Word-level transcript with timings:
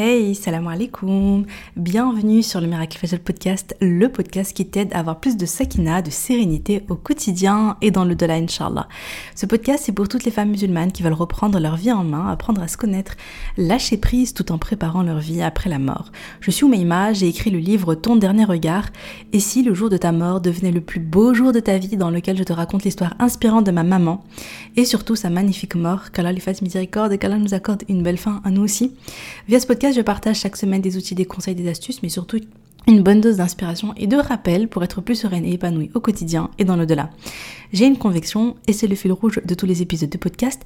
Hey, 0.00 0.36
salam 0.36 0.68
alaikum. 0.68 1.44
Bienvenue 1.74 2.44
sur 2.44 2.60
le 2.60 2.68
Miracle 2.68 2.96
Fajr 2.96 3.18
Podcast, 3.18 3.74
le 3.80 4.08
podcast 4.08 4.56
qui 4.56 4.64
t'aide 4.64 4.94
à 4.94 5.00
avoir 5.00 5.18
plus 5.18 5.36
de 5.36 5.44
sakina, 5.44 6.02
de 6.02 6.10
sérénité 6.10 6.84
au 6.88 6.94
quotidien 6.94 7.76
et 7.82 7.90
dans 7.90 8.04
le 8.04 8.14
delà, 8.14 8.34
inshallah. 8.34 8.86
Ce 9.34 9.44
podcast, 9.44 9.82
c'est 9.84 9.92
pour 9.92 10.06
toutes 10.06 10.22
les 10.22 10.30
femmes 10.30 10.50
musulmanes 10.50 10.92
qui 10.92 11.02
veulent 11.02 11.14
reprendre 11.14 11.58
leur 11.58 11.74
vie 11.74 11.90
en 11.90 12.04
main, 12.04 12.28
apprendre 12.28 12.62
à 12.62 12.68
se 12.68 12.76
connaître, 12.76 13.16
lâcher 13.56 13.96
prise 13.96 14.34
tout 14.34 14.52
en 14.52 14.58
préparant 14.58 15.02
leur 15.02 15.18
vie 15.18 15.42
après 15.42 15.68
la 15.68 15.80
mort. 15.80 16.12
Je 16.40 16.52
suis 16.52 16.62
Oumaima, 16.62 17.12
j'ai 17.12 17.26
écrit 17.26 17.50
le 17.50 17.58
livre 17.58 17.96
Ton 17.96 18.14
dernier 18.14 18.44
regard. 18.44 18.90
Et 19.32 19.40
si 19.40 19.64
le 19.64 19.74
jour 19.74 19.90
de 19.90 19.96
ta 19.96 20.12
mort 20.12 20.40
devenait 20.40 20.70
le 20.70 20.80
plus 20.80 21.00
beau 21.00 21.34
jour 21.34 21.50
de 21.50 21.58
ta 21.58 21.76
vie 21.76 21.96
dans 21.96 22.10
lequel 22.10 22.36
je 22.36 22.44
te 22.44 22.52
raconte 22.52 22.84
l'histoire 22.84 23.16
inspirante 23.18 23.66
de 23.66 23.72
ma 23.72 23.82
maman 23.82 24.22
et 24.76 24.84
surtout 24.84 25.16
sa 25.16 25.28
magnifique 25.28 25.74
mort, 25.74 26.12
qu'Allah 26.12 26.30
lui 26.30 26.40
fasse 26.40 26.62
miséricorde 26.62 27.10
et 27.10 27.18
qu'Allah 27.18 27.38
nous 27.38 27.52
accorde 27.52 27.82
une 27.88 28.04
belle 28.04 28.16
fin 28.16 28.40
à 28.44 28.52
nous 28.52 28.62
aussi. 28.62 28.92
Via 29.48 29.58
ce 29.58 29.66
podcast, 29.66 29.87
je 29.92 30.00
partage 30.00 30.40
chaque 30.40 30.56
semaine 30.56 30.80
des 30.80 30.96
outils, 30.96 31.14
des 31.14 31.24
conseils, 31.24 31.54
des 31.54 31.68
astuces, 31.68 32.02
mais 32.02 32.08
surtout 32.08 32.38
une 32.86 33.02
bonne 33.02 33.20
dose 33.20 33.36
d'inspiration 33.36 33.92
et 33.96 34.06
de 34.06 34.16
rappel 34.16 34.66
pour 34.66 34.82
être 34.82 35.02
plus 35.02 35.16
sereine 35.16 35.44
et 35.44 35.52
épanouie 35.52 35.90
au 35.94 36.00
quotidien 36.00 36.50
et 36.58 36.64
dans 36.64 36.76
l'au-delà. 36.76 37.10
J'ai 37.72 37.86
une 37.86 37.98
conviction, 37.98 38.56
et 38.66 38.72
c'est 38.72 38.86
le 38.86 38.94
fil 38.94 39.12
rouge 39.12 39.40
de 39.44 39.54
tous 39.54 39.66
les 39.66 39.82
épisodes 39.82 40.08
de 40.08 40.16
podcast, 40.16 40.62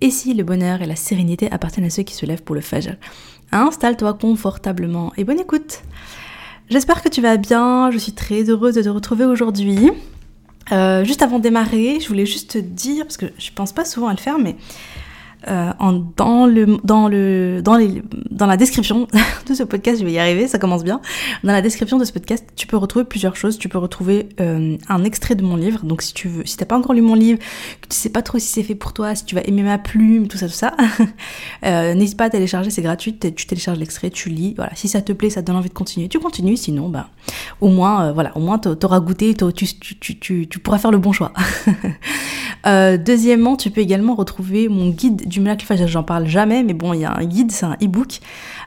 et 0.00 0.10
si 0.10 0.32
le 0.32 0.42
bonheur 0.42 0.80
et 0.80 0.86
la 0.86 0.96
sérénité 0.96 1.50
appartiennent 1.50 1.86
à 1.86 1.90
ceux 1.90 2.02
qui 2.02 2.14
se 2.14 2.24
lèvent 2.24 2.42
pour 2.42 2.54
le 2.54 2.62
fajr? 2.62 2.96
Installe-toi 3.52 4.14
confortablement 4.14 5.12
et 5.16 5.24
bonne 5.24 5.40
écoute 5.40 5.82
J'espère 6.68 7.02
que 7.02 7.08
tu 7.08 7.20
vas 7.20 7.36
bien, 7.36 7.90
je 7.90 7.98
suis 7.98 8.12
très 8.12 8.42
heureuse 8.44 8.74
de 8.74 8.82
te 8.82 8.88
retrouver 8.88 9.24
aujourd'hui. 9.24 9.90
Euh, 10.72 11.04
juste 11.04 11.22
avant 11.22 11.38
de 11.38 11.44
démarrer, 11.44 12.00
je 12.00 12.08
voulais 12.08 12.26
juste 12.26 12.52
te 12.52 12.58
dire, 12.58 13.04
parce 13.04 13.18
que 13.18 13.26
je 13.38 13.50
pense 13.54 13.72
pas 13.72 13.84
souvent 13.84 14.08
à 14.08 14.12
le 14.12 14.18
faire, 14.18 14.38
mais 14.38 14.56
euh, 15.48 15.72
dans, 16.16 16.46
la 18.46 18.56
description 18.56 19.06
de 19.48 19.54
ce 19.54 19.62
podcast, 19.62 20.00
je 20.00 20.04
vais 20.04 20.12
y 20.12 20.18
arriver, 20.18 20.48
ça 20.48 20.58
commence 20.58 20.84
bien. 20.84 21.00
Dans 21.44 21.52
la 21.52 21.62
description 21.62 21.98
de 21.98 22.04
ce 22.04 22.12
podcast, 22.12 22.46
tu 22.56 22.66
peux 22.66 22.76
retrouver 22.76 23.04
plusieurs 23.04 23.36
choses. 23.36 23.58
Tu 23.58 23.68
peux 23.68 23.78
retrouver 23.78 24.28
euh, 24.40 24.76
un 24.88 25.04
extrait 25.04 25.34
de 25.34 25.42
mon 25.42 25.56
livre. 25.56 25.84
Donc 25.84 26.02
si 26.02 26.14
tu 26.14 26.28
veux, 26.28 26.44
si 26.44 26.56
t'as 26.56 26.64
pas 26.64 26.76
encore 26.76 26.94
lu 26.94 27.02
mon 27.02 27.14
livre, 27.14 27.38
que 27.80 27.88
tu 27.88 27.96
sais 27.96 28.08
pas 28.08 28.22
trop 28.22 28.38
si 28.38 28.48
c'est 28.48 28.62
fait 28.62 28.74
pour 28.74 28.92
toi, 28.92 29.14
si 29.14 29.24
tu 29.24 29.34
vas 29.34 29.42
aimer 29.42 29.62
ma 29.62 29.78
plume, 29.78 30.28
tout 30.28 30.36
ça, 30.36 30.46
tout 30.46 30.54
ça, 30.54 30.74
euh, 31.64 31.94
n'hésite 31.94 32.16
pas 32.16 32.24
à 32.24 32.30
télécharger, 32.30 32.70
c'est 32.70 32.82
gratuit. 32.82 33.16
Tu 33.16 33.46
télécharges 33.46 33.78
l'extrait, 33.78 34.10
tu 34.10 34.28
lis. 34.28 34.54
Voilà, 34.56 34.72
si 34.74 34.88
ça 34.88 35.00
te 35.00 35.12
plaît, 35.12 35.30
ça 35.30 35.42
te 35.42 35.46
donne 35.46 35.56
envie 35.56 35.68
de 35.68 35.74
continuer, 35.74 36.08
tu 36.08 36.18
continues. 36.18 36.56
Sinon, 36.56 36.88
bah, 36.88 37.08
au 37.60 37.68
moins, 37.68 38.12
voilà, 38.12 38.36
au 38.36 38.40
moins 38.40 38.58
t'auras 38.58 39.00
goûté, 39.00 39.34
tu, 39.54 40.46
tu, 40.46 40.58
pourras 40.58 40.78
faire 40.78 40.90
le 40.90 40.98
bon 40.98 41.12
choix. 41.12 41.32
deuxièmement, 42.98 43.56
tu 43.56 43.70
peux 43.70 43.80
également 43.80 44.14
retrouver 44.14 44.68
mon 44.68 44.90
guide 44.90 45.28
du 45.28 45.35
du 45.36 45.42
miracle 45.42 45.66
j'en 45.86 46.02
parle 46.02 46.26
jamais, 46.26 46.62
mais 46.62 46.72
bon, 46.72 46.94
il 46.94 47.00
y 47.00 47.04
a 47.04 47.14
un 47.14 47.24
guide, 47.24 47.52
c'est 47.52 47.66
un 47.66 47.76
e-book. 47.82 48.20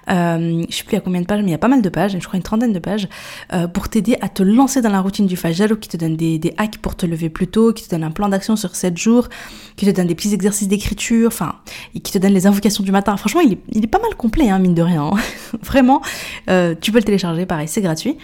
Euh, 0.09 0.63
je 0.69 0.75
sais 0.75 0.83
plus 0.83 0.97
à 0.97 0.99
combien 0.99 1.21
de 1.21 1.25
pages, 1.25 1.41
mais 1.41 1.47
il 1.47 1.51
y 1.51 1.55
a 1.55 1.59
pas 1.59 1.67
mal 1.67 1.81
de 1.81 1.89
pages, 1.89 2.15
je 2.19 2.25
crois 2.25 2.37
une 2.37 2.43
trentaine 2.43 2.73
de 2.73 2.79
pages, 2.79 3.07
euh, 3.53 3.67
pour 3.67 3.89
t'aider 3.89 4.17
à 4.21 4.29
te 4.29 4.43
lancer 4.43 4.81
dans 4.81 4.89
la 4.89 5.01
routine 5.01 5.25
du 5.25 5.35
Fajr, 5.35 5.79
qui 5.79 5.89
te 5.89 5.97
donne 5.97 6.15
des, 6.15 6.53
hacks 6.57 6.77
pour 6.77 6.95
te 6.95 7.05
lever 7.05 7.29
plus 7.29 7.47
tôt, 7.47 7.73
qui 7.73 7.85
te 7.85 7.89
donne 7.89 8.03
un 8.03 8.11
plan 8.11 8.29
d'action 8.29 8.55
sur 8.55 8.75
7 8.75 8.97
jours, 8.97 9.27
qui 9.75 9.85
te 9.85 9.91
donne 9.91 10.07
des 10.07 10.15
petits 10.15 10.33
exercices 10.33 10.67
d'écriture, 10.67 11.27
enfin, 11.27 11.55
et 11.95 11.99
qui 11.99 12.11
te 12.11 12.17
donne 12.17 12.33
les 12.33 12.45
invocations 12.45 12.83
du 12.83 12.91
matin. 12.91 13.17
Franchement, 13.17 13.41
il 13.41 13.53
est, 13.53 13.59
il 13.71 13.83
est 13.83 13.87
pas 13.87 13.99
mal 13.99 14.15
complet, 14.15 14.49
hein, 14.49 14.59
mine 14.59 14.75
de 14.75 14.81
rien. 14.81 15.03
Hein. 15.03 15.17
Vraiment, 15.63 16.01
euh, 16.49 16.75
tu 16.79 16.91
peux 16.91 16.99
le 16.99 17.03
télécharger, 17.03 17.45
pareil, 17.45 17.67
c'est 17.67 17.81
gratuit. 17.81 18.17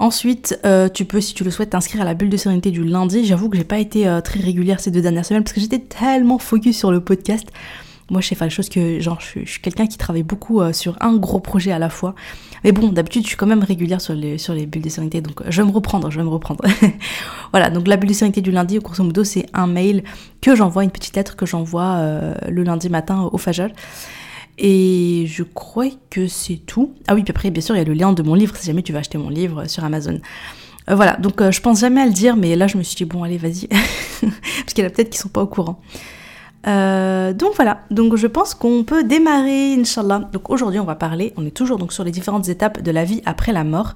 Ensuite, 0.00 0.58
euh, 0.64 0.88
tu 0.88 1.04
peux, 1.04 1.20
si 1.20 1.34
tu 1.34 1.44
le 1.44 1.50
souhaites, 1.50 1.70
t'inscrire 1.70 2.00
à 2.00 2.06
la 2.06 2.14
bulle 2.14 2.30
de 2.30 2.36
sérénité 2.38 2.70
du 2.70 2.82
lundi. 2.82 3.26
J'avoue 3.26 3.50
que 3.50 3.58
j'ai 3.58 3.64
pas 3.64 3.78
été 3.78 4.08
euh, 4.08 4.22
très 4.22 4.40
régulière 4.40 4.80
ces 4.80 4.90
deux 4.90 5.02
dernières 5.02 5.26
semaines 5.26 5.44
parce 5.44 5.52
que 5.52 5.60
j'étais 5.60 5.78
tellement 5.78 6.38
focus 6.38 6.78
sur 6.78 6.90
le 6.90 7.00
podcast. 7.00 7.46
Moi, 8.08 8.22
je 8.22 8.28
sais 8.28 8.36
les 8.40 8.48
choses 8.48 8.70
que, 8.70 8.98
genre, 8.98 9.20
je, 9.20 9.44
suis 9.44 9.60
quelqu'un 9.60 9.86
qui 9.86 9.98
travaille 9.98 10.22
beaucoup 10.22 10.62
euh, 10.62 10.72
sur 10.72 10.96
un 11.02 11.14
gros 11.16 11.38
projet 11.38 11.70
à 11.70 11.78
la 11.78 11.90
fois. 11.90 12.14
Mais 12.64 12.72
bon, 12.72 12.88
d'habitude, 12.88 13.24
je 13.24 13.28
suis 13.28 13.36
quand 13.36 13.46
même 13.46 13.62
régulière 13.62 14.00
sur 14.00 14.14
les, 14.14 14.38
sur 14.38 14.54
les 14.54 14.64
bulles 14.64 14.80
de 14.80 14.88
sérénité, 14.88 15.20
donc 15.20 15.42
je 15.46 15.60
vais 15.60 15.68
me 15.68 15.72
reprendre, 15.72 16.10
je 16.10 16.16
vais 16.16 16.24
me 16.24 16.30
reprendre. 16.30 16.64
voilà, 17.52 17.68
donc 17.68 17.86
la 17.86 17.98
bulle 17.98 18.08
de 18.08 18.14
sérénité 18.14 18.40
du 18.40 18.52
lundi, 18.52 18.78
au 18.78 18.80
grosso 18.80 19.04
modo, 19.04 19.22
c'est 19.22 19.44
un 19.52 19.66
mail 19.66 20.02
que 20.40 20.56
j'envoie, 20.56 20.82
une 20.82 20.90
petite 20.90 21.14
lettre 21.14 21.36
que 21.36 21.44
j'envoie 21.44 22.00
le 22.48 22.62
lundi 22.62 22.88
matin 22.88 23.28
au 23.32 23.36
Fajal. 23.36 23.72
Et 24.62 25.24
je 25.26 25.42
crois 25.42 25.88
que 26.10 26.28
c'est 26.28 26.58
tout. 26.66 26.92
Ah 27.08 27.14
oui, 27.14 27.22
puis 27.22 27.30
après, 27.30 27.50
bien 27.50 27.62
sûr, 27.62 27.74
il 27.74 27.78
y 27.78 27.80
a 27.80 27.84
le 27.84 27.94
lien 27.94 28.12
de 28.12 28.22
mon 28.22 28.34
livre 28.34 28.54
si 28.56 28.66
jamais 28.66 28.82
tu 28.82 28.92
veux 28.92 28.98
acheter 28.98 29.16
mon 29.16 29.30
livre 29.30 29.64
sur 29.66 29.82
Amazon. 29.82 30.20
Euh, 30.90 30.94
voilà, 30.94 31.16
donc 31.16 31.40
euh, 31.40 31.50
je 31.50 31.62
pense 31.62 31.80
jamais 31.80 32.02
à 32.02 32.06
le 32.06 32.12
dire, 32.12 32.36
mais 32.36 32.56
là 32.56 32.66
je 32.66 32.76
me 32.76 32.82
suis 32.82 32.94
dit, 32.94 33.06
bon, 33.06 33.22
allez, 33.22 33.38
vas-y. 33.38 33.68
Parce 34.20 34.74
qu'il 34.74 34.84
y 34.84 34.86
en 34.86 34.90
a 34.90 34.92
peut-être 34.92 35.08
qui 35.08 35.16
sont 35.18 35.30
pas 35.30 35.42
au 35.42 35.46
courant. 35.46 35.80
Euh, 36.66 37.32
donc 37.32 37.54
voilà, 37.56 37.80
donc 37.90 38.16
je 38.16 38.26
pense 38.26 38.54
qu'on 38.54 38.84
peut 38.84 39.02
démarrer, 39.02 39.72
Inch'Allah. 39.74 40.28
Donc 40.30 40.50
aujourd'hui, 40.50 40.78
on 40.78 40.84
va 40.84 40.94
parler, 40.94 41.32
on 41.38 41.46
est 41.46 41.56
toujours 41.56 41.78
donc 41.78 41.94
sur 41.94 42.04
les 42.04 42.10
différentes 42.10 42.50
étapes 42.50 42.82
de 42.82 42.90
la 42.90 43.04
vie 43.04 43.22
après 43.24 43.52
la 43.52 43.64
mort. 43.64 43.94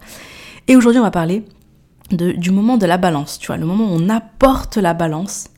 Et 0.66 0.76
aujourd'hui, 0.76 1.00
on 1.00 1.04
va 1.04 1.10
parler 1.10 1.44
du 2.10 2.50
moment 2.50 2.78
de 2.78 2.86
la 2.86 2.96
balance, 2.96 3.38
tu 3.38 3.48
vois, 3.48 3.58
le 3.58 3.66
moment 3.66 3.84
où 3.84 3.96
on 3.98 4.08
apporte 4.08 4.78
la 4.78 4.94
balance 4.94 5.48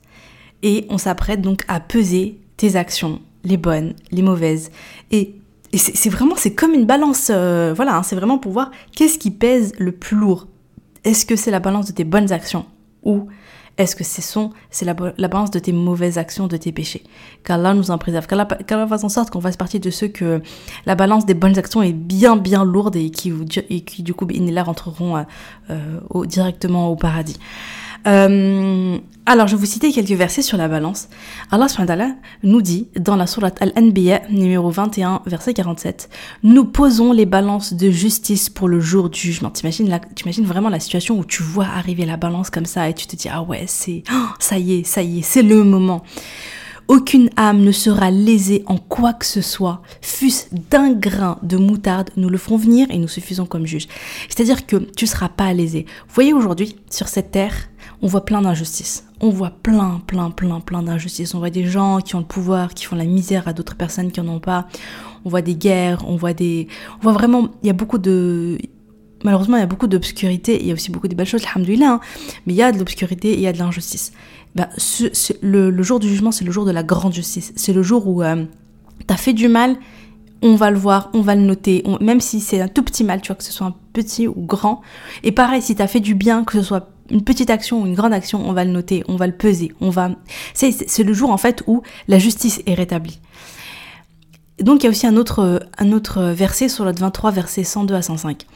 et 0.63 0.87
on 0.91 0.99
s'apprête 0.99 1.43
donc 1.43 1.63
à 1.69 1.81
peser 1.81 2.41
tes 2.57 2.77
actions, 2.77 3.21
les 3.47 3.57
bonnes, 3.57 3.95
les 4.11 4.23
mauvaises. 4.23 4.71
Et, 5.11 5.37
c'est 5.75 6.09
vraiment, 6.09 6.37
c'est 6.37 6.55
comme 6.55 6.73
une 6.73 6.87
balance, 6.87 7.31
euh, 7.31 7.75
voilà, 7.75 7.97
hein, 7.97 8.03
c'est 8.03 8.17
vraiment 8.17 8.39
pour 8.39 8.53
voir 8.53 8.71
qu'est-ce 8.93 9.19
qui 9.19 9.31
pèse 9.31 9.73
le 9.79 9.93
plus 9.93 10.17
lourd. 10.17 10.47
Est-ce 11.05 11.27
que 11.27 11.37
c'est 11.37 11.51
la 11.51 11.61
balance 11.61 11.87
de 11.87 11.93
tes 11.93 12.05
bonnes 12.05 12.33
actions 12.33 12.65
ou 13.03 13.29
est-ce 13.77 13.95
que 13.95 14.05
c'est 14.05 14.23
c'est 14.71 14.85
la, 14.87 14.95
balance 14.95 15.51
de 15.51 15.59
tes 15.59 15.73
mauvaises 15.73 16.17
actions, 16.17 16.47
de 16.47 16.57
tes 16.57 16.73
péchés? 16.73 17.05
Qu'Allah 17.45 17.75
nous 17.75 17.91
en 17.91 17.99
préserve. 17.99 18.27
Qu'Allah 18.27 18.87
fasse 18.87 19.05
en 19.05 19.11
sorte 19.11 19.29
qu'on 19.29 19.41
fasse 19.43 19.59
partie 19.59 19.81
de 19.81 19.91
ceux 19.91 20.09
que 20.09 20.41
la 20.87 20.95
balance 20.95 21.27
des 21.27 21.35
bonnes 21.35 21.59
actions 21.59 21.83
est 21.83 21.93
bien 21.93 22.37
bien 22.37 22.65
lourde 22.65 22.97
et 22.97 23.11
qui, 23.11 23.33
du 24.03 24.15
coup, 24.15 24.27
là 24.27 24.63
rentreront 24.63 25.19
euh, 25.19 25.23
euh, 25.71 26.25
directement 26.25 26.89
au 26.89 26.97
paradis. 26.97 27.39
Euh, 28.07 28.99
alors, 29.29 29.49
je 29.49 29.57
vais 29.57 29.61
vous 29.61 29.67
citer 29.67 29.91
quelques 29.91 30.11
versets 30.11 30.43
sur 30.43 30.57
la 30.57 30.69
balance. 30.69 31.09
Allah 31.51 31.67
nous 32.45 32.63
dit 32.63 32.87
dans 32.97 33.17
la 33.17 33.27
sourate 33.27 33.61
Al-Anbiya, 33.61 34.23
numéro 34.31 34.71
21, 34.71 35.23
verset 35.27 35.53
47, 35.53 36.09
Nous 36.45 36.65
posons 36.65 37.13
les 37.13 37.27
balances 37.27 37.75
de 37.75 37.91
justice 37.91 38.49
pour 38.49 38.69
le 38.69 38.79
jour 38.79 39.11
du 39.11 39.19
jugement. 39.19 39.51
T'imagines, 39.51 39.99
imagines 40.23 40.45
vraiment 40.45 40.69
la 40.69 40.79
situation 40.79 41.19
où 41.19 41.25
tu 41.25 41.43
vois 41.43 41.67
arriver 41.67 42.07
la 42.07 42.17
balance 42.17 42.51
comme 42.51 42.67
ça 42.67 42.89
et 42.89 42.95
tu 42.95 43.09
te 43.09 43.17
dis, 43.17 43.29
ah 43.29 43.43
ouais, 43.43 43.65
c'est, 43.67 44.05
oh, 44.13 44.29
ça 44.39 44.59
y 44.59 44.79
est, 44.79 44.85
ça 44.85 45.03
y 45.03 45.19
est, 45.19 45.23
c'est 45.23 45.43
le 45.43 45.65
moment. 45.65 46.05
Aucune 46.89 47.31
âme 47.37 47.63
ne 47.63 47.73
sera 47.73 48.13
lésée 48.13 48.63
en 48.67 48.77
quoi 48.77 49.13
que 49.13 49.27
ce 49.27 49.41
soit, 49.41 49.83
fût-ce 50.03 50.55
d'un 50.71 50.93
grain 50.93 51.37
de 51.43 51.57
moutarde, 51.57 52.11
nous 52.17 52.29
le 52.29 52.39
ferons 52.39 52.59
venir 52.59 52.87
et 52.91 52.99
nous 52.99 53.09
suffisons 53.09 53.45
comme 53.45 53.67
juges. 53.67 53.89
C'est-à-dire 54.29 54.67
que 54.67 54.77
tu 54.77 55.05
ne 55.05 55.09
seras 55.09 55.29
pas 55.29 55.53
lésé. 55.53 55.87
Vous 56.07 56.15
voyez 56.15 56.33
aujourd'hui, 56.33 56.77
sur 56.89 57.09
cette 57.09 57.33
terre, 57.33 57.55
on 58.03 58.07
voit 58.07 58.25
plein 58.25 58.43
d'injustices. 58.43 59.07
On 59.21 59.31
voit 59.31 59.51
plein, 59.51 60.01
plein, 60.07 60.31
plein, 60.31 60.61
plein 60.61 60.83
d'injustices. 60.83 61.35
On 61.35 61.39
voit 61.39 61.51
des 61.51 61.65
gens 61.65 62.01
qui 62.01 62.15
ont 62.15 62.21
le 62.21 62.25
pouvoir, 62.25 62.75
qui 62.75 62.85
font 62.85 62.97
la 62.97 63.05
misère 63.05 63.49
à 63.49 63.53
d'autres 63.53 63.75
personnes 63.75 64.13
qui 64.13 64.21
n'en 64.21 64.35
ont 64.35 64.41
pas. 64.41 64.67
On 65.25 65.31
voit 65.31 65.43
des 65.43 65.55
guerres, 65.55 66.05
on 66.07 66.17
voit 66.17 66.35
des... 66.35 66.69
On 66.99 67.03
voit 67.03 67.13
vraiment... 67.13 67.49
Il 67.63 67.67
y 67.67 67.71
a 67.71 67.73
beaucoup 67.73 67.99
de... 67.99 68.59
Malheureusement, 69.25 69.57
il 69.57 69.61
y 69.61 69.63
a 69.63 69.67
beaucoup 69.67 69.87
d'obscurité. 69.87 70.61
Il 70.61 70.67
y 70.67 70.71
a 70.71 70.75
aussi 70.75 70.91
beaucoup 70.91 71.09
de 71.09 71.15
belles 71.15 71.27
choses, 71.27 71.45
alhamdoulilah. 71.47 71.93
Hein. 71.93 72.01
Mais 72.47 72.53
il 72.53 72.57
y 72.57 72.63
a 72.63 72.71
de 72.71 72.79
l'obscurité 72.79 73.31
et 73.31 73.35
il 73.35 73.41
y 73.41 73.47
a 73.47 73.53
de 73.53 73.59
l'injustice. 73.59 74.13
Ben, 74.55 74.69
le, 75.43 75.83
jour 75.83 75.99
du 75.99 76.09
jugement, 76.09 76.33
c'est 76.33 76.45
le 76.45 76.53
jour 76.53 76.67
de 76.67 76.71
la 76.71 76.83
grande 76.83 77.15
justice. 77.15 77.53
C'est 77.57 77.73
le 77.73 77.83
jour 77.83 78.07
où 78.07 78.23
euh, 78.23 78.45
tu 79.07 79.15
as 79.15 79.17
fait 79.17 79.33
du 79.33 79.49
mal, 79.49 79.77
on 80.43 80.55
va 80.55 80.71
le 80.71 80.79
voir, 80.79 81.11
on 81.15 81.23
va 81.23 81.35
le 81.35 81.43
noter, 81.43 81.83
même 82.01 82.21
si 82.21 82.41
c'est 82.41 82.61
un 82.61 82.69
tout 82.69 82.83
petit 82.83 83.05
mal, 83.05 83.21
tu 83.21 83.29
vois, 83.29 83.37
que 83.37 83.45
ce 83.45 83.53
soit 83.53 83.67
un 83.67 83.75
petit 83.93 84.29
ou 84.29 84.35
grand. 84.37 84.83
Et 85.25 85.33
pareil, 85.33 85.63
si 85.63 85.75
tu 85.75 85.83
as 85.83 85.87
fait 85.87 86.01
du 86.01 86.15
bien, 86.15 86.45
que 86.45 86.53
ce 86.59 86.63
soit 86.63 86.91
une 87.11 87.23
petite 87.23 87.51
action 87.51 87.83
ou 87.83 87.87
une 87.87 87.95
grande 87.95 88.13
action, 88.13 88.49
on 88.49 88.53
va 88.53 88.65
le 88.65 88.71
noter, 88.71 89.05
on 89.09 89.17
va 89.17 89.27
le 89.27 89.33
peser, 89.33 89.73
on 89.81 89.91
va. 89.91 90.11
C'est 90.55 91.03
le 91.03 91.13
jour 91.13 91.31
en 91.31 91.37
fait 91.37 91.63
où 91.67 91.83
la 92.09 92.19
justice 92.19 92.63
est 92.67 92.75
rétablie. 92.75 93.21
Donc 94.61 94.83
il 94.83 94.85
y 94.85 94.87
a 94.87 94.91
aussi 94.91 95.07
un 95.07 95.17
autre, 95.17 95.69
un 95.79 95.93
autre 95.93 96.23
verset 96.23 96.69
sur 96.69 96.85
le 96.85 96.93
23, 96.93 97.31
verset 97.31 97.65
102 97.65 97.95
à 97.95 98.03
105. 98.03 98.47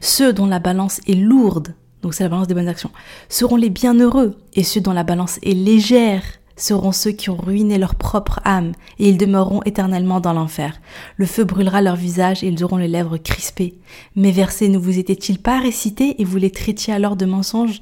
Ceux 0.00 0.32
dont 0.32 0.46
la 0.46 0.60
balance 0.60 1.00
est 1.08 1.14
lourde, 1.14 1.74
donc 2.02 2.14
c'est 2.14 2.22
la 2.22 2.28
balance 2.28 2.46
des 2.46 2.54
bonnes 2.54 2.68
actions, 2.68 2.90
seront 3.28 3.56
les 3.56 3.70
bienheureux, 3.70 4.36
et 4.54 4.62
ceux 4.62 4.80
dont 4.80 4.92
la 4.92 5.02
balance 5.02 5.38
est 5.42 5.54
légère 5.54 6.22
seront 6.58 6.92
ceux 6.92 7.12
qui 7.12 7.30
ont 7.30 7.36
ruiné 7.36 7.78
leur 7.78 7.94
propre 7.94 8.40
âme, 8.44 8.72
et 8.98 9.08
ils 9.08 9.16
demeureront 9.16 9.62
éternellement 9.64 10.20
dans 10.20 10.32
l'enfer. 10.32 10.80
Le 11.16 11.26
feu 11.26 11.44
brûlera 11.44 11.80
leur 11.80 11.96
visage, 11.96 12.44
et 12.44 12.48
ils 12.48 12.64
auront 12.64 12.76
les 12.76 12.88
lèvres 12.88 13.16
crispées. 13.16 13.78
Mes 14.16 14.32
versets 14.32 14.68
ne 14.68 14.78
vous 14.78 14.98
étaient-ils 14.98 15.38
pas 15.38 15.60
récités, 15.60 16.20
et 16.20 16.24
vous 16.24 16.36
les 16.36 16.50
traitiez 16.50 16.92
alors 16.92 17.16
de 17.16 17.26
mensonges? 17.26 17.80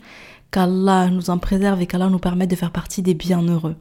Qu'Allah 0.50 1.08
nous 1.11 1.31
en 1.31 1.38
préserve 1.38 1.82
et 1.82 1.87
qu'Allah 1.87 2.08
nous 2.08 2.20
permette 2.20 2.50
de 2.50 2.56
faire 2.56 2.70
partie 2.70 3.02
des 3.02 3.14
bienheureux. 3.14 3.75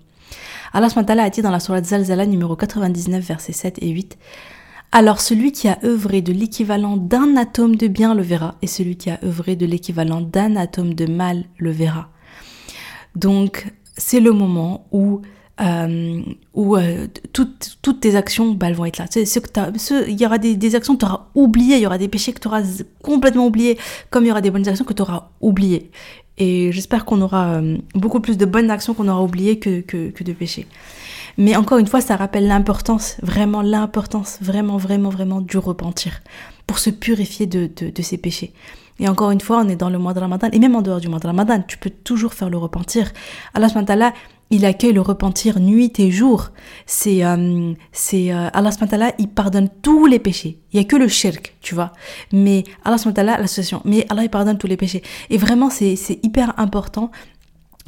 Allah 0.74 0.90
a 0.96 1.30
dit 1.30 1.42
dans 1.42 1.52
la 1.52 1.60
Surah 1.60 1.84
Zalzala 1.84 2.26
numéro 2.26 2.56
99 2.56 3.24
versets 3.24 3.54
7 3.54 3.78
et 3.82 3.90
8 3.90 4.18
alors 4.92 5.20
celui 5.20 5.52
qui 5.52 5.68
a 5.68 5.78
œuvré 5.84 6.22
de 6.22 6.32
l'équivalent 6.32 6.96
d'un 6.96 7.36
atome 7.36 7.76
de 7.76 7.88
bien 7.88 8.16
le 8.16 8.22
verra, 8.22 8.56
et 8.62 8.68
celui 8.68 8.96
qui 8.96 9.10
a 9.10 9.20
œuvré 9.26 9.58
de 9.58 9.66
l'équivalent 9.66 10.22
d'un 10.22 10.56
atome 10.56 10.94
de 10.94 11.06
mal 11.06 11.44
le 11.58 11.72
verra. 11.72 12.08
Donc 13.14 13.74
c'est 13.98 14.20
le 14.20 14.32
moment 14.32 14.88
où 14.92 15.22
euh, 15.62 16.22
où 16.54 16.76
euh, 16.76 17.08
toutes, 17.32 17.78
toutes 17.82 18.02
tes 18.02 18.16
actions, 18.16 18.52
bah, 18.52 18.68
elles 18.68 18.76
vont 18.76 18.86
être 18.86 18.98
là. 18.98 19.06
Il 19.16 20.22
y 20.22 20.26
aura 20.26 20.38
des, 20.38 20.56
des 20.56 20.76
actions 20.76 20.96
que 20.96 21.00
tu 21.00 21.06
auras 21.06 21.28
oubliées, 21.34 21.78
il 21.78 21.82
y 21.82 21.86
aura 21.86 21.98
des 21.98 22.10
péchés 22.10 22.34
que 22.34 22.40
tu 22.40 22.48
auras 22.48 22.64
complètement 23.02 23.48
oubliés, 23.48 23.78
comme 24.10 24.26
il 24.26 24.28
y 24.28 24.32
aura 24.32 24.42
des 24.42 24.52
bonnes 24.52 24.68
actions 24.68 24.86
que 24.86 24.94
tu 24.94 25.02
auras 25.02 25.30
oubliées. 25.40 25.92
Et 26.38 26.74
j'espère 26.74 27.06
qu'on 27.06 27.22
aura 27.22 27.54
euh, 27.54 27.78
beaucoup 27.94 28.20
plus 28.20 28.38
de 28.38 28.46
bonnes 28.46 28.70
actions 28.70 28.94
qu'on 28.94 29.08
aura 29.08 29.24
oubliées 29.24 29.58
que, 29.58 29.80
que, 29.80 30.10
que 30.10 30.24
de 30.26 30.34
péchés. 30.34 30.68
Mais 31.38 31.56
encore 31.56 31.78
une 31.78 31.88
fois, 31.88 32.02
ça 32.02 32.18
rappelle 32.18 32.48
l'importance, 32.48 33.18
vraiment 33.22 33.62
l'importance, 33.62 34.38
vraiment, 34.42 34.78
vraiment, 34.78 35.10
vraiment 35.10 35.40
du 35.40 35.58
repentir 35.58 36.22
pour 36.68 36.80
se 36.80 36.90
purifier 36.90 37.46
de, 37.46 37.70
de, 37.74 37.90
de 37.90 38.02
ces 38.02 38.18
péchés. 38.18 38.52
Et 39.00 39.10
encore 39.10 39.32
une 39.32 39.42
fois, 39.42 39.62
on 39.64 39.68
est 39.68 39.76
dans 39.76 39.90
le 39.90 39.98
mois 39.98 40.14
de 40.14 40.20
Ramadan, 40.20 40.48
et 40.52 40.60
même 40.60 40.76
en 40.76 40.82
dehors 40.82 41.00
du 41.00 41.10
mois 41.10 41.20
de 41.20 41.28
Ramadan, 41.28 41.62
tu 41.68 41.78
peux 41.78 41.90
toujours 41.90 42.34
faire 42.34 42.50
le 42.50 42.58
repentir. 42.58 43.12
Allah 43.54 43.70
subhanahu 43.70 44.14
il 44.52 44.64
accueille 44.64 44.94
le 44.94 45.02
repentir 45.02 45.60
nuit 45.60 45.92
et 45.98 46.12
jour. 46.12 46.50
C'est, 46.86 47.26
euh, 47.26 47.74
c'est 47.92 48.32
euh, 48.32 48.48
Allah 48.54 48.70
il 49.18 49.28
pardonne 49.28 49.70
tous 49.82 50.06
les 50.06 50.20
péchés. 50.20 50.60
Il 50.72 50.78
y 50.78 50.80
a 50.80 50.86
que 50.86 50.96
le 50.96 51.08
shirk, 51.08 51.56
tu 51.62 51.74
vois. 51.74 51.94
Mais 52.32 52.64
Allah 52.84 52.98
subhanahu 52.98 53.42
l'association. 53.42 53.82
Mais 53.86 54.06
Allah, 54.10 54.24
il 54.24 54.30
pardonne 54.30 54.58
tous 54.58 54.68
les 54.68 54.78
péchés. 54.78 55.02
Et 55.30 55.38
vraiment, 55.38 55.70
c'est, 55.70 55.96
c'est 55.96 56.24
hyper 56.24 56.54
important 56.60 57.12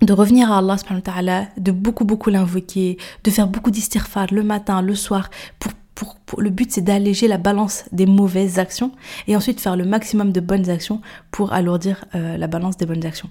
de 0.01 0.13
revenir 0.13 0.51
à 0.51 0.60
Allah 0.60 0.77
subhanahu 0.77 1.48
de 1.57 1.71
beaucoup 1.71 2.06
beaucoup 2.06 2.30
l'invoquer, 2.30 2.98
de 3.24 3.31
faire 3.31 3.48
beaucoup 3.48 3.71
d'istighfar 3.71 4.27
le 4.31 4.44
matin, 4.44 4.81
le 4.81 4.95
soir, 4.95 5.30
pour 5.60 5.71
le 6.38 6.50
but 6.50 6.72
c'est 6.72 6.82
d'alléger 6.82 7.28
la 7.28 7.38
balance 7.38 7.86
des 7.92 8.06
mauvaises 8.06 8.60
actions 8.60 8.92
et 9.28 9.36
ensuite 9.36 9.62
faire 9.62 9.76
le 9.76 9.86
maximum 9.86 10.32
de 10.32 10.40
bonnes 10.40 10.70
actions 10.70 11.02
pour 11.32 11.54
alourdir 11.54 12.06
euh, 12.16 12.38
la 12.38 12.48
balance 12.48 12.78
des 12.78 12.86
bonnes 12.86 13.06
actions. 13.06 13.30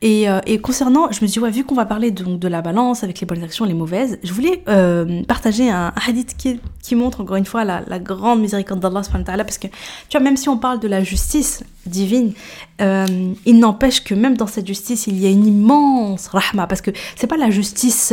Et, 0.00 0.28
euh, 0.28 0.40
et, 0.46 0.58
concernant, 0.58 1.12
je 1.12 1.22
me 1.22 1.28
suis 1.28 1.38
dit, 1.38 1.38
ouais, 1.38 1.50
vu 1.50 1.62
qu'on 1.62 1.76
va 1.76 1.86
parler 1.86 2.10
donc 2.10 2.40
de 2.40 2.48
la 2.48 2.60
balance 2.60 3.04
avec 3.04 3.20
les 3.20 3.26
bonnes 3.26 3.44
actions, 3.44 3.64
les 3.64 3.74
mauvaises, 3.74 4.18
je 4.24 4.32
voulais 4.32 4.64
euh, 4.68 5.22
partager 5.24 5.70
un 5.70 5.92
hadith 6.08 6.36
qui, 6.36 6.96
montre 6.96 7.20
encore 7.20 7.36
une 7.36 7.44
fois 7.44 7.64
la, 7.64 7.82
la 7.86 8.00
grande 8.00 8.40
miséricorde 8.40 8.80
d'Allah 8.80 9.44
parce 9.44 9.58
que, 9.58 9.68
tu 9.68 10.18
vois, 10.18 10.20
même 10.20 10.36
si 10.36 10.48
on 10.48 10.58
parle 10.58 10.80
de 10.80 10.88
la 10.88 11.04
justice 11.04 11.62
divine, 11.86 12.32
il 12.80 13.58
n'empêche 13.58 14.02
que 14.02 14.14
même 14.14 14.36
dans 14.36 14.48
cette 14.48 14.66
justice, 14.66 15.06
il 15.06 15.20
y 15.20 15.26
a 15.26 15.30
une 15.30 15.46
immense 15.46 16.26
rahma, 16.26 16.66
parce 16.66 16.80
que 16.80 16.90
c'est 17.14 17.28
pas 17.28 17.36
la 17.36 17.50
justice 17.50 18.12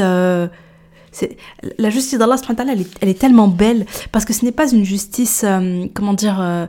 la 1.77 1.89
justice 1.89 2.17
d'Allah, 2.17 2.35
elle, 2.47 2.85
elle 3.01 3.09
est, 3.09 3.19
tellement 3.19 3.47
belle 3.47 3.85
parce 4.11 4.25
que 4.25 4.33
ce 4.33 4.45
n'est 4.45 4.51
pas 4.51 4.71
une 4.71 4.83
justice, 4.83 5.43
euh, 5.45 5.85
comment 5.93 6.13
dire, 6.13 6.39
euh, 6.39 6.67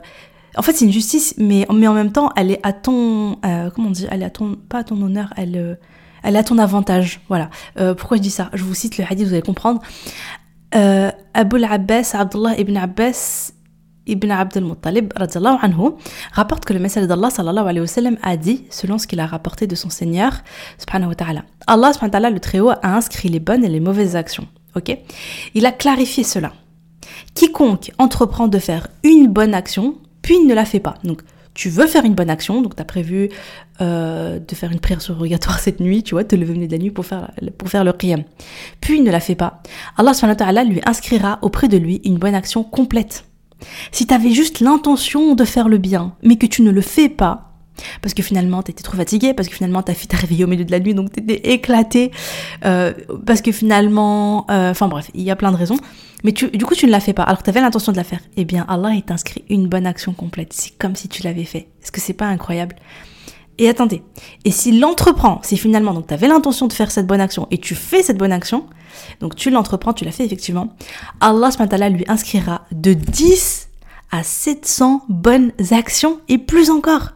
en 0.55 0.61
fait 0.61 0.73
c'est 0.73 0.85
une 0.85 0.91
justice, 0.91 1.35
mais, 1.37 1.65
mais 1.73 1.87
en 1.87 1.93
même 1.93 2.11
temps 2.11 2.31
elle 2.35 2.51
est 2.51 2.59
à 2.63 2.73
ton, 2.73 3.37
euh, 3.45 3.69
comment 3.73 3.89
on 3.89 3.91
dit, 3.91 4.07
elle 4.09 4.21
est 4.21 4.25
à 4.25 4.29
ton, 4.29 4.55
pas 4.69 4.79
à 4.79 4.83
ton 4.83 5.01
honneur, 5.01 5.33
elle, 5.37 5.77
elle 6.23 6.35
est 6.35 6.39
à 6.39 6.43
ton 6.43 6.57
avantage. 6.57 7.21
Voilà. 7.27 7.49
pourquoi 7.75 8.17
je 8.17 8.21
dis 8.21 8.31
ça? 8.31 8.49
Je 8.53 8.63
vous 8.63 8.73
cite 8.75 8.97
le 8.97 9.05
hadith, 9.09 9.27
vous 9.27 9.33
allez 9.33 9.41
comprendre. 9.41 9.81
Abu 10.73 11.55
al-Abbas, 11.57 12.11
Abdullah 12.13 12.57
ibn 12.59 12.77
Abbas, 12.77 13.53
Ibn 14.11 14.31
Abd 14.31 14.57
al-Muttalib 14.57 15.13
anhu, 15.15 15.91
rapporte 16.33 16.65
que 16.65 16.73
le 16.73 16.79
messager 16.79 17.07
d'Allah 17.07 17.29
a 18.21 18.37
dit, 18.37 18.65
selon 18.69 18.97
ce 18.97 19.07
qu'il 19.07 19.19
a 19.19 19.25
rapporté 19.25 19.67
de 19.67 19.75
son 19.75 19.89
Seigneur, 19.89 20.33
ta'ala, 20.85 21.43
Allah 21.67 21.93
subhanahu 21.93 22.07
wa 22.07 22.09
ta'ala, 22.09 22.29
le 22.29 22.39
Très-Haut, 22.39 22.71
a 22.71 22.95
inscrit 22.95 23.29
les 23.29 23.39
bonnes 23.39 23.63
et 23.63 23.69
les 23.69 23.79
mauvaises 23.79 24.15
actions. 24.15 24.47
Ok? 24.75 24.97
Il 25.53 25.65
a 25.65 25.71
clarifié 25.71 26.23
cela. 26.23 26.53
Quiconque 27.33 27.91
entreprend 27.97 28.47
de 28.47 28.59
faire 28.59 28.87
une 29.03 29.27
bonne 29.27 29.53
action, 29.53 29.95
puis 30.21 30.39
ne 30.39 30.53
la 30.53 30.65
fait 30.65 30.79
pas. 30.79 30.95
Donc, 31.03 31.21
tu 31.53 31.69
veux 31.69 31.87
faire 31.87 32.05
une 32.05 32.15
bonne 32.15 32.29
action, 32.29 32.61
donc 32.61 32.75
tu 32.75 32.81
as 32.81 32.85
prévu 32.85 33.29
euh, 33.81 34.39
de 34.39 34.55
faire 34.55 34.71
une 34.71 34.79
prière 34.79 35.01
surrogatoire 35.01 35.59
cette 35.65 35.79
nuit, 35.79 36.03
tu 36.03 36.15
vois, 36.15 36.23
te 36.23 36.35
lever 36.35 36.67
de 36.67 36.71
la 36.71 36.77
nuit 36.77 36.91
pour 36.91 37.05
faire, 37.05 37.31
pour 37.57 37.69
faire 37.69 37.83
le 37.83 37.93
qiyam. 37.93 38.23
Puis 38.79 39.01
ne 39.01 39.11
la 39.11 39.19
fait 39.19 39.35
pas. 39.35 39.61
Allah 39.97 40.13
ta'ala 40.13 40.63
lui 40.63 40.81
inscrira 40.85 41.39
auprès 41.41 41.67
de 41.67 41.77
lui 41.77 42.01
une 42.05 42.17
bonne 42.17 42.35
action 42.35 42.63
complète. 42.63 43.25
Si 43.91 44.07
tu 44.07 44.13
avais 44.13 44.31
juste 44.31 44.59
l'intention 44.59 45.35
de 45.35 45.45
faire 45.45 45.69
le 45.69 45.77
bien, 45.77 46.15
mais 46.23 46.37
que 46.37 46.45
tu 46.45 46.61
ne 46.61 46.71
le 46.71 46.81
fais 46.81 47.09
pas, 47.09 47.51
parce 48.01 48.13
que 48.13 48.21
finalement 48.21 48.61
tu 48.63 48.71
étais 48.71 48.83
trop 48.83 48.97
fatigué, 48.97 49.33
parce 49.33 49.47
que 49.47 49.55
finalement 49.55 49.81
ta 49.81 49.93
fille 49.93 50.07
t'a 50.07 50.17
réveillé 50.17 50.43
au 50.43 50.47
milieu 50.47 50.65
de 50.65 50.71
la 50.71 50.79
nuit, 50.79 50.93
donc 50.93 51.11
t'étais 51.11 51.51
éclaté, 51.51 52.11
euh, 52.65 52.93
parce 53.25 53.41
que 53.41 53.51
finalement, 53.51 54.45
euh, 54.51 54.71
enfin 54.71 54.87
bref, 54.87 55.09
il 55.13 55.21
y 55.21 55.31
a 55.31 55.35
plein 55.35 55.51
de 55.51 55.57
raisons, 55.57 55.77
mais 56.23 56.31
du 56.31 56.65
coup 56.65 56.75
tu 56.75 56.85
ne 56.85 56.91
l'as 56.91 56.99
fait 56.99 57.13
pas, 57.13 57.23
alors 57.23 57.39
que 57.39 57.43
tu 57.43 57.49
avais 57.49 57.61
l'intention 57.61 57.91
de 57.91 57.97
la 57.97 58.03
faire, 58.03 58.19
eh 58.37 58.45
bien 58.45 58.65
Allah 58.67 58.91
il 58.93 59.03
t'inscrit 59.03 59.43
une 59.49 59.67
bonne 59.67 59.87
action 59.87 60.13
complète, 60.13 60.53
c'est 60.53 60.77
comme 60.77 60.95
si 60.95 61.07
tu 61.07 61.23
l'avais 61.23 61.45
fait. 61.45 61.67
Est-ce 61.81 61.91
que 61.91 62.01
c'est 62.01 62.13
pas 62.13 62.27
incroyable? 62.27 62.75
Et 63.61 63.69
attendez, 63.69 64.01
et 64.43 64.49
si 64.49 64.79
l'entreprend, 64.79 65.39
si 65.43 65.55
finalement 65.55 65.93
donc 65.93 66.07
tu 66.07 66.15
avais 66.15 66.27
l'intention 66.27 66.65
de 66.65 66.73
faire 66.73 66.89
cette 66.89 67.05
bonne 67.05 67.21
action 67.21 67.47
et 67.51 67.59
tu 67.59 67.75
fais 67.75 68.01
cette 68.01 68.17
bonne 68.17 68.31
action, 68.31 68.65
donc 69.19 69.35
tu 69.35 69.51
l'entreprends, 69.51 69.93
tu 69.93 70.03
l'as 70.03 70.11
fait 70.11 70.25
effectivement, 70.25 70.75
Allah 71.19 71.89
lui 71.89 72.03
inscrira 72.07 72.63
de 72.71 72.93
10 72.93 73.69
à 74.09 74.23
700 74.23 75.03
bonnes 75.09 75.51
actions 75.69 76.21
et 76.27 76.39
plus 76.39 76.71
encore. 76.71 77.11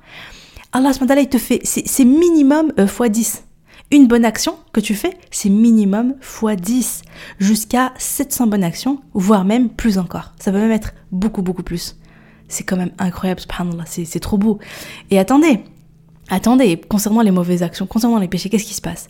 Allah 0.71 0.91
il 1.17 1.29
te 1.29 1.39
fait, 1.39 1.61
c'est 1.63 2.05
minimum 2.05 2.71
x 2.77 3.01
euh, 3.01 3.07
10. 3.07 3.43
Une 3.89 4.07
bonne 4.07 4.23
action 4.23 4.55
que 4.71 4.79
tu 4.79 4.93
fais, 4.93 5.17
c'est 5.31 5.49
minimum 5.49 6.13
x 6.21 6.61
10, 6.61 7.01
jusqu'à 7.39 7.91
700 7.97 8.45
bonnes 8.45 8.63
actions, 8.63 9.01
voire 9.15 9.45
même 9.45 9.69
plus 9.69 9.97
encore. 9.97 10.33
Ça 10.39 10.51
peut 10.51 10.59
même 10.59 10.71
être 10.71 10.93
beaucoup, 11.11 11.41
beaucoup 11.41 11.63
plus. 11.63 11.97
C'est 12.47 12.63
quand 12.63 12.77
même 12.77 12.91
incroyable, 12.99 13.39
subhanallah, 13.39 13.85
c'est 13.87 14.19
trop 14.19 14.37
beau. 14.37 14.59
Et 15.09 15.17
attendez, 15.17 15.63
Attendez, 16.27 16.81
concernant 16.89 17.21
les 17.21 17.29
mauvaises 17.29 17.61
actions, 17.61 17.85
concernant 17.85 18.17
les 18.17 18.27
péchés, 18.27 18.49
qu'est-ce 18.49 18.65
qui 18.65 18.73
se 18.73 18.81
passe? 18.81 19.09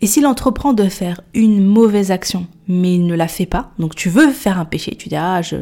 Et 0.00 0.06
s'il 0.06 0.26
entreprend 0.26 0.72
de 0.72 0.88
faire 0.88 1.20
une 1.34 1.64
mauvaise 1.64 2.12
action, 2.12 2.46
mais 2.68 2.94
il 2.94 3.06
ne 3.06 3.16
la 3.16 3.26
fait 3.26 3.46
pas, 3.46 3.72
donc 3.80 3.96
tu 3.96 4.08
veux 4.08 4.30
faire 4.30 4.60
un 4.60 4.64
péché, 4.64 4.94
tu 4.94 5.08
dis 5.08 5.16
ah 5.16 5.42
je, 5.42 5.56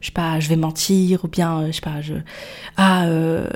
je 0.00 0.06
sais 0.06 0.12
pas, 0.12 0.40
je 0.40 0.48
vais 0.48 0.56
mentir 0.56 1.24
ou 1.24 1.28
bien 1.28 1.60
euh, 1.60 1.66
je 1.66 1.72
sais 1.72 1.80
pas, 1.82 2.00
je 2.00 2.14
ah 2.78 3.04
euh, 3.04 3.46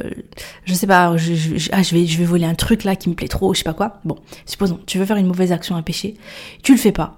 je 0.67 0.75
sais 0.75 0.87
pas, 0.87 1.17
je, 1.17 1.33
je, 1.35 1.71
ah, 1.73 1.83
je 1.83 1.95
vais 1.95 2.05
je 2.05 2.19
vais 2.19 2.27
voler 2.27 2.45
un 2.45 2.55
truc 2.55 2.85
là 2.85 2.97
qui 2.97 3.09
me 3.09 3.15
plaît 3.15 3.29
trop, 3.29 3.55
je 3.55 3.59
sais 3.59 3.65
pas 3.65 3.73
quoi. 3.73 4.01
Bon, 4.05 4.17
supposons 4.45 4.79
tu 4.85 4.99
veux 4.99 5.07
faire 5.07 5.17
une 5.17 5.27
mauvaise 5.27 5.53
action, 5.53 5.77
un 5.77 5.83
péché, 5.83 6.17
tu 6.63 6.73
le 6.73 6.79
fais 6.79 6.93
pas. 6.93 7.17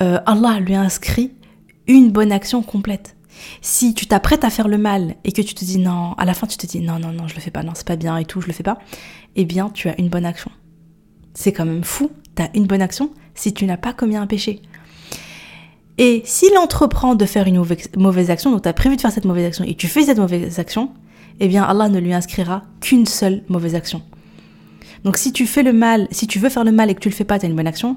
Euh, 0.00 0.20
Allah 0.24 0.58
lui 0.58 0.74
inscrit 0.74 1.32
une 1.86 2.10
bonne 2.10 2.32
action 2.32 2.62
complète. 2.62 3.14
Si 3.60 3.94
tu 3.94 4.06
t'apprêtes 4.06 4.44
à 4.44 4.50
faire 4.50 4.68
le 4.68 4.78
mal 4.78 5.16
et 5.24 5.32
que 5.32 5.42
tu 5.42 5.54
te 5.54 5.64
dis 5.64 5.78
non, 5.78 6.14
à 6.14 6.24
la 6.24 6.34
fin 6.34 6.46
tu 6.46 6.56
te 6.56 6.66
dis 6.66 6.80
non, 6.80 6.98
non, 6.98 7.12
non, 7.12 7.28
je 7.28 7.34
le 7.34 7.40
fais 7.40 7.50
pas, 7.50 7.62
non, 7.62 7.72
c'est 7.74 7.86
pas 7.86 7.96
bien 7.96 8.16
et 8.16 8.24
tout, 8.24 8.40
je 8.40 8.46
le 8.46 8.52
fais 8.52 8.62
pas, 8.62 8.78
eh 9.36 9.44
bien 9.44 9.70
tu 9.70 9.88
as 9.88 9.98
une 9.98 10.08
bonne 10.08 10.26
action. 10.26 10.50
C'est 11.34 11.52
quand 11.52 11.64
même 11.64 11.84
fou, 11.84 12.10
tu 12.36 12.42
as 12.42 12.50
une 12.54 12.66
bonne 12.66 12.82
action 12.82 13.10
si 13.34 13.54
tu 13.54 13.64
n'as 13.66 13.76
pas 13.76 13.92
commis 13.92 14.16
un 14.16 14.26
péché. 14.26 14.62
Et 15.98 16.22
s'il 16.24 16.56
entreprend 16.56 17.16
de 17.16 17.24
faire 17.24 17.46
une 17.48 17.62
mauvaise, 17.96 18.30
action, 18.30 18.52
donc 18.52 18.62
tu 18.62 18.68
as 18.68 18.72
prévu 18.72 18.96
de 18.96 19.00
faire 19.00 19.10
cette 19.10 19.24
mauvaise 19.24 19.46
action 19.46 19.64
et 19.64 19.74
tu 19.74 19.88
fais 19.88 20.04
cette 20.04 20.18
mauvaise 20.18 20.58
action, 20.58 20.92
eh 21.40 21.48
bien 21.48 21.64
Allah 21.64 21.88
ne 21.88 21.98
lui 21.98 22.12
inscrira 22.12 22.62
qu'une 22.80 23.06
seule 23.06 23.42
mauvaise 23.48 23.74
action. 23.74 24.02
Donc 25.04 25.16
si 25.16 25.32
tu 25.32 25.46
fais 25.46 25.62
le 25.62 25.72
mal, 25.72 26.06
si 26.10 26.26
tu 26.26 26.38
veux 26.38 26.48
faire 26.48 26.64
le 26.64 26.72
mal 26.72 26.90
et 26.90 26.94
que 26.94 27.00
tu 27.00 27.08
le 27.08 27.14
fais 27.14 27.24
pas, 27.24 27.38
tu 27.38 27.46
as 27.46 27.48
une 27.48 27.56
bonne 27.56 27.66
action. 27.66 27.96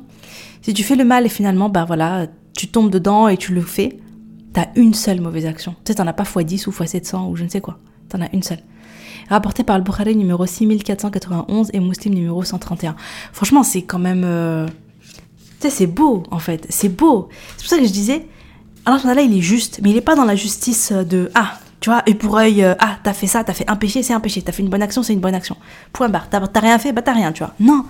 Si 0.62 0.74
tu 0.74 0.84
fais 0.84 0.96
le 0.96 1.04
mal 1.04 1.26
et 1.26 1.30
finalement, 1.30 1.70
ben 1.70 1.86
voilà, 1.86 2.28
tu 2.56 2.68
tombes 2.68 2.92
dedans 2.92 3.28
et 3.28 3.38
tu 3.38 3.54
le 3.54 3.62
fais, 3.62 4.00
t'as 4.54 4.68
une 4.76 4.94
seule 4.94 5.22
mauvaise 5.22 5.46
action. 5.46 5.76
Tu 5.86 5.92
sais, 5.92 5.96
t'en 5.96 6.08
as 6.08 6.14
pas 6.14 6.24
x10 6.24 6.68
ou 6.68 6.72
x700 6.72 7.30
ou 7.30 7.36
je 7.36 7.44
ne 7.44 7.50
sais 7.50 7.62
quoi. 7.62 7.78
T'en 8.10 8.22
as 8.22 8.34
une 8.34 8.44
seule. 8.44 8.60
Rapporté 9.30 9.64
par 9.64 9.78
le 9.78 9.84
Bukhari 9.84 10.16
numéro 10.16 10.46
6491 10.46 11.70
et 11.74 11.80
Muslim 11.80 12.14
numéro 12.14 12.44
131. 12.44 12.96
Franchement, 13.32 13.64
c'est 13.64 13.84
quand 13.84 14.00
même... 14.00 14.24
Euh, 14.26 14.68
tu 15.60 15.68
sais, 15.68 15.70
c'est 15.70 15.88
beau, 15.88 16.24
en 16.32 16.40
fait. 16.40 16.66
C'est 16.70 16.90
beau. 16.90 17.30
C'est 17.56 17.64
pour 17.64 17.70
ça 17.70 17.78
que 17.78 17.86
je 17.86 17.92
disais, 17.92 18.28
alors 18.86 19.06
là, 19.06 19.22
il 19.22 19.38
est 19.38 19.42
juste, 19.42 19.80
mais 19.84 19.92
il 19.92 19.98
est 19.98 20.02
pas 20.02 20.16
dans 20.16 20.26
la 20.26 20.36
justice 20.36 20.92
de... 20.92 21.32
Ah, 21.34 21.60
tu 21.80 21.90
vois, 21.90 22.04
et 22.06 22.14
pour 22.14 22.38
œil, 22.38 22.64
euh, 22.64 22.76
ah, 22.80 22.98
t'as 23.04 23.14
fait 23.14 23.28
ça, 23.28 23.44
t'as 23.44 23.54
fait 23.54 23.70
un 23.70 23.76
péché, 23.76 24.04
c'est 24.04 24.14
un 24.14 24.20
péché. 24.20 24.42
T'as 24.42 24.52
fait 24.52 24.62
une 24.62 24.70
bonne 24.70 24.84
action, 24.84 25.02
c'est 25.02 25.14
une 25.14 25.20
bonne 25.20 25.34
action. 25.34 25.56
Point 25.94 26.10
barre. 26.10 26.30
T'as 26.30 26.60
rien 26.60 26.78
fait, 26.78 26.92
bah 26.92 27.02
t'as 27.02 27.14
rien, 27.14 27.32
tu 27.32 27.44
vois. 27.44 27.54
Non. 27.60 27.86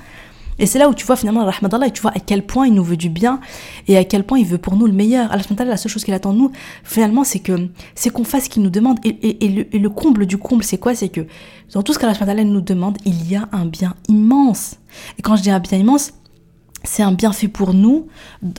Et 0.61 0.67
c'est 0.67 0.77
là 0.77 0.87
où 0.87 0.93
tu 0.93 1.07
vois 1.07 1.15
finalement 1.15 1.43
la 1.43 1.51
Allah 1.73 1.87
et 1.87 1.91
tu 1.91 2.03
vois 2.03 2.11
à 2.11 2.19
quel 2.19 2.45
point 2.45 2.67
il 2.67 2.75
nous 2.75 2.83
veut 2.83 2.95
du 2.95 3.09
bien 3.09 3.39
et 3.87 3.97
à 3.97 4.03
quel 4.03 4.23
point 4.23 4.37
il 4.37 4.45
veut 4.45 4.59
pour 4.59 4.75
nous 4.75 4.85
le 4.85 4.93
meilleur. 4.93 5.31
Allah 5.31 5.43
la 5.65 5.75
seule 5.75 5.91
chose 5.91 6.03
qu'il 6.03 6.13
attend 6.13 6.33
de 6.33 6.37
nous, 6.37 6.51
finalement, 6.83 7.23
c'est 7.23 7.39
que 7.39 7.69
c'est 7.95 8.11
qu'on 8.11 8.23
fasse 8.23 8.45
ce 8.45 8.49
qu'il 8.49 8.61
nous 8.61 8.69
demande. 8.69 8.99
Et, 9.03 9.67
le, 9.73 9.89
comble 9.89 10.27
du 10.27 10.37
comble, 10.37 10.63
c'est 10.63 10.77
quoi? 10.77 10.93
C'est 10.93 11.09
que 11.09 11.21
dans 11.73 11.81
tout 11.81 11.93
ce 11.93 11.99
qu'Allah 11.99 12.43
nous 12.43 12.61
demande, 12.61 12.99
il 13.05 13.27
y 13.27 13.35
a 13.35 13.49
un 13.51 13.65
bien 13.65 13.95
immense. 14.07 14.75
Et 15.17 15.23
quand 15.23 15.35
je 15.35 15.41
dis 15.41 15.49
un 15.49 15.59
bien 15.59 15.79
immense, 15.79 16.13
c'est 16.83 17.03
un 17.03 17.11
bienfait 17.11 17.47
pour 17.47 17.73
nous, 17.73 18.07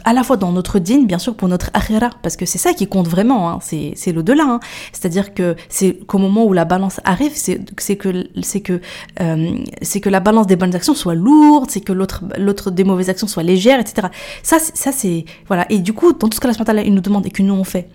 à 0.04 0.12
la 0.12 0.22
fois 0.22 0.36
dans 0.36 0.52
notre 0.52 0.78
dîne, 0.78 1.06
bien 1.06 1.18
sûr 1.18 1.34
pour 1.34 1.48
notre 1.48 1.70
akhira, 1.74 2.10
parce 2.22 2.36
que 2.36 2.46
c'est 2.46 2.58
ça 2.58 2.72
qui 2.72 2.86
compte 2.86 3.08
vraiment, 3.08 3.50
hein, 3.50 3.58
c'est 3.60 4.12
l'au-delà. 4.12 4.44
Hein. 4.44 4.60
C'est-à-dire 4.92 5.34
que 5.34 5.56
c'est 5.68 5.98
qu'au 6.06 6.18
moment 6.18 6.44
où 6.44 6.52
la 6.52 6.64
balance 6.64 7.00
arrive, 7.04 7.32
c'est 7.34 7.58
que 7.96 8.28
c'est 8.42 8.60
que 8.60 8.80
euh, 9.20 9.58
c'est 9.82 10.00
que 10.00 10.08
la 10.08 10.20
balance 10.20 10.46
des 10.46 10.56
bonnes 10.56 10.74
actions 10.74 10.94
soit 10.94 11.14
lourde, 11.14 11.70
c'est 11.70 11.80
que 11.80 11.92
l'autre 11.92 12.24
l'autre 12.38 12.70
des 12.70 12.84
mauvaises 12.84 13.10
actions 13.10 13.26
soit 13.26 13.42
légère, 13.42 13.80
etc. 13.80 14.08
Ça 14.42 14.58
ça 14.58 14.92
c'est 14.92 15.24
voilà. 15.48 15.66
Et 15.70 15.78
du 15.78 15.92
coup, 15.92 16.12
dans 16.12 16.28
tout 16.28 16.36
ce 16.36 16.40
que 16.40 16.48
la 16.48 16.82
il 16.82 16.94
nous 16.94 17.00
demande 17.00 17.26
et 17.26 17.30
que 17.30 17.42
nous 17.42 17.54
on 17.54 17.64
fait, 17.64 17.88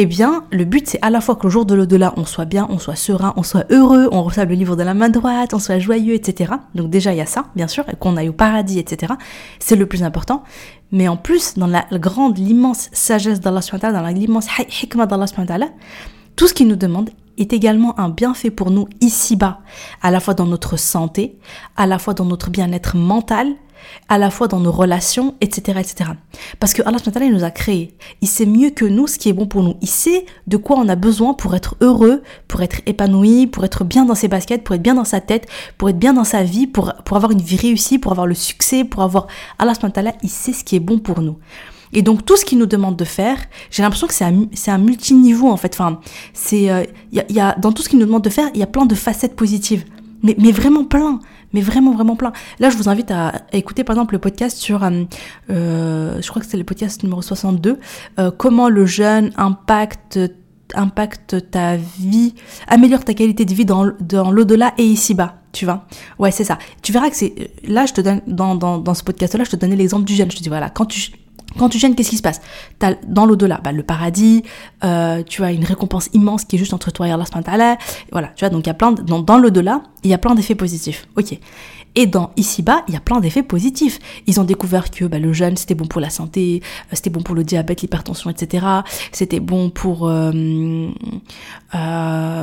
eh 0.00 0.06
bien, 0.06 0.44
le 0.52 0.64
but, 0.64 0.88
c'est 0.88 1.02
à 1.02 1.10
la 1.10 1.20
fois 1.20 1.34
que 1.34 1.42
le 1.44 1.50
jour 1.50 1.66
de 1.66 1.74
l'au-delà, 1.74 2.14
on 2.16 2.24
soit 2.24 2.44
bien, 2.44 2.68
on 2.70 2.78
soit 2.78 2.94
serein, 2.94 3.34
on 3.36 3.42
soit 3.42 3.66
heureux, 3.70 4.08
on 4.12 4.22
reçoive 4.22 4.48
le 4.48 4.54
livre 4.54 4.76
de 4.76 4.84
la 4.84 4.94
main 4.94 5.08
droite, 5.08 5.54
on 5.54 5.58
soit 5.58 5.80
joyeux, 5.80 6.14
etc. 6.14 6.52
Donc 6.76 6.88
déjà, 6.88 7.12
il 7.12 7.18
y 7.18 7.20
a 7.20 7.26
ça, 7.26 7.46
bien 7.56 7.66
sûr, 7.66 7.84
qu'on 7.98 8.16
aille 8.16 8.28
au 8.28 8.32
paradis, 8.32 8.78
etc. 8.78 9.14
C'est 9.58 9.74
le 9.74 9.86
plus 9.86 10.04
important. 10.04 10.44
Mais 10.92 11.08
en 11.08 11.16
plus, 11.16 11.54
dans 11.58 11.66
la 11.66 11.84
grande, 11.92 12.38
l'immense 12.38 12.88
sagesse 12.92 13.40
d'Allah 13.40 13.60
dans 13.82 14.06
l'immense 14.06 14.46
hikmah 14.82 15.06
d'Allah 15.06 15.26
tout 16.36 16.46
ce 16.46 16.54
qu'il 16.54 16.68
nous 16.68 16.76
demande 16.76 17.10
est 17.36 17.52
également 17.52 17.98
un 17.98 18.10
bienfait 18.10 18.50
pour 18.50 18.70
nous 18.70 18.86
ici-bas, 19.00 19.58
à 20.02 20.12
la 20.12 20.20
fois 20.20 20.34
dans 20.34 20.46
notre 20.46 20.76
santé, 20.76 21.36
à 21.76 21.88
la 21.88 21.98
fois 21.98 22.14
dans 22.14 22.24
notre 22.24 22.48
bien-être 22.48 22.96
mental, 22.96 23.54
à 24.08 24.18
la 24.18 24.30
fois 24.30 24.48
dans 24.48 24.60
nos 24.60 24.72
relations, 24.72 25.34
etc. 25.40 25.78
etc. 25.80 26.10
Parce 26.60 26.74
que 26.74 26.82
Allah 26.82 26.98
il 27.22 27.32
nous 27.32 27.44
a 27.44 27.50
créés. 27.50 27.96
Il 28.20 28.28
sait 28.28 28.46
mieux 28.46 28.70
que 28.70 28.84
nous 28.84 29.06
ce 29.06 29.18
qui 29.18 29.28
est 29.28 29.32
bon 29.32 29.46
pour 29.46 29.62
nous. 29.62 29.74
Il 29.80 29.88
sait 29.88 30.26
de 30.46 30.56
quoi 30.56 30.76
on 30.78 30.88
a 30.88 30.96
besoin 30.96 31.34
pour 31.34 31.54
être 31.54 31.76
heureux, 31.80 32.22
pour 32.46 32.62
être 32.62 32.80
épanoui, 32.86 33.46
pour 33.46 33.64
être 33.64 33.84
bien 33.84 34.04
dans 34.04 34.14
ses 34.14 34.28
baskets, 34.28 34.64
pour 34.64 34.74
être 34.74 34.82
bien 34.82 34.94
dans 34.94 35.04
sa 35.04 35.20
tête, 35.20 35.46
pour 35.76 35.88
être 35.88 35.98
bien 35.98 36.14
dans 36.14 36.24
sa 36.24 36.42
vie, 36.42 36.66
pour, 36.66 36.94
pour 37.04 37.16
avoir 37.16 37.32
une 37.32 37.40
vie 37.40 37.56
réussie, 37.56 37.98
pour 37.98 38.12
avoir 38.12 38.26
le 38.26 38.34
succès, 38.34 38.84
pour 38.84 39.02
avoir... 39.02 39.26
Allah 39.58 39.72
il 40.22 40.28
sait 40.28 40.52
ce 40.52 40.64
qui 40.64 40.76
est 40.76 40.80
bon 40.80 40.98
pour 40.98 41.20
nous. 41.20 41.38
Et 41.92 42.02
donc 42.02 42.24
tout 42.24 42.36
ce 42.36 42.44
qu'il 42.44 42.58
nous 42.58 42.66
demande 42.66 42.96
de 42.96 43.04
faire, 43.04 43.38
j'ai 43.70 43.82
l'impression 43.82 44.06
que 44.06 44.14
c'est 44.14 44.24
un, 44.24 44.46
un 44.66 44.78
multiniveau 44.78 45.48
en 45.48 45.56
fait. 45.56 45.74
Enfin, 45.74 46.00
c'est, 46.32 46.70
euh, 46.70 46.84
y, 47.12 47.40
a, 47.40 47.54
dans 47.54 47.72
tout 47.72 47.82
ce 47.82 47.88
qu'il 47.88 47.98
nous 47.98 48.06
demande 48.06 48.24
de 48.24 48.30
faire, 48.30 48.50
il 48.54 48.60
y 48.60 48.62
a 48.62 48.66
plein 48.66 48.86
de 48.86 48.94
facettes 48.94 49.36
positives, 49.36 49.84
mais, 50.22 50.36
mais 50.38 50.52
vraiment 50.52 50.84
plein, 50.84 51.20
mais 51.52 51.60
vraiment 51.60 51.92
vraiment 51.92 52.16
plein. 52.16 52.32
Là, 52.58 52.70
je 52.70 52.76
vous 52.76 52.88
invite 52.88 53.10
à, 53.10 53.32
écouter 53.52 53.84
par 53.84 53.96
exemple 53.96 54.14
le 54.14 54.18
podcast 54.18 54.56
sur, 54.56 54.84
euh, 54.84 55.04
euh 55.50 56.20
je 56.20 56.28
crois 56.28 56.42
que 56.42 56.48
c'est 56.48 56.56
le 56.56 56.64
podcast 56.64 57.02
numéro 57.02 57.22
62, 57.22 57.78
euh, 58.18 58.30
comment 58.30 58.68
le 58.68 58.86
jeûne 58.86 59.30
impacte 59.36 60.18
impacte 60.74 61.50
ta 61.50 61.76
vie, 61.76 62.34
améliore 62.66 63.02
ta 63.02 63.14
qualité 63.14 63.46
de 63.46 63.54
vie 63.54 63.64
dans, 63.64 63.90
dans 64.00 64.30
l'au-delà 64.30 64.74
et 64.76 64.84
ici-bas 64.84 65.36
tu 65.50 65.64
vois. 65.64 65.86
Ouais 66.18 66.30
c'est 66.30 66.44
ça. 66.44 66.58
Tu 66.82 66.92
verras 66.92 67.08
que 67.08 67.16
c'est 67.16 67.52
là 67.64 67.86
je 67.86 67.94
te 67.94 68.02
donne 68.02 68.20
dans, 68.26 68.54
dans, 68.54 68.76
dans 68.76 68.92
ce 68.92 69.02
podcast 69.02 69.34
là 69.34 69.44
je 69.44 69.50
te 69.50 69.56
donnais 69.56 69.76
l'exemple 69.76 70.04
du 70.04 70.14
jeûne. 70.14 70.30
Je 70.30 70.36
te 70.36 70.42
dis 70.42 70.50
voilà 70.50 70.68
quand 70.68 70.84
tu 70.84 71.10
quand 71.58 71.68
tu 71.68 71.78
gênes, 71.78 71.94
qu'est-ce 71.94 72.10
qui 72.10 72.16
se 72.16 72.22
passe? 72.22 72.40
As, 72.80 72.94
Dans 73.06 73.26
l'au-delà, 73.26 73.60
bah, 73.62 73.72
le 73.72 73.82
paradis, 73.82 74.42
euh, 74.84 75.22
tu 75.22 75.44
as 75.44 75.52
une 75.52 75.64
récompense 75.64 76.08
immense 76.12 76.44
qui 76.44 76.56
est 76.56 76.58
juste 76.58 76.72
entre 76.72 76.90
toi 76.90 77.08
et 77.08 77.10
Allah 77.10 77.24
Voilà, 78.12 78.28
tu 78.28 78.44
vois, 78.44 78.50
donc 78.50 78.66
il 78.66 78.68
y 78.68 78.70
a 78.70 78.74
plein 78.74 78.92
dans, 78.92 79.38
l'au-delà, 79.38 79.82
il 80.04 80.10
y 80.10 80.14
a 80.14 80.18
plein 80.18 80.34
d'effets 80.34 80.54
positifs. 80.54 81.06
Ok. 81.16 81.38
Et 81.94 82.06
dans 82.06 82.30
ici-bas, 82.36 82.84
il 82.86 82.94
y 82.94 82.96
a 82.96 83.00
plein 83.00 83.18
d'effets 83.18 83.42
positifs. 83.42 83.98
Ils 84.26 84.38
ont 84.38 84.44
découvert 84.44 84.90
que 84.90 85.06
bah, 85.06 85.18
le 85.18 85.32
jeûne, 85.32 85.56
c'était 85.56 85.74
bon 85.74 85.86
pour 85.86 86.00
la 86.00 86.10
santé, 86.10 86.62
euh, 86.62 86.90
c'était 86.92 87.10
bon 87.10 87.22
pour 87.22 87.34
le 87.34 87.44
diabète, 87.44 87.82
l'hypertension, 87.82 88.30
etc. 88.30 88.66
C'était 89.10 89.40
bon 89.40 89.70
pour, 89.70 90.08
euh, 90.08 90.88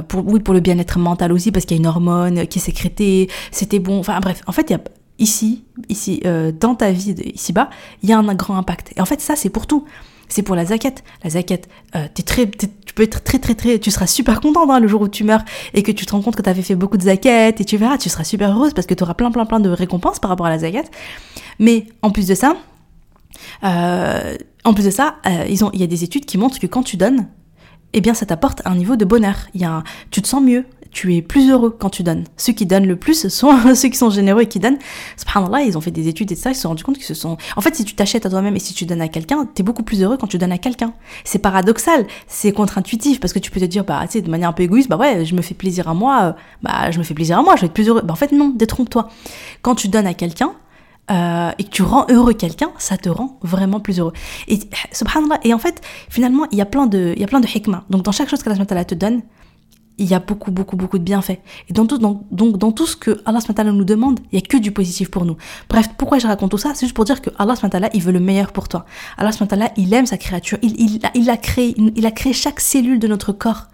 pour, 0.08 0.28
oui, 0.28 0.40
pour 0.40 0.54
le 0.54 0.60
bien-être 0.60 1.00
mental 1.00 1.32
aussi, 1.32 1.52
parce 1.52 1.66
qu'il 1.66 1.78
y 1.78 1.80
a 1.80 1.82
une 1.82 1.88
hormone 1.88 2.48
qui 2.48 2.60
est 2.60 2.62
sécrétée. 2.62 3.30
C'était 3.52 3.80
bon. 3.80 4.00
Enfin 4.00 4.20
bref, 4.20 4.42
en 4.48 4.52
fait, 4.52 4.70
il 4.70 4.74
y 4.74 4.76
a 4.76 4.82
ici, 5.20 5.64
ici, 5.90 6.22
euh, 6.26 6.52
dans 6.52 6.76
ta 6.76 6.92
vie 6.92 7.16
ici-bas, 7.34 7.70
il 8.04 8.10
y 8.10 8.14
a 8.14 8.18
un, 8.18 8.36
grand 8.36 8.58
impact. 8.58 8.94
Et 8.96 9.02
en 9.02 9.06
fait, 9.06 9.22
ça, 9.22 9.36
c'est 9.36 9.50
pour 9.50 9.68
tout. 9.68 9.86
C'est 10.28 10.42
pour 10.42 10.56
la 10.56 10.66
zaquette. 10.66 11.04
La 11.24 11.30
zaquette, 11.32 11.70
euh, 11.96 12.08
très, 12.26 12.48
tu 12.48 12.94
peux 12.96 13.04
être 13.04 13.24
très, 13.24 13.40
très, 13.40 13.56
très, 13.56 13.80
tu 13.80 13.92
seras 13.92 14.08
super 14.08 14.42
content 14.42 14.70
hein, 14.70 14.80
le 14.80 14.88
jour 14.88 15.02
où 15.02 15.08
tu 15.08 15.24
meurs 15.24 15.44
et 15.74 15.84
que 15.84 15.92
tu 15.92 16.06
te 16.06 16.12
rends 16.12 16.22
compte 16.22 16.36
que 16.36 16.42
tu 16.42 16.50
avais 16.50 16.64
fait 16.64 16.76
beaucoup 16.76 16.98
de 16.98 17.04
zaquettes 17.04 17.62
et 17.62 17.66
tu 17.66 17.78
verras, 17.78 17.98
tu 17.98 18.10
seras 18.10 18.24
super 18.24 18.56
heureuse 18.56 18.74
parce 18.74 18.88
que 18.88 18.94
tu 18.94 19.04
auras 19.04 19.14
plein, 19.14 19.32
plein, 19.32 19.46
plein 19.46 19.60
de 19.60 19.70
récompenses 19.70 20.20
par 20.20 20.30
rapport 20.30 20.48
à 20.48 20.50
la 20.50 20.60
zaquette. 20.60 20.90
Mais 21.60 21.88
en 22.02 22.10
plus 22.10 22.28
de 22.28 22.36
ça, 22.36 22.56
euh, 23.64 24.36
en 24.64 24.74
plus 24.74 24.86
de 24.86 24.90
ça, 24.90 25.18
euh, 25.26 25.46
il 25.48 25.80
y 25.80 25.84
a 25.84 25.88
des 25.88 26.04
études 26.04 26.26
qui 26.26 26.38
montrent 26.38 26.60
que 26.60 26.68
quand 26.68 26.84
tu 26.84 26.98
donnes, 26.98 27.28
eh 27.94 28.02
bien, 28.02 28.14
ça 28.14 28.26
t'apporte 28.26 28.62
un 28.66 28.76
niveau 28.76 28.96
de 28.96 29.06
bonheur. 29.06 29.36
Il 29.54 29.62
y 29.62 29.66
a 29.66 29.84
tu 30.12 30.22
te 30.22 30.28
sens 30.28 30.44
mieux, 30.44 30.66
tu 30.96 31.14
es 31.14 31.22
plus 31.22 31.52
heureux 31.52 31.75
quand 31.78 31.90
tu 31.90 32.04
donnes. 32.04 32.24
Ceux 32.38 32.54
qui 32.54 32.66
donnent 32.66 32.88
le 32.88 32.96
plus 32.96 33.28
sont 33.28 33.52
ceux 33.75 33.90
qui 33.90 33.98
sont 33.98 34.10
généreux 34.10 34.44
et 34.44 34.48
qui 34.48 34.60
donnent. 34.60 34.78
Subhanallah, 35.18 35.64
ils 35.64 35.78
ont 35.78 35.82
fait 35.82 35.92
des 35.92 36.08
études 36.08 36.32
et 36.32 36.36
ça, 36.36 36.52
ils 36.52 36.56
se 36.56 36.62
sont 36.62 36.70
rendus 36.70 36.86
compte 36.86 36.96
qu'ils 36.96 37.06
se 37.06 37.14
sont... 37.14 37.38
En 37.58 37.62
fait, 37.62 37.75
si 37.75 37.84
tu 37.84 37.96
t'achètes 37.96 38.25
à 38.25 38.30
toi-même 38.30 38.56
et 38.56 38.60
si 38.60 38.74
tu 38.74 38.86
donnes 38.86 39.02
à 39.02 39.10
quelqu'un, 39.10 39.46
t'es 39.46 39.62
beaucoup 39.62 39.84
plus 39.84 40.02
heureux 40.02 40.16
quand 40.16 40.28
tu 40.28 40.38
donnes 40.38 40.54
à 40.54 40.58
quelqu'un. 40.58 40.94
C'est 41.25 41.40
paradoxal, 41.40 42.08
c'est 42.28 42.54
contre-intuitif 42.54 43.20
parce 43.20 43.34
que 43.34 43.40
tu 43.40 43.52
peux 43.52 43.60
te 43.60 43.66
dire, 43.66 43.84
bah, 43.84 44.00
tu 44.04 44.14
sais, 44.14 44.22
de 44.22 44.30
manière 44.30 44.48
un 44.48 44.54
peu 44.54 44.64
égoïste, 44.64 44.88
bah 44.88 44.96
ouais, 44.96 45.25
je 45.25 45.36
me 45.36 45.42
fais 45.42 45.54
plaisir 45.54 45.90
à 45.90 45.94
moi, 45.94 46.24
euh, 46.24 46.32
bah, 46.64 46.92
je 46.92 46.98
me 46.98 47.04
fais 47.04 47.14
plaisir 47.14 47.38
à 47.40 47.44
moi, 47.44 47.58
je 47.58 47.62
vais 47.62 47.68
être 47.68 47.74
plus 47.74 47.90
heureux. 47.90 48.02
Bah, 48.02 48.14
en 48.14 48.16
fait, 48.16 48.32
non, 48.32 48.54
détrompe-toi. 48.56 49.10
Quand 49.64 49.75
tu 49.75 49.90
donnes 49.90 50.08
à 50.08 50.14
quelqu'un, 50.14 50.54
euh, 51.12 51.52
et 51.60 51.66
que 51.66 51.70
tu 51.70 51.84
rends 51.84 52.06
heureux 52.10 52.34
quelqu'un, 52.34 52.72
ça 52.78 52.96
te 52.96 53.10
rend 53.10 53.38
vraiment 53.44 53.82
plus 53.82 54.00
heureux. 54.00 54.14
Et 54.48 54.60
subhanallah, 54.94 55.40
et 55.44 55.54
en 55.54 55.60
fait, 55.60 55.82
finalement, 56.10 56.48
il 56.54 56.58
y 56.58 56.62
a 56.62 56.66
plein 56.66 56.88
de, 56.88 57.12
il 57.18 57.22
y 57.22 57.25
a 57.25 57.28
plein 57.28 57.42
de 57.42 57.48
hikmah. 57.48 57.84
Donc, 57.90 58.04
dans 58.04 58.14
chaque 58.14 58.30
chose 58.30 58.42
que 58.42 58.50
la 58.50 58.86
te 58.86 58.96
donne, 58.96 59.22
il 59.98 60.08
y 60.08 60.14
a 60.14 60.20
beaucoup, 60.20 60.52
beaucoup, 60.52 60.75
beaucoup 60.75 60.98
de 60.98 61.04
bienfaits. 61.04 61.40
Et 61.70 61.74
dans 61.74 61.86
tout, 61.86 61.98
donc, 61.98 62.58
dans 62.58 62.72
tout 62.72 62.86
ce 62.86 62.96
que 62.96 63.22
Allah 63.25 63.40
nous 63.72 63.86
demande, 63.86 64.20
il 64.32 64.40
y 64.40 64.42
a 64.44 64.46
que 64.46 64.58
du 64.58 64.72
positif 64.72 65.10
pour 65.10 65.25
nous. 65.25 65.38
Bref, 65.70 65.90
pourquoi 65.98 66.20
je 66.20 66.28
raconte 66.28 66.52
tout 66.52 66.58
ça? 66.58 66.74
C'est 66.74 66.86
juste 66.86 66.96
pour 66.96 67.06
dire 67.06 67.22
que 67.22 67.30
Allah 67.38 67.56
il 67.94 68.02
veut 68.02 68.12
le 68.12 68.20
meilleur 68.20 68.52
pour 68.52 68.68
toi. 68.68 68.86
Allah 69.18 69.32
il 69.78 69.94
aime 69.94 70.06
sa 70.06 70.18
créature. 70.18 70.58
Il, 70.62 70.80
il, 70.80 71.00
il, 71.14 71.30
a 71.30 71.38
créé, 71.38 71.75
il 71.78 72.06
a 72.06 72.12
créé 72.12 72.34
chaque 72.34 72.60
cellule 72.60 73.00
de 73.00 73.08
notre 73.08 73.32
corps. 73.32 73.68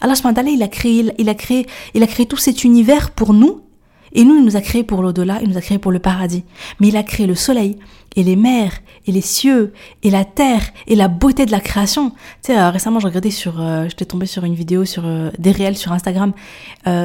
Allah 0.00 0.14
il 0.46 0.62
a 0.62 0.68
créé, 0.68 1.12
il 1.18 1.28
a 1.28 1.34
créé, 1.34 1.66
il 1.94 2.02
a 2.02 2.06
créé 2.06 2.26
tout 2.26 2.36
cet 2.36 2.64
univers 2.64 3.10
pour 3.10 3.32
nous 3.32 3.62
et 4.14 4.24
nous, 4.24 4.36
il 4.36 4.44
nous 4.44 4.56
a 4.56 4.60
créé 4.60 4.82
pour 4.84 5.02
l'au-delà, 5.02 5.38
il 5.42 5.48
nous 5.48 5.56
a 5.56 5.60
créé 5.60 5.78
pour 5.78 5.92
le 5.92 5.98
paradis. 5.98 6.44
Mais 6.80 6.88
il 6.88 6.96
a 6.96 7.02
créé 7.02 7.26
le 7.26 7.34
soleil, 7.34 7.78
et 8.16 8.22
les 8.22 8.36
mers, 8.36 8.72
et 9.06 9.12
les 9.12 9.20
cieux, 9.20 9.72
et 10.02 10.10
la 10.10 10.24
terre, 10.24 10.62
et 10.86 10.94
la 10.94 11.08
beauté 11.08 11.46
de 11.46 11.50
la 11.50 11.60
création. 11.60 12.10
Tu 12.10 12.16
sais, 12.52 12.58
euh, 12.58 12.70
récemment, 12.70 13.00
je 13.00 13.06
regardais 13.06 13.30
sur, 13.30 13.60
euh, 13.60 13.88
j'étais 13.88 14.04
tombée 14.04 14.26
sur 14.26 14.44
une 14.44 14.54
vidéo 14.54 14.84
sur 14.84 15.04
euh, 15.06 15.30
des 15.38 15.50
réels 15.50 15.76
sur 15.76 15.92
Instagram, 15.92 16.32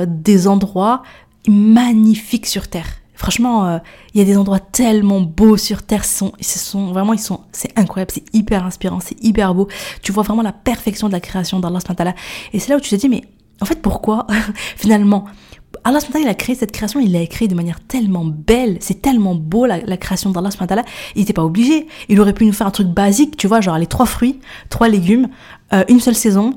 des 0.07 0.47
endroits 0.47 1.03
magnifiques 1.47 2.45
sur 2.45 2.67
Terre. 2.67 2.87
Franchement, 3.13 3.79
il 4.13 4.19
y 4.19 4.21
a 4.21 4.25
des 4.25 4.37
endroits 4.37 4.59
tellement 4.59 5.21
beaux 5.21 5.57
sur 5.57 5.81
Terre, 5.81 6.05
sont, 6.05 6.33
sont 6.41 6.87
vraiment, 6.87 7.13
ils 7.13 7.19
sont, 7.19 7.41
c'est 7.51 7.77
incroyable, 7.77 8.11
c'est 8.13 8.35
hyper 8.35 8.63
inspirant, 8.63 8.99
c'est 8.99 9.21
hyper 9.23 9.55
beau. 9.55 9.67
Tu 10.03 10.11
vois 10.11 10.23
vraiment 10.23 10.43
la 10.43 10.51
perfection 10.51 11.07
de 11.07 11.13
la 11.13 11.19
création 11.19 11.59
d'Allah 11.59 11.79
Et 12.53 12.59
c'est 12.59 12.69
là 12.69 12.77
où 12.77 12.79
tu 12.79 12.89
te 12.89 12.95
dis, 12.95 13.09
mais 13.09 13.23
en 13.61 13.65
fait, 13.65 13.81
pourquoi 13.81 14.27
finalement? 14.77 15.25
Allah 15.83 15.99
il 16.19 16.27
a 16.27 16.33
créé 16.33 16.55
cette 16.55 16.71
création, 16.71 16.99
il 16.99 17.13
l'a 17.13 17.25
créée 17.27 17.47
de 17.47 17.55
manière 17.55 17.79
tellement 17.79 18.25
belle, 18.25 18.77
c'est 18.81 19.01
tellement 19.01 19.35
beau 19.35 19.65
la, 19.65 19.79
création 19.97 20.31
d'Allah 20.31 20.49
il 21.15 21.19
n'était 21.19 21.33
pas 21.33 21.43
obligé. 21.43 21.87
Il 22.09 22.19
aurait 22.19 22.33
pu 22.33 22.45
nous 22.45 22.51
faire 22.51 22.67
un 22.67 22.71
truc 22.71 22.87
basique, 22.87 23.37
tu 23.37 23.47
vois, 23.47 23.61
genre 23.61 23.77
les 23.77 23.87
trois 23.87 24.05
fruits, 24.05 24.39
trois 24.69 24.89
légumes, 24.89 25.29
euh, 25.73 25.83
une 25.87 25.99
seule 25.99 26.15
saison, 26.15 26.55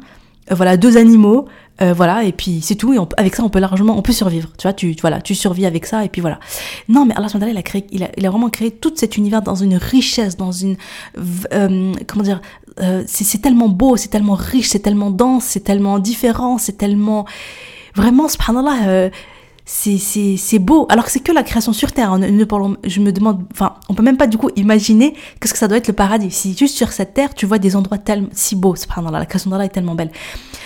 euh, 0.50 0.54
voilà, 0.54 0.76
deux 0.76 0.96
animaux, 0.96 1.46
euh, 1.82 1.92
voilà, 1.92 2.24
et 2.24 2.32
puis 2.32 2.60
c'est 2.62 2.74
tout, 2.74 2.92
et 2.92 2.98
avec 3.16 3.36
ça 3.36 3.42
on 3.42 3.48
peut 3.48 3.58
largement, 3.58 3.96
on 3.96 4.02
peut 4.02 4.12
survivre, 4.12 4.50
tu 4.58 4.62
vois, 4.62 4.72
tu, 4.72 4.94
voilà, 5.00 5.20
tu 5.20 5.34
survis 5.34 5.66
avec 5.66 5.86
ça, 5.86 6.04
et 6.04 6.08
puis 6.08 6.20
voilà. 6.20 6.38
Non, 6.88 7.04
mais 7.06 7.14
Allah 7.14 7.28
il 7.48 7.56
a 7.56 7.62
créé, 7.62 7.86
il 7.90 8.02
a, 8.02 8.10
il 8.16 8.26
a 8.26 8.30
vraiment 8.30 8.50
créé 8.50 8.70
tout 8.70 8.92
cet 8.94 9.16
univers 9.16 9.42
dans 9.42 9.54
une 9.54 9.76
richesse, 9.76 10.36
dans 10.36 10.52
une, 10.52 10.76
comment 12.06 12.24
dire, 12.24 12.40
c'est 13.06 13.42
tellement 13.42 13.68
beau, 13.68 13.96
c'est 13.96 14.08
tellement 14.08 14.34
riche, 14.34 14.68
c'est 14.68 14.80
tellement 14.80 15.10
dense, 15.10 15.44
c'est 15.44 15.64
tellement 15.64 15.98
différent, 15.98 16.58
c'est 16.58 16.78
tellement 16.78 17.26
Vraiment, 17.94 18.28
subhanallah, 18.28 18.88
euh, 18.88 19.10
c'est 19.72 20.58
beau. 20.58 20.86
Alors 20.88 21.04
que 21.04 21.12
c'est 21.12 21.20
que 21.20 21.30
la 21.30 21.44
création 21.44 21.72
sur 21.72 21.92
Terre. 21.92 22.16
je 22.18 23.00
me 23.00 23.12
demande, 23.12 23.44
enfin, 23.52 23.74
on 23.88 23.94
peut 23.94 24.02
même 24.02 24.16
pas 24.16 24.26
du 24.26 24.36
coup 24.36 24.50
imaginer 24.56 25.14
qu'est-ce 25.40 25.52
que 25.52 25.58
ça 25.58 25.68
doit 25.68 25.78
être 25.78 25.86
le 25.86 25.94
paradis. 25.94 26.30
Si 26.32 26.56
juste 26.56 26.76
sur 26.76 26.90
cette 26.90 27.14
Terre, 27.14 27.34
tu 27.34 27.46
vois 27.46 27.58
des 27.58 27.76
endroits 27.76 27.98
tellement 27.98 28.28
si 28.32 28.56
beaux, 28.56 28.74
la 29.12 29.26
création 29.26 29.50
d'Allah 29.50 29.66
est 29.66 29.70
tellement 29.70 29.94
belle. 29.94 30.10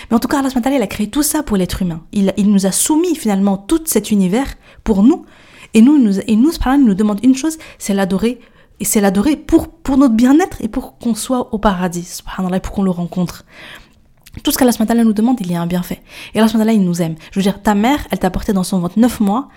Mais 0.09 0.15
en 0.15 0.19
tout 0.19 0.27
cas, 0.27 0.39
Allah 0.39 0.49
il 0.75 0.81
a 0.81 0.87
créé 0.87 1.07
tout 1.07 1.21
ça 1.21 1.43
pour 1.43 1.55
l'être 1.55 1.83
humain. 1.83 2.01
Il, 2.13 2.33
il 2.37 2.51
nous 2.51 2.65
a 2.65 2.71
soumis 2.71 3.15
finalement 3.15 3.57
tout 3.57 3.81
cet 3.85 4.09
univers 4.09 4.47
pour 4.83 5.03
nous. 5.03 5.25
Et 5.75 5.81
nous, 5.81 5.99
nous 5.99 6.19
et 6.19 6.35
nous, 6.35 6.51
il 6.51 6.85
nous 6.85 6.95
demande 6.95 7.19
une 7.23 7.35
chose, 7.35 7.57
c'est 7.77 7.93
l'adorer. 7.93 8.39
Et 8.79 8.85
c'est 8.85 9.01
l'adorer 9.01 9.35
pour, 9.35 9.69
pour 9.69 9.97
notre 9.97 10.15
bien-être 10.15 10.57
et 10.61 10.67
pour 10.67 10.97
qu'on 10.97 11.15
soit 11.15 11.53
au 11.53 11.59
paradis, 11.59 12.03
subhanallah, 12.03 12.59
pour 12.59 12.73
qu'on 12.73 12.83
le 12.83 12.91
rencontre. 12.91 13.45
Tout 14.43 14.51
ce 14.51 14.57
qu'Allah 14.57 15.03
nous 15.03 15.13
demande, 15.13 15.37
il 15.41 15.51
y 15.51 15.55
a 15.55 15.61
un 15.61 15.67
bienfait. 15.67 16.01
Et 16.33 16.39
Allah 16.39 16.73
il 16.73 16.83
nous 16.83 17.01
aime. 17.01 17.15
Je 17.31 17.39
veux 17.39 17.43
dire, 17.43 17.61
ta 17.61 17.75
mère, 17.75 18.07
elle 18.11 18.19
t'a 18.19 18.29
porté 18.29 18.53
dans 18.53 18.63
son 18.63 18.79
ventre 18.79 18.99
neuf 18.99 19.19
mois. 19.19 19.49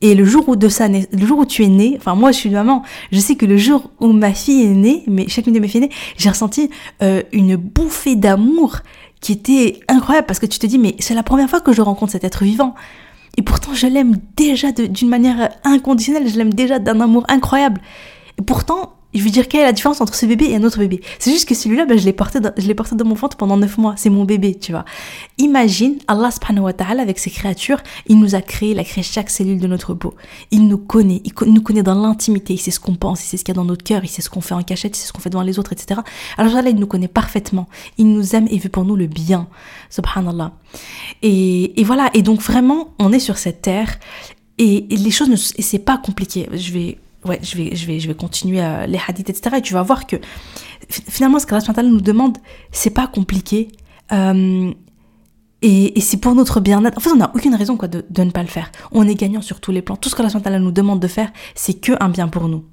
Et 0.00 0.14
le 0.14 0.24
jour 0.24 0.48
où 0.48 0.54
de 0.54 0.68
le 0.68 1.26
jour 1.26 1.38
où 1.38 1.44
tu 1.44 1.64
es 1.64 1.68
né, 1.68 1.96
enfin 1.98 2.14
moi 2.14 2.30
je 2.30 2.36
suis 2.36 2.50
maman, 2.50 2.84
je 3.10 3.18
sais 3.18 3.34
que 3.34 3.46
le 3.46 3.56
jour 3.56 3.90
où 3.98 4.12
ma 4.12 4.32
fille 4.32 4.62
est 4.62 4.74
née, 4.74 5.02
mais 5.08 5.26
chacune 5.26 5.52
de 5.52 5.58
mes 5.58 5.66
filles 5.66 5.82
est 5.84 5.88
née, 5.88 5.94
j'ai 6.16 6.28
ressenti 6.28 6.70
euh, 7.02 7.22
une 7.32 7.56
bouffée 7.56 8.14
d'amour 8.14 8.78
qui 9.20 9.32
était 9.32 9.80
incroyable 9.88 10.28
parce 10.28 10.38
que 10.38 10.46
tu 10.46 10.60
te 10.60 10.66
dis 10.66 10.78
mais 10.78 10.94
c'est 11.00 11.14
la 11.14 11.24
première 11.24 11.50
fois 11.50 11.60
que 11.60 11.72
je 11.72 11.82
rencontre 11.82 12.12
cet 12.12 12.22
être 12.22 12.44
vivant. 12.44 12.76
Et 13.36 13.42
pourtant 13.42 13.74
je 13.74 13.88
l'aime 13.88 14.14
déjà 14.36 14.70
d'une 14.70 15.08
manière 15.08 15.50
inconditionnelle, 15.64 16.28
je 16.28 16.38
l'aime 16.38 16.54
déjà 16.54 16.78
d'un 16.78 17.00
amour 17.00 17.24
incroyable. 17.28 17.80
Et 18.38 18.42
pourtant 18.42 18.97
je 19.14 19.22
veux 19.22 19.30
dire, 19.30 19.48
quelle 19.48 19.62
est 19.62 19.64
la 19.64 19.72
différence 19.72 20.00
entre 20.02 20.14
ce 20.14 20.26
bébé 20.26 20.50
et 20.50 20.56
un 20.56 20.62
autre 20.64 20.78
bébé 20.78 21.00
C'est 21.18 21.30
juste 21.30 21.48
que 21.48 21.54
celui-là, 21.54 21.86
ben, 21.86 21.98
je 21.98 22.04
l'ai 22.04 22.12
porté, 22.12 22.40
dans, 22.40 22.52
porté 22.76 22.94
dans 22.94 23.06
mon 23.06 23.14
ventre 23.14 23.38
pendant 23.38 23.56
9 23.56 23.78
mois. 23.78 23.94
C'est 23.96 24.10
mon 24.10 24.24
bébé, 24.24 24.54
tu 24.54 24.72
vois. 24.72 24.84
Imagine, 25.38 25.96
Allah 26.08 26.30
subhanahu 26.30 26.64
wa 26.64 26.72
ta'ala, 26.74 27.02
avec 27.02 27.18
ses 27.18 27.30
créatures, 27.30 27.80
il 28.06 28.20
nous 28.20 28.34
a 28.34 28.42
créé, 28.42 28.72
il 28.72 28.78
a 28.78 28.84
créé 28.84 29.02
chaque 29.02 29.30
cellule 29.30 29.60
de 29.60 29.66
notre 29.66 29.94
peau. 29.94 30.14
Il 30.50 30.68
nous 30.68 30.76
connaît, 30.76 31.22
il, 31.24 31.52
nous 31.52 31.62
connaît 31.62 31.82
dans 31.82 31.94
l'intimité, 31.94 32.52
il 32.52 32.58
sait 32.58 32.70
ce 32.70 32.80
qu'on 32.80 32.96
pense, 32.96 33.24
il 33.24 33.28
sait 33.28 33.36
ce 33.38 33.44
qu'il 33.44 33.54
y 33.54 33.56
a 33.56 33.60
dans 33.60 33.64
notre 33.64 33.82
cœur, 33.82 34.04
il 34.04 34.08
sait 34.08 34.20
ce 34.20 34.28
qu'on 34.28 34.42
fait 34.42 34.54
en 34.54 34.62
cachette, 34.62 34.96
il 34.96 35.00
sait 35.00 35.06
ce 35.06 35.12
qu'on 35.14 35.20
fait 35.20 35.30
devant 35.30 35.42
les 35.42 35.58
autres, 35.58 35.72
etc. 35.72 36.00
Alors 36.36 36.52
là, 36.52 36.68
il 36.68 36.76
nous 36.76 36.86
connaît 36.86 37.08
parfaitement. 37.08 37.66
Il 37.96 38.12
nous 38.12 38.36
aime 38.36 38.46
et 38.50 38.58
veut 38.58 38.68
pour 38.68 38.84
nous 38.84 38.96
le 38.96 39.06
bien. 39.06 39.48
Subhanallah. 39.88 40.52
Et, 41.22 41.80
et 41.80 41.84
voilà. 41.84 42.10
Et 42.12 42.20
donc, 42.20 42.42
vraiment, 42.42 42.94
on 42.98 43.12
est 43.12 43.20
sur 43.20 43.38
cette 43.38 43.62
terre 43.62 43.98
et, 44.58 44.86
les 44.90 45.10
choses 45.10 45.28
ne, 45.28 45.36
et 45.36 45.62
c'est 45.62 45.78
pas 45.78 45.98
compliqué. 45.98 46.48
Je 46.52 46.72
vais 46.72 46.98
ouais, 47.28 47.38
je 47.42 47.56
vais, 47.56 47.76
je 47.76 47.86
vais, 47.86 48.00
je 48.00 48.08
vais 48.08 48.14
continuer 48.14 48.60
à 48.60 48.86
les 48.86 48.98
hadiths, 49.06 49.30
etc. 49.30 49.56
Et 49.58 49.62
tu 49.62 49.74
vas 49.74 49.82
voir 49.82 50.06
que 50.06 50.16
finalement, 50.88 51.38
ce 51.38 51.46
que 51.46 51.54
la 51.54 51.82
nous 51.82 52.00
demande, 52.00 52.38
c'est 52.72 52.90
pas 52.90 53.06
compliqué. 53.06 53.68
Euh, 54.12 54.72
et, 55.62 56.00
c'est 56.00 56.18
pour 56.18 56.34
notre 56.34 56.60
bien-être. 56.60 56.96
En 56.96 57.00
fait, 57.00 57.10
on 57.10 57.16
n'a 57.16 57.32
aucune 57.34 57.54
raison 57.54 57.76
quoi, 57.76 57.88
de, 57.88 58.04
ne 58.22 58.30
pas 58.30 58.42
le 58.42 58.48
faire. 58.48 58.70
On 58.92 59.06
est 59.08 59.14
gagnant 59.14 59.42
sur 59.42 59.60
tous 59.60 59.72
les 59.72 59.82
plans. 59.82 59.96
Tout 59.96 60.08
ce 60.08 60.14
que 60.14 60.22
la 60.22 60.58
nous 60.58 60.70
demande 60.70 61.00
de 61.00 61.08
faire, 61.08 61.30
c'est 61.54 61.74
que 61.74 61.92
un 62.00 62.08
bien 62.08 62.28
pour 62.28 62.48
nous. 62.48 62.64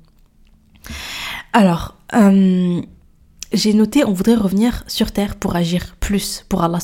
Alors, 1.54 1.96
euh, 2.14 2.82
j'ai 3.54 3.74
noté, 3.74 4.06
on 4.06 4.14
voudrait 4.14 4.36
revenir 4.36 4.84
sur 4.88 5.12
terre 5.12 5.36
pour 5.36 5.56
agir 5.56 5.96
plus 6.00 6.46
pour 6.48 6.64
Allah 6.64 6.80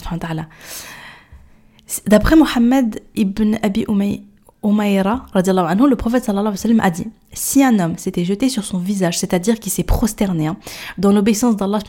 D'après 2.07 2.35
Mohammed 2.35 3.01
ibn 3.15 3.57
Abi 3.61 3.85
Umayy, 3.87 4.23
Umayra, 4.63 5.25
anhu, 5.33 5.89
le 5.89 5.95
prophète 5.95 6.23
sallallahu 6.23 6.55
a 6.81 6.89
dit 6.91 7.07
Si 7.33 7.63
un 7.63 7.79
homme 7.79 7.97
s'était 7.97 8.25
jeté 8.25 8.47
sur 8.47 8.63
son 8.63 8.77
visage, 8.77 9.17
c'est-à-dire 9.17 9.59
qu'il 9.59 9.71
s'est 9.71 9.83
prosterné 9.83 10.47
hein, 10.47 10.57
dans 10.97 11.11
l'obéissance 11.11 11.55
d'Allah 11.55 11.79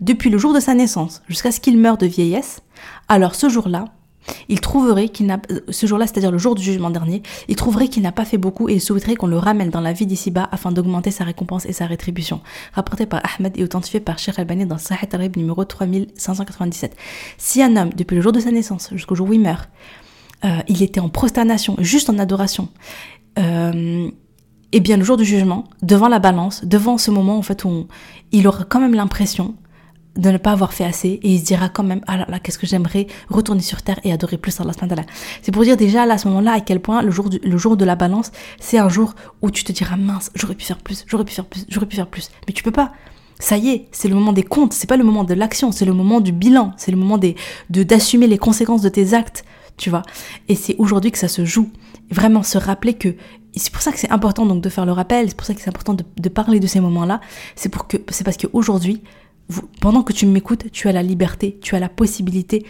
depuis 0.00 0.30
le 0.30 0.38
jour 0.38 0.54
de 0.54 0.60
sa 0.60 0.74
naissance 0.74 1.22
jusqu'à 1.28 1.50
ce 1.50 1.58
qu'il 1.58 1.76
meure 1.76 1.98
de 1.98 2.06
vieillesse, 2.06 2.60
alors 3.08 3.34
ce 3.34 3.48
jour-là, 3.48 3.86
il 4.48 4.60
trouverait 4.60 5.08
qu'il 5.08 5.26
n'a 5.26 5.40
ce 5.68 5.86
jour-là, 5.86 6.06
c'est-à-dire 6.06 6.30
le 6.30 6.38
jour 6.38 6.54
du 6.54 6.62
jugement 6.62 6.90
dernier, 6.90 7.22
il 7.48 7.56
trouverait 7.56 7.88
qu'il 7.88 8.02
n'a 8.02 8.12
pas 8.12 8.24
fait 8.24 8.38
beaucoup 8.38 8.68
et 8.68 8.74
il 8.74 8.80
souhaiterait 8.80 9.16
qu'on 9.16 9.26
le 9.26 9.36
ramène 9.36 9.70
dans 9.70 9.80
la 9.80 9.92
vie 9.92 10.06
d'ici-bas 10.06 10.48
afin 10.52 10.72
d'augmenter 10.72 11.10
sa 11.10 11.24
récompense 11.24 11.66
et 11.66 11.72
sa 11.72 11.86
rétribution. 11.86 12.40
Rapporté 12.72 13.06
par 13.06 13.22
Ahmed 13.38 13.58
et 13.58 13.64
authentifié 13.64 14.00
par 14.00 14.18
Sheikh 14.18 14.38
Albani 14.38 14.66
dans 14.66 14.78
Sahih 14.78 15.08
Arab 15.12 15.36
numéro 15.36 15.64
3597. 15.64 16.96
Si 17.38 17.62
un 17.62 17.76
homme, 17.76 17.90
depuis 17.94 18.14
le 18.14 18.22
jour 18.22 18.32
de 18.32 18.40
sa 18.40 18.50
naissance 18.50 18.90
jusqu'au 18.92 19.14
jour 19.14 19.28
où 19.28 19.32
il 19.32 19.40
meurt, 19.40 19.68
euh, 20.44 20.58
il 20.68 20.82
était 20.82 21.00
en 21.00 21.08
prosternation, 21.08 21.76
juste 21.78 22.10
en 22.10 22.18
adoration. 22.18 22.68
Euh, 23.38 24.10
et 24.72 24.80
bien 24.80 24.96
le 24.96 25.04
jour 25.04 25.16
du 25.16 25.24
jugement, 25.24 25.64
devant 25.82 26.08
la 26.08 26.18
balance, 26.18 26.64
devant 26.64 26.98
ce 26.98 27.10
moment 27.10 27.38
en 27.38 27.42
fait 27.42 27.64
où 27.64 27.86
il 28.32 28.46
aura 28.48 28.64
quand 28.64 28.80
même 28.80 28.94
l'impression 28.94 29.54
de 30.16 30.30
ne 30.30 30.36
pas 30.36 30.52
avoir 30.52 30.72
fait 30.72 30.84
assez 30.84 31.08
et 31.08 31.28
il 31.28 31.40
se 31.40 31.44
dira 31.44 31.68
quand 31.68 31.82
même 31.82 32.00
ah 32.06 32.16
là 32.16 32.26
là 32.28 32.38
qu'est-ce 32.38 32.58
que 32.58 32.66
j'aimerais 32.66 33.06
retourner 33.28 33.62
sur 33.62 33.82
terre 33.82 33.98
et 34.04 34.12
adorer 34.12 34.38
plus 34.38 34.60
Allah 34.60 34.72
C'est 35.42 35.52
pour 35.52 35.62
dire 35.62 35.76
déjà 35.76 36.06
là 36.06 36.14
à 36.14 36.18
ce 36.18 36.28
moment-là 36.28 36.52
à 36.52 36.60
quel 36.60 36.80
point 36.80 37.02
le 37.02 37.10
jour 37.10 37.28
le 37.42 37.58
jour 37.58 37.76
de 37.76 37.84
la 37.84 37.96
balance 37.96 38.30
c'est 38.60 38.78
un 38.78 38.88
jour 38.88 39.14
où 39.42 39.50
tu 39.50 39.64
te 39.64 39.72
diras 39.72 39.96
mince 39.96 40.30
j'aurais 40.34 40.54
pu 40.54 40.64
faire 40.64 40.78
plus 40.78 41.04
j'aurais 41.08 41.24
pu 41.24 41.32
faire 41.32 41.46
plus 41.46 41.66
j'aurais 41.68 41.86
pu 41.86 41.96
faire 41.96 42.06
plus. 42.06 42.30
Mais 42.46 42.52
tu 42.52 42.62
peux 42.62 42.70
pas. 42.70 42.92
Ça 43.40 43.56
y 43.56 43.68
est, 43.70 43.88
c'est 43.90 44.06
le 44.06 44.14
moment 44.14 44.32
des 44.32 44.44
comptes, 44.44 44.72
c'est 44.72 44.88
pas 44.88 44.96
le 44.96 45.02
moment 45.02 45.24
de 45.24 45.34
l'action, 45.34 45.72
c'est 45.72 45.84
le 45.84 45.92
moment 45.92 46.20
du 46.20 46.30
bilan, 46.30 46.72
c'est 46.76 46.92
le 46.92 46.96
moment 46.96 47.18
des, 47.18 47.34
de 47.68 47.82
d'assumer 47.82 48.28
les 48.28 48.38
conséquences 48.38 48.80
de 48.80 48.88
tes 48.88 49.12
actes 49.12 49.44
tu 49.76 49.90
vois. 49.90 50.02
Et 50.48 50.54
c'est 50.54 50.76
aujourd'hui 50.78 51.10
que 51.10 51.18
ça 51.18 51.28
se 51.28 51.44
joue. 51.44 51.70
Vraiment 52.10 52.42
se 52.42 52.58
rappeler 52.58 52.94
que 52.94 53.14
c'est 53.56 53.72
pour 53.72 53.82
ça 53.82 53.92
que 53.92 53.98
c'est 53.98 54.10
important 54.10 54.46
donc 54.46 54.62
de 54.62 54.68
faire 54.68 54.84
le 54.84 54.92
rappel, 54.92 55.28
c'est 55.28 55.36
pour 55.36 55.46
ça 55.46 55.54
que 55.54 55.60
c'est 55.60 55.68
important 55.68 55.94
de, 55.94 56.28
parler 56.28 56.60
de 56.60 56.66
ces 56.66 56.80
moments-là. 56.80 57.20
C'est 57.54 57.68
pour 57.68 57.86
que 57.86 57.96
c'est 58.08 58.24
parce 58.24 58.36
qu'aujourd'hui, 58.36 59.02
pendant 59.80 60.02
que 60.02 60.12
tu 60.12 60.26
m'écoutes, 60.26 60.70
tu 60.72 60.88
as 60.88 60.92
la 60.92 61.02
liberté, 61.02 61.58
tu 61.60 61.76
as 61.76 61.80
la 61.80 61.88
possibilité, 61.88 62.66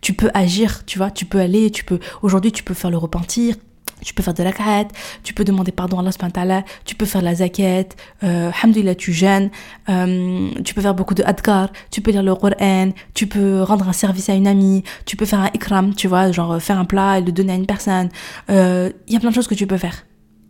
tu 0.00 0.12
peux 0.12 0.30
agir, 0.34 0.84
tu 0.84 0.98
vois, 0.98 1.10
tu 1.10 1.24
peux 1.24 1.40
aller, 1.40 1.70
tu 1.70 1.84
peux 1.84 1.98
aujourd'hui 2.22 2.52
tu 2.52 2.62
peux 2.62 2.74
faire 2.74 2.90
le 2.90 2.98
repentir, 2.98 3.56
tu 4.02 4.14
peux 4.14 4.22
faire 4.22 4.34
de 4.34 4.42
la 4.42 4.52
carette, 4.52 4.90
tu 5.22 5.32
peux 5.34 5.44
demander 5.44 5.72
pardon 5.72 5.98
à 5.98 6.10
Allah 6.36 6.64
tu 6.84 6.94
peux 6.94 7.06
faire 7.06 7.22
la 7.22 7.34
zakat, 7.34 7.88
euh, 8.24 8.50
tu 8.98 9.12
jeûnes, 9.12 9.50
euh, 9.88 10.50
tu 10.64 10.74
peux 10.74 10.80
faire 10.80 10.94
beaucoup 10.94 11.14
de 11.14 11.22
adkar, 11.22 11.70
tu 11.90 12.00
peux 12.00 12.10
lire 12.10 12.22
le 12.22 12.34
Coran, 12.34 12.90
tu 13.14 13.26
peux 13.26 13.62
rendre 13.62 13.88
un 13.88 13.92
service 13.92 14.28
à 14.28 14.34
une 14.34 14.46
amie, 14.46 14.84
tu 15.04 15.16
peux 15.16 15.24
faire 15.24 15.40
un 15.40 15.50
ikram, 15.54 15.94
tu 15.94 16.08
vois, 16.08 16.30
genre 16.32 16.60
faire 16.60 16.78
un 16.78 16.84
plat 16.84 17.18
et 17.18 17.22
le 17.22 17.32
donner 17.32 17.52
à 17.52 17.56
une 17.56 17.66
personne. 17.66 18.08
Il 18.48 18.54
euh, 18.54 18.90
y 19.08 19.16
a 19.16 19.20
plein 19.20 19.30
de 19.30 19.34
choses 19.34 19.48
que 19.48 19.54
tu 19.54 19.66
peux 19.66 19.78
faire. 19.78 20.04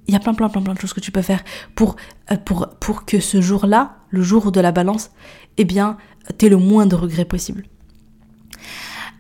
Il 0.09 0.15
y 0.15 0.17
a 0.17 0.21
plein, 0.21 0.35
plein, 0.35 0.49
plein, 0.49 0.63
plein 0.63 0.75
de 0.75 0.79
choses 0.79 0.93
que 0.93 1.01
tu 1.01 1.11
peux 1.11 1.23
faire 1.23 1.43
pour, 1.75 1.97
euh, 2.31 2.37
pour, 2.37 2.69
pour 2.81 3.05
que 3.05 3.21
ce 3.21 3.41
jour-là, 3.41 3.97
le 4.11 4.23
jour 4.23 4.53
de 4.53 4.61
la 4.61 4.73
balance, 4.73 5.11
eh 5.57 5.65
bien, 5.65 5.97
t'aies 6.39 6.49
le 6.49 6.59
moins 6.59 6.87
de 6.87 6.95
regrets 6.95 7.25
possible. 7.25 7.65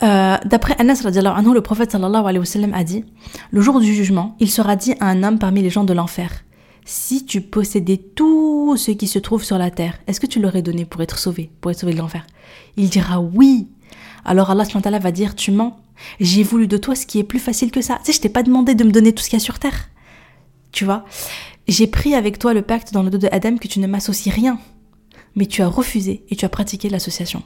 Euh, 0.03 0.37
d'après 0.45 0.76
Anas 0.79 1.03
le 1.05 1.61
prophète 1.61 1.95
a 1.95 2.85
dit 2.85 3.05
Le 3.50 3.61
jour 3.61 3.81
du 3.81 3.95
jugement, 3.95 4.37
il 4.41 4.50
sera 4.50 4.76
dit 4.76 4.95
à 5.00 5.06
un 5.06 5.23
homme 5.23 5.39
parmi 5.39 5.63
les 5.63 5.71
gens 5.71 5.85
de 5.85 5.95
l'enfer 5.95 6.45
Si 6.85 7.25
tu 7.25 7.41
possédais 7.41 7.97
tout 7.97 8.76
ce 8.76 8.91
qui 8.91 9.06
se 9.06 9.19
trouve 9.19 9.43
sur 9.43 9.59
la 9.59 9.71
terre, 9.71 9.99
est-ce 10.06 10.21
que 10.21 10.26
tu 10.26 10.41
l'aurais 10.41 10.63
donné 10.63 10.85
pour 10.85 11.00
être 11.02 11.19
sauvé, 11.19 11.50
pour 11.61 11.71
être 11.71 11.80
sauvé 11.80 11.95
de 11.95 11.99
l'enfer? 11.99 12.26
Il 12.76 12.89
dira 12.89 13.21
oui. 13.21 13.69
Alors 14.25 14.50
Allah 14.50 14.65
va 14.99 15.13
dire 15.13 15.35
Tu 15.35 15.50
mens. 15.50 15.78
J'ai 16.21 16.43
voulu 16.43 16.67
de 16.67 16.76
toi 16.76 16.95
ce 16.95 17.06
qui 17.06 17.19
est 17.19 17.25
plus 17.25 17.39
facile 17.39 17.71
que 17.71 17.80
ça. 17.80 17.99
Tu 17.99 18.06
sais, 18.06 18.13
je 18.13 18.21
t'ai 18.21 18.28
pas 18.28 18.43
demandé 18.43 18.75
de 18.75 18.85
me 18.85 18.91
donner 18.91 19.13
tout 19.13 19.23
ce 19.23 19.30
qu'il 19.30 19.39
y 19.39 19.43
a 19.43 19.45
sur 19.45 19.59
terre. 19.59 19.89
Tu 20.73 20.85
vois? 20.85 21.06
J'ai 21.69 21.87
pris 21.87 22.15
avec 22.15 22.39
toi 22.39 22.52
le 22.52 22.63
pacte 22.63 22.93
dans 22.93 23.02
le 23.02 23.11
dos 23.11 23.19
de 23.19 23.28
Adam 23.32 23.56
que 23.56 23.67
tu 23.67 23.80
ne 23.80 23.87
m'associes 23.87 24.32
rien. 24.32 24.59
Mais 25.37 25.47
tu 25.47 25.63
as 25.63 25.69
refusé 25.69 26.25
et 26.28 26.37
tu 26.37 26.45
as 26.45 26.49
pratiqué 26.49 26.89
l'association. 26.91 27.43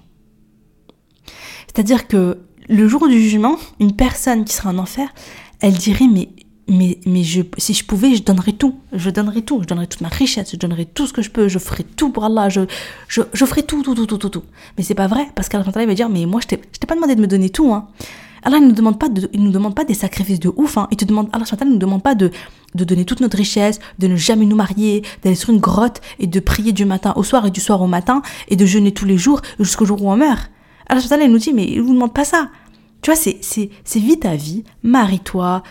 C'est-à-dire 1.72 2.08
que 2.08 2.38
le 2.68 2.88
jour 2.88 3.06
du 3.06 3.20
jugement, 3.20 3.56
une 3.78 3.94
personne 3.94 4.44
qui 4.44 4.54
sera 4.54 4.70
en 4.70 4.78
enfer, 4.78 5.08
elle 5.60 5.74
dirait 5.74 6.08
mais 6.12 6.28
mais, 6.70 7.00
mais 7.04 7.24
je, 7.24 7.42
si 7.58 7.74
je 7.74 7.84
pouvais, 7.84 8.14
je 8.14 8.22
donnerais 8.22 8.52
tout. 8.52 8.78
Je 8.92 9.10
donnerais 9.10 9.42
tout. 9.42 9.60
Je 9.60 9.66
donnerais 9.66 9.88
toute 9.88 10.02
ma 10.02 10.08
richesse. 10.08 10.52
Je 10.52 10.56
donnerais 10.56 10.84
tout 10.84 11.08
ce 11.08 11.12
que 11.12 11.20
je 11.20 11.28
peux. 11.28 11.48
Je 11.48 11.58
ferais 11.58 11.82
tout 11.82 12.10
pour 12.10 12.24
Allah. 12.24 12.48
Je, 12.48 12.60
je, 13.08 13.22
je 13.32 13.44
ferais 13.44 13.62
tout, 13.62 13.82
tout, 13.82 13.96
tout, 13.96 14.06
tout, 14.06 14.18
tout, 14.18 14.28
tout. 14.28 14.44
Mais 14.78 14.84
c'est 14.84 14.94
pas 14.94 15.08
vrai. 15.08 15.26
Parce 15.34 15.48
qu'Allah 15.48 15.64
va 15.68 15.94
dire, 15.94 16.08
mais 16.08 16.26
moi, 16.26 16.40
je 16.40 16.46
t'ai, 16.46 16.56
pas 16.86 16.94
demandé 16.94 17.16
de 17.16 17.20
me 17.20 17.26
donner 17.26 17.50
tout. 17.50 17.74
Hein. 17.74 17.88
Allah 18.44 18.60
ne 18.60 18.66
nous 18.66 18.72
demande 18.72 19.00
pas, 19.00 19.08
de, 19.08 19.28
il 19.32 19.42
nous 19.42 19.50
demande 19.50 19.74
pas 19.74 19.84
des 19.84 19.94
sacrifices 19.94 20.38
de 20.38 20.50
ouf. 20.54 20.78
Hein. 20.78 20.86
Il 20.92 20.96
te 20.96 21.04
demande, 21.04 21.28
Allah 21.32 21.44
ne 21.64 21.72
nous 21.72 21.76
demande 21.76 22.04
pas 22.04 22.14
de, 22.14 22.30
de 22.76 22.84
donner 22.84 23.04
toute 23.04 23.20
notre 23.20 23.36
richesse, 23.36 23.80
de 23.98 24.06
ne 24.06 24.14
jamais 24.14 24.46
nous 24.46 24.56
marier, 24.56 25.02
d'aller 25.24 25.34
sur 25.34 25.50
une 25.50 25.58
grotte 25.58 26.00
et 26.20 26.28
de 26.28 26.40
prier 26.40 26.70
du 26.70 26.84
matin 26.84 27.12
au 27.16 27.24
soir 27.24 27.46
et 27.46 27.50
du 27.50 27.60
soir 27.60 27.82
au 27.82 27.88
matin 27.88 28.22
et 28.46 28.54
de 28.54 28.64
jeûner 28.64 28.92
tous 28.92 29.06
les 29.06 29.18
jours 29.18 29.42
jusqu'au 29.58 29.86
jour 29.86 30.02
où 30.04 30.12
on 30.12 30.16
meurt. 30.16 30.50
Allah 30.90 31.24
il 31.24 31.30
nous 31.30 31.38
dit, 31.38 31.52
mais 31.52 31.64
il 31.64 31.80
vous 31.82 31.94
demande 31.94 32.14
pas 32.14 32.24
ça. 32.24 32.48
Tu 33.02 33.10
vois, 33.10 33.16
c'est, 33.16 33.70
vis 33.96 34.18
ta 34.18 34.34
vie, 34.34 34.64
marie-toi, 34.82 35.62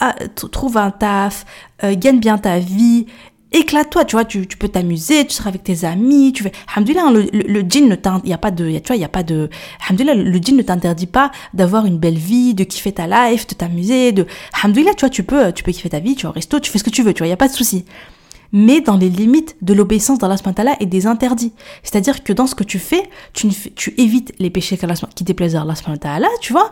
ah, 0.00 0.14
trouve 0.52 0.76
un 0.76 0.90
taf, 0.90 1.46
euh, 1.84 1.94
gagne 1.96 2.20
bien 2.20 2.36
ta 2.36 2.58
vie, 2.58 3.06
éclate-toi, 3.52 4.04
tu 4.04 4.16
vois, 4.16 4.24
tu, 4.24 4.46
tu 4.46 4.56
peux 4.58 4.68
t'amuser, 4.68 5.26
tu 5.26 5.34
seras 5.34 5.48
avec 5.48 5.64
tes 5.64 5.84
amis, 5.84 6.32
tu 6.34 6.42
fais, 6.42 6.52
alhamdoulilah, 6.74 7.10
le, 7.10 7.22
le, 7.32 7.60
djinn 7.60 7.88
ne 7.88 7.94
t'interdit, 7.94 8.36
pas 8.36 8.50
tu 8.52 8.86
vois, 8.86 8.96
il 8.96 9.04
a 9.04 9.08
pas 9.08 9.22
de, 9.22 9.48
le 9.90 10.52
ne 10.56 10.62
t'interdit 10.62 11.06
pas 11.06 11.30
d'avoir 11.54 11.86
une 11.86 11.98
belle 11.98 12.18
vie, 12.18 12.54
de 12.54 12.64
kiffer 12.64 12.92
ta 12.92 13.06
life, 13.06 13.46
de 13.46 13.54
t'amuser, 13.54 14.12
de, 14.12 14.24
tu 14.24 15.00
vois, 15.00 15.08
tu 15.08 15.22
peux, 15.22 15.52
tu 15.52 15.62
peux 15.62 15.72
kiffer 15.72 15.88
ta 15.88 16.00
vie, 16.00 16.14
tu 16.14 16.24
vas 16.24 16.30
au 16.30 16.32
resto, 16.32 16.60
tu 16.60 16.70
fais 16.70 16.78
ce 16.78 16.84
que 16.84 16.90
tu 16.90 17.02
veux, 17.02 17.14
tu 17.14 17.18
vois, 17.18 17.26
il 17.26 17.30
y 17.30 17.34
a 17.34 17.38
pas 17.38 17.48
de 17.48 17.54
souci 17.54 17.86
mais 18.52 18.80
dans 18.80 18.96
les 18.96 19.08
limites 19.08 19.56
de 19.62 19.74
l'obéissance 19.74 20.18
d'Allah 20.18 20.36
et 20.80 20.86
des 20.86 21.06
interdits. 21.06 21.52
C'est-à-dire 21.82 22.22
que 22.22 22.32
dans 22.32 22.46
ce 22.46 22.54
que 22.54 22.64
tu 22.64 22.78
fais, 22.78 23.08
tu, 23.32 23.48
évites 23.98 24.32
les 24.38 24.50
péchés 24.50 24.78
qui 25.14 25.24
déplaisent 25.24 25.56
à 25.56 25.62
Allah, 25.62 26.28
tu 26.40 26.52
vois, 26.52 26.70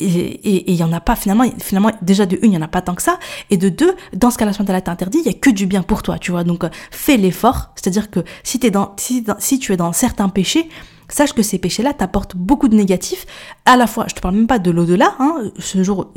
et 0.00 0.70
il 0.70 0.76
y 0.76 0.84
en 0.84 0.92
a 0.92 1.00
pas 1.00 1.16
finalement, 1.16 1.44
finalement 1.58 1.92
déjà 2.02 2.26
de 2.26 2.38
une, 2.42 2.52
il 2.52 2.54
y 2.54 2.58
en 2.58 2.62
a 2.62 2.68
pas 2.68 2.82
tant 2.82 2.94
que 2.94 3.02
ça, 3.02 3.18
et 3.50 3.56
de 3.56 3.68
deux, 3.68 3.94
dans 4.12 4.30
ce 4.30 4.38
qu'Allah 4.38 4.52
t'a 4.52 4.92
interdit, 4.92 5.18
il 5.18 5.26
y 5.26 5.34
a 5.34 5.38
que 5.38 5.50
du 5.50 5.66
bien 5.66 5.82
pour 5.82 6.02
toi, 6.02 6.18
tu 6.18 6.30
vois. 6.30 6.44
Donc 6.44 6.64
euh, 6.64 6.68
fais 6.90 7.16
l'effort, 7.16 7.70
c'est-à-dire 7.74 8.10
que 8.10 8.20
si 8.42 8.58
tu 8.58 8.66
es 8.66 9.76
dans 9.76 9.92
certains 9.92 10.28
péchés, 10.28 10.68
sache 11.08 11.32
que 11.32 11.42
ces 11.42 11.58
péchés-là 11.58 11.94
t'apportent 11.94 12.36
beaucoup 12.36 12.68
de 12.68 12.76
négatifs. 12.76 13.26
À 13.64 13.76
la 13.76 13.86
fois, 13.86 14.06
je 14.08 14.14
te 14.14 14.20
parle 14.20 14.34
même 14.34 14.46
pas 14.46 14.58
de 14.58 14.70
l'au-delà, 14.70 15.14
hein, 15.18 15.50
ce 15.58 15.82
jour 15.82 16.12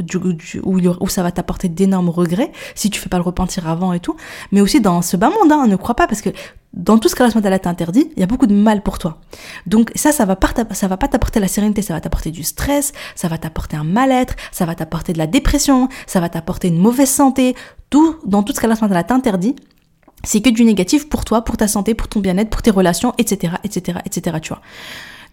où, 0.64 1.08
ça 1.08 1.24
va 1.24 1.32
t'apporter 1.32 1.70
d'énormes 1.70 2.10
regrets 2.10 2.52
si 2.76 2.90
tu 2.90 3.00
fais 3.00 3.10
pas 3.10 3.18
le 3.18 3.24
repentir 3.24 3.68
avant 3.68 3.94
et 3.94 4.00
tout, 4.00 4.16
mais 4.52 4.62
aussi 4.62 4.82
dans 4.82 5.02
ce 5.02 5.18
bas 5.18 5.30
monde, 5.30 5.52
hein, 5.52 5.68
ne 5.68 5.76
crois 5.76 5.96
pas, 5.96 6.08
parce 6.08 6.22
que 6.22 6.30
dans 6.74 7.00
tout 7.00 7.10
ce 7.10 7.16
que 7.16 7.24
la 7.24 7.60
t'a 7.60 7.70
interdit, 7.70 8.12
il 8.16 8.20
y 8.20 8.24
a 8.24 8.28
beaucoup 8.28 8.46
de 8.46 8.54
mal 8.54 8.84
pour 8.84 9.00
toi. 9.00 9.18
Donc 9.66 9.92
ça, 9.96 10.12
ça 10.12 10.26
va 10.26 10.36
pas, 10.36 10.50
ça 10.72 10.88
va 10.88 10.98
pas 10.98 11.08
t'apporter 11.08 11.40
la 11.40 11.48
sérénité, 11.48 11.82
ça 11.82 11.94
va 11.94 12.02
t'apporter 12.02 12.32
du 12.32 12.44
stress, 12.44 12.94
ça 13.16 13.28
va 13.28 13.38
t'apporter 13.38 13.76
un 13.76 13.84
mal-être, 13.84 14.36
ça 14.52 14.66
va 14.66 14.76
t'apporter 14.76 15.14
de 15.14 15.18
la 15.18 15.28
dépression, 15.28 15.90
ça 16.06 16.20
va 16.20 16.30
t'apporter 16.30 16.68
une 16.68 16.78
mauvaise 16.78 17.10
santé. 17.10 17.56
Tout, 17.90 18.18
dans 18.24 18.44
tout 18.44 18.54
ce 18.54 18.60
que 18.60 18.68
la 18.68 19.04
t'a 19.04 19.16
interdit, 19.16 19.56
c'est 20.24 20.42
que 20.42 20.50
du 20.50 20.64
négatif 20.64 21.10
pour 21.10 21.26
toi, 21.26 21.44
pour 21.44 21.58
ta 21.58 21.68
santé, 21.68 21.94
pour 21.94 22.08
ton 22.08 22.20
bien-être, 22.20 22.50
pour 22.50 22.62
tes 22.62 22.72
relations, 22.72 23.14
etc., 23.18 23.54
etc., 23.64 24.00
etc., 24.06 24.38
tu 24.42 24.50
vois. 24.50 24.62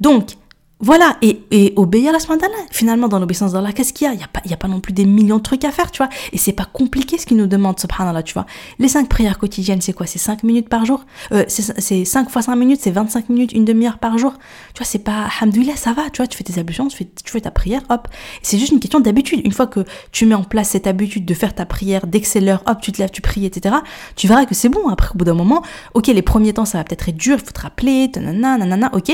Donc, 0.00 0.36
voilà, 0.78 1.16
et, 1.22 1.42
et 1.50 1.72
obéir 1.76 2.14
à 2.14 2.20
ce 2.20 2.26
d'Allah. 2.26 2.54
Finalement, 2.70 3.08
dans 3.08 3.18
l'obéissance 3.18 3.52
d'Allah, 3.52 3.72
qu'est-ce 3.72 3.94
qu'il 3.94 4.06
y 4.06 4.10
a? 4.10 4.12
Il 4.12 4.18
n'y 4.18 4.24
a, 4.24 4.28
pas, 4.28 4.42
a 4.50 4.56
pas 4.58 4.68
non 4.68 4.80
plus 4.80 4.92
des 4.92 5.06
millions 5.06 5.38
de 5.38 5.42
trucs 5.42 5.64
à 5.64 5.70
faire, 5.70 5.90
tu 5.90 5.98
vois. 5.98 6.10
Et 6.32 6.38
c'est 6.38 6.52
pas 6.52 6.66
compliqué 6.66 7.16
ce 7.16 7.24
qu'il 7.24 7.38
nous 7.38 7.46
demande, 7.46 7.80
subhanallah, 7.80 8.22
tu 8.22 8.34
vois. 8.34 8.44
Les 8.78 8.88
cinq 8.88 9.08
prières 9.08 9.38
quotidiennes, 9.38 9.80
c'est 9.80 9.94
quoi? 9.94 10.06
C'est 10.06 10.18
5 10.18 10.42
minutes 10.42 10.68
par 10.68 10.84
jour? 10.84 11.06
Euh, 11.32 11.44
C'est 11.48 12.04
5 12.04 12.28
fois 12.28 12.42
5 12.42 12.56
minutes, 12.56 12.80
c'est 12.82 12.90
25 12.90 13.30
minutes, 13.30 13.52
une 13.52 13.64
demi-heure 13.64 13.98
par 13.98 14.18
jour. 14.18 14.34
Tu 14.74 14.78
vois, 14.80 14.86
c'est 14.86 14.98
pas, 14.98 15.28
hamdoulilah, 15.40 15.76
ça 15.76 15.94
va, 15.94 16.10
tu 16.10 16.18
vois, 16.18 16.26
tu 16.26 16.36
fais 16.36 16.44
tes 16.44 16.60
ablutions, 16.60 16.88
tu 16.88 16.96
fais, 16.98 17.08
tu 17.24 17.32
fais 17.32 17.40
ta 17.40 17.50
prière, 17.50 17.80
hop. 17.88 18.08
C'est 18.42 18.58
juste 18.58 18.72
une 18.72 18.80
question 18.80 19.00
d'habitude. 19.00 19.40
Une 19.44 19.52
fois 19.52 19.66
que 19.66 19.80
tu 20.12 20.26
mets 20.26 20.34
en 20.34 20.44
place 20.44 20.68
cette 20.70 20.86
habitude 20.86 21.24
de 21.24 21.34
faire 21.34 21.54
ta 21.54 21.64
prière, 21.64 22.06
dès 22.06 22.20
que 22.20 22.26
c'est 22.26 22.40
l'heure, 22.40 22.62
hop, 22.66 22.82
tu 22.82 22.92
te 22.92 22.98
lèves, 22.98 23.10
tu 23.10 23.22
pries, 23.22 23.46
etc., 23.46 23.76
tu 24.14 24.28
verras 24.28 24.44
que 24.44 24.54
c'est 24.54 24.68
bon. 24.68 24.88
Après, 24.88 25.08
au 25.14 25.16
bout 25.16 25.24
d'un 25.24 25.32
moment, 25.32 25.62
ok, 25.94 26.08
les 26.08 26.22
premiers 26.22 26.52
temps, 26.52 26.66
ça 26.66 26.76
va 26.76 26.84
peut-être 26.84 27.08
être 27.08 27.16
dur, 27.16 27.38
il 27.40 27.44
faut 27.46 27.52
te 27.52 27.62
rappeler, 27.62 28.10
nanana, 28.14 28.58
nanana, 28.58 28.90
ok. 28.92 29.10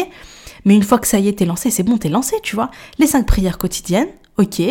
Mais 0.65 0.75
une 0.75 0.83
fois 0.83 0.99
que 0.99 1.07
ça 1.07 1.19
y 1.19 1.29
est, 1.29 1.39
t'es 1.39 1.45
lancé, 1.45 1.71
c'est 1.71 1.83
bon, 1.83 1.99
t'es 1.99 2.09
lancé, 2.09 2.37
tu 2.43 2.55
vois. 2.55 2.71
Les 2.99 3.07
cinq 3.07 3.27
prières 3.27 3.59
quotidiennes, 3.59 4.09
ok. 4.39 4.63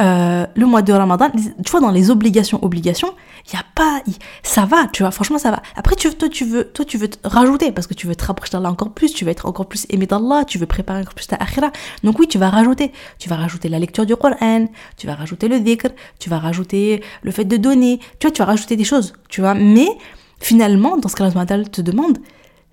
Euh, 0.00 0.46
le 0.54 0.66
mois 0.66 0.82
de 0.82 0.92
Ramadan, 0.92 1.28
tu 1.32 1.70
vois, 1.72 1.80
dans 1.80 1.90
les 1.90 2.08
obligations, 2.10 2.62
obligations, 2.62 3.14
il 3.48 3.54
y 3.54 3.56
a 3.56 3.64
pas, 3.74 4.00
ça 4.44 4.64
va, 4.64 4.86
tu 4.92 5.02
vois, 5.02 5.10
franchement, 5.10 5.38
ça 5.38 5.50
va. 5.50 5.60
Après, 5.74 5.96
tu, 5.96 6.08
toi, 6.14 6.28
tu 6.28 6.44
veux, 6.44 6.64
toi, 6.64 6.84
tu 6.84 6.98
veux 6.98 7.08
te 7.08 7.18
rajouter 7.26 7.72
parce 7.72 7.88
que 7.88 7.94
tu 7.94 8.06
veux 8.06 8.14
te 8.14 8.24
rapprocher 8.24 8.52
d'Allah 8.52 8.70
encore 8.70 8.92
plus, 8.92 9.12
tu 9.12 9.24
veux 9.24 9.32
être 9.32 9.46
encore 9.46 9.66
plus 9.66 9.86
aimé 9.90 10.06
d'Allah, 10.06 10.44
tu 10.46 10.58
veux 10.58 10.66
préparer 10.66 11.00
encore 11.00 11.14
plus 11.14 11.26
ta 11.26 11.34
akhira. 11.36 11.72
Donc 12.04 12.20
oui, 12.20 12.28
tu 12.28 12.38
vas 12.38 12.48
rajouter. 12.48 12.92
Tu 13.18 13.28
vas 13.28 13.34
rajouter 13.34 13.68
la 13.68 13.80
lecture 13.80 14.06
du 14.06 14.14
Coran, 14.14 14.68
tu 14.96 15.08
vas 15.08 15.16
rajouter 15.16 15.48
le 15.48 15.58
dhikr, 15.58 15.88
tu 16.20 16.30
vas 16.30 16.38
rajouter 16.38 17.02
le 17.22 17.30
fait 17.32 17.44
de 17.44 17.56
donner, 17.56 17.98
tu 18.20 18.28
vois, 18.28 18.30
tu 18.30 18.38
vas 18.38 18.46
rajouter 18.46 18.76
des 18.76 18.84
choses, 18.84 19.14
tu 19.28 19.40
vois. 19.40 19.54
Mais 19.54 19.88
finalement, 20.38 20.96
dans 20.96 21.08
ce 21.08 21.16
que 21.16 21.24
Allah 21.24 21.64
te 21.64 21.80
demande, 21.80 22.18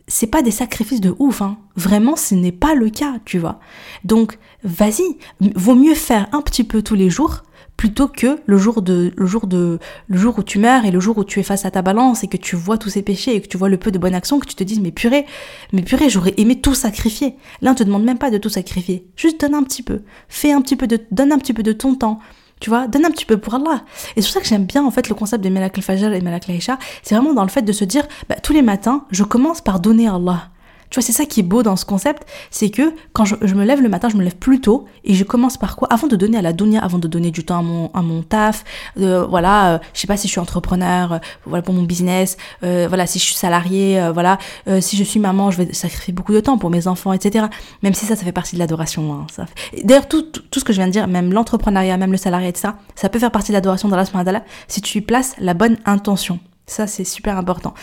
c'est 0.08 0.28
pas 0.28 0.42
des 0.42 0.52
sacrifices 0.52 1.02
de 1.02 1.16
ouf, 1.20 1.42
hein. 1.42 1.58
Vraiment, 1.76 2.16
ce 2.16 2.36
n'est 2.36 2.52
pas 2.52 2.76
le 2.76 2.90
cas, 2.90 3.16
tu 3.26 3.40
vois. 3.40 3.60
Donc, 4.04 4.38
vas-y, 4.64 5.18
vaut 5.56 5.76
mieux 5.76 5.96
faire 5.96 6.28
un 6.32 6.42
petit 6.42 6.64
peu 6.64 6.82
tous 6.82 6.96
les 6.96 7.10
jours 7.10 7.44
plutôt 7.78 8.08
que 8.08 8.40
le 8.46 8.58
jour 8.58 8.82
de 8.82 9.12
le 9.16 9.26
jour 9.26 9.48
de 9.48 9.80
le 10.08 10.18
jour 10.18 10.40
où 10.40 10.44
tu 10.44 10.60
meurs 10.60 10.86
et 10.86 10.92
le 10.92 11.00
jour 11.00 11.18
où 11.18 11.24
tu 11.24 11.40
es 11.40 11.44
face 11.44 11.66
à 11.66 11.72
ta 11.72 11.82
balance 11.82 12.24
et 12.24 12.28
que 12.28 12.38
tu 12.38 12.56
vois 12.56 12.78
tous 12.78 12.90
ces 12.90 13.02
péchés 13.02 13.36
et 13.36 13.42
que 13.42 13.48
tu 13.48 13.58
vois 13.58 13.68
le 13.70 13.78
peu 13.78 13.92
de 13.92 13.98
bonnes 13.98 14.16
actions 14.16 14.40
que 14.40 14.48
tu 14.48 14.56
te 14.56 14.64
dises 14.64 14.80
mais 14.80 14.92
purée 14.92 15.26
mais 15.74 15.82
purée 15.82 16.10
j'aurais 16.10 16.34
aimé 16.38 16.62
tout 16.62 16.74
sacrifier 16.74 17.36
là 17.62 17.72
on 17.72 17.76
te 17.76 17.84
demande 17.84 18.06
même 18.06 18.18
pas 18.18 18.32
de 18.32 18.38
tout 18.38 18.48
sacrifier 18.48 19.06
juste 19.18 19.42
donne 19.42 19.56
un 19.56 19.64
petit 19.64 19.84
peu 19.84 20.04
fais 20.30 20.54
un 20.54 20.62
petit 20.62 20.78
peu 20.78 20.88
de 20.88 21.02
donne 21.12 21.34
un 21.34 21.38
petit 21.38 21.54
peu 21.54 21.64
de 21.64 21.74
ton 21.74 21.96
temps 21.96 22.20
tu 22.60 22.70
vois, 22.70 22.88
donne 22.88 23.06
un 23.06 23.12
petit 23.12 23.26
peu 23.26 23.38
pour 23.38 23.54
Allah. 23.54 23.84
Et 24.16 24.22
c'est 24.22 24.28
pour 24.28 24.34
ça 24.34 24.42
que 24.42 24.48
j'aime 24.48 24.66
bien 24.66 24.86
en 24.86 24.92
fait 24.92 25.10
le 25.10 25.16
concept 25.16 25.44
de 25.44 25.50
Melak 25.50 25.78
al-Fajr 25.78 26.14
et 26.14 26.22
Melak 26.22 26.50
al 26.50 26.60
C'est 27.04 27.16
vraiment 27.16 27.34
dans 27.34 27.44
le 27.44 27.50
fait 27.50 27.62
de 27.62 27.72
se 27.72 27.84
dire, 27.84 28.08
bah, 28.30 28.36
tous 28.42 28.54
les 28.54 28.62
matins, 28.62 29.06
je 29.12 29.24
commence 29.24 29.62
par 29.62 29.80
donner 29.80 30.08
à 30.08 30.16
Allah. 30.16 30.50
Tu 30.96 31.02
vois, 31.02 31.08
c'est 31.08 31.12
ça 31.12 31.26
qui 31.26 31.42
est 31.42 31.44
beau 31.44 31.62
dans 31.62 31.76
ce 31.76 31.84
concept, 31.84 32.26
c'est 32.52 32.70
que 32.70 32.94
quand 33.12 33.26
je, 33.26 33.36
me 33.54 33.66
lève 33.66 33.82
le 33.82 33.90
matin, 33.90 34.08
je 34.08 34.16
me 34.16 34.24
lève 34.24 34.38
plus 34.38 34.62
tôt 34.62 34.86
et 35.04 35.14
je 35.14 35.26
commence 35.26 35.58
par 35.58 35.76
quoi? 35.76 35.90
Avant 35.92 36.08
de 36.08 36.16
donner 36.16 36.38
à 36.38 36.42
la 36.42 36.54
dunya, 36.54 36.82
avant 36.82 37.00
de 37.00 37.10
donner 37.10 37.32
du 37.32 37.44
temps 37.44 37.90
à 37.94 38.02
mon, 38.02 38.22
taf, 38.22 38.64
euh, 38.98 39.26
voilà, 39.26 39.74
euh, 39.74 39.80
je 39.94 40.00
sais 40.00 40.08
pas 40.08 40.16
si 40.16 40.30
je 40.30 40.32
suis 40.32 40.40
entrepreneur, 40.40 41.12
euh, 41.12 41.18
voilà 41.46 41.62
pour 41.64 41.74
mon 41.74 41.84
business, 41.84 42.38
voilà 42.62 43.08
si 43.08 43.20
je 43.20 43.26
suis 43.26 43.36
salarié, 43.36 44.10
voilà 44.14 44.38
si 44.80 44.96
je 44.96 45.04
suis 45.04 45.20
maman, 45.20 45.52
je 45.52 45.64
vais 45.64 45.74
sacrifier 45.74 46.14
beaucoup 46.14 46.32
de 46.32 46.40
temps 46.40 46.58
pour 46.58 46.70
mes 46.70 46.88
enfants, 46.88 47.12
etc. 47.12 47.48
Même 47.84 47.94
si 47.94 48.06
ça, 48.06 48.16
ça 48.16 48.24
fait 48.24 48.32
partie 48.32 48.56
de 48.56 48.60
l'adoration. 48.60 49.28
Hein. 49.38 49.46
D'ailleurs, 49.84 50.08
tout, 50.08 50.24
ce 50.56 50.64
que 50.64 50.72
je 50.72 50.78
viens 50.78 50.88
de 50.88 50.94
dire, 50.94 51.10
même 51.10 51.34
l'entrepreneuriat, 51.34 51.98
même 51.98 52.14
le 52.14 52.18
salarié, 52.18 52.48
etc., 52.48 52.70
ça 52.96 53.10
peut 53.10 53.20
faire 53.20 53.32
partie 53.32 53.52
de 53.52 53.58
l'adoration 53.58 53.90
dans 53.90 53.98
la 53.98 54.06
si 54.70 54.80
tu 54.80 55.00
y 55.00 55.02
places 55.02 55.36
la 55.40 55.54
bonne 55.56 55.76
intention. 55.84 56.40
Ça, 56.68 56.88
c'est 56.88 57.04
super 57.04 57.38
important. 57.38 57.74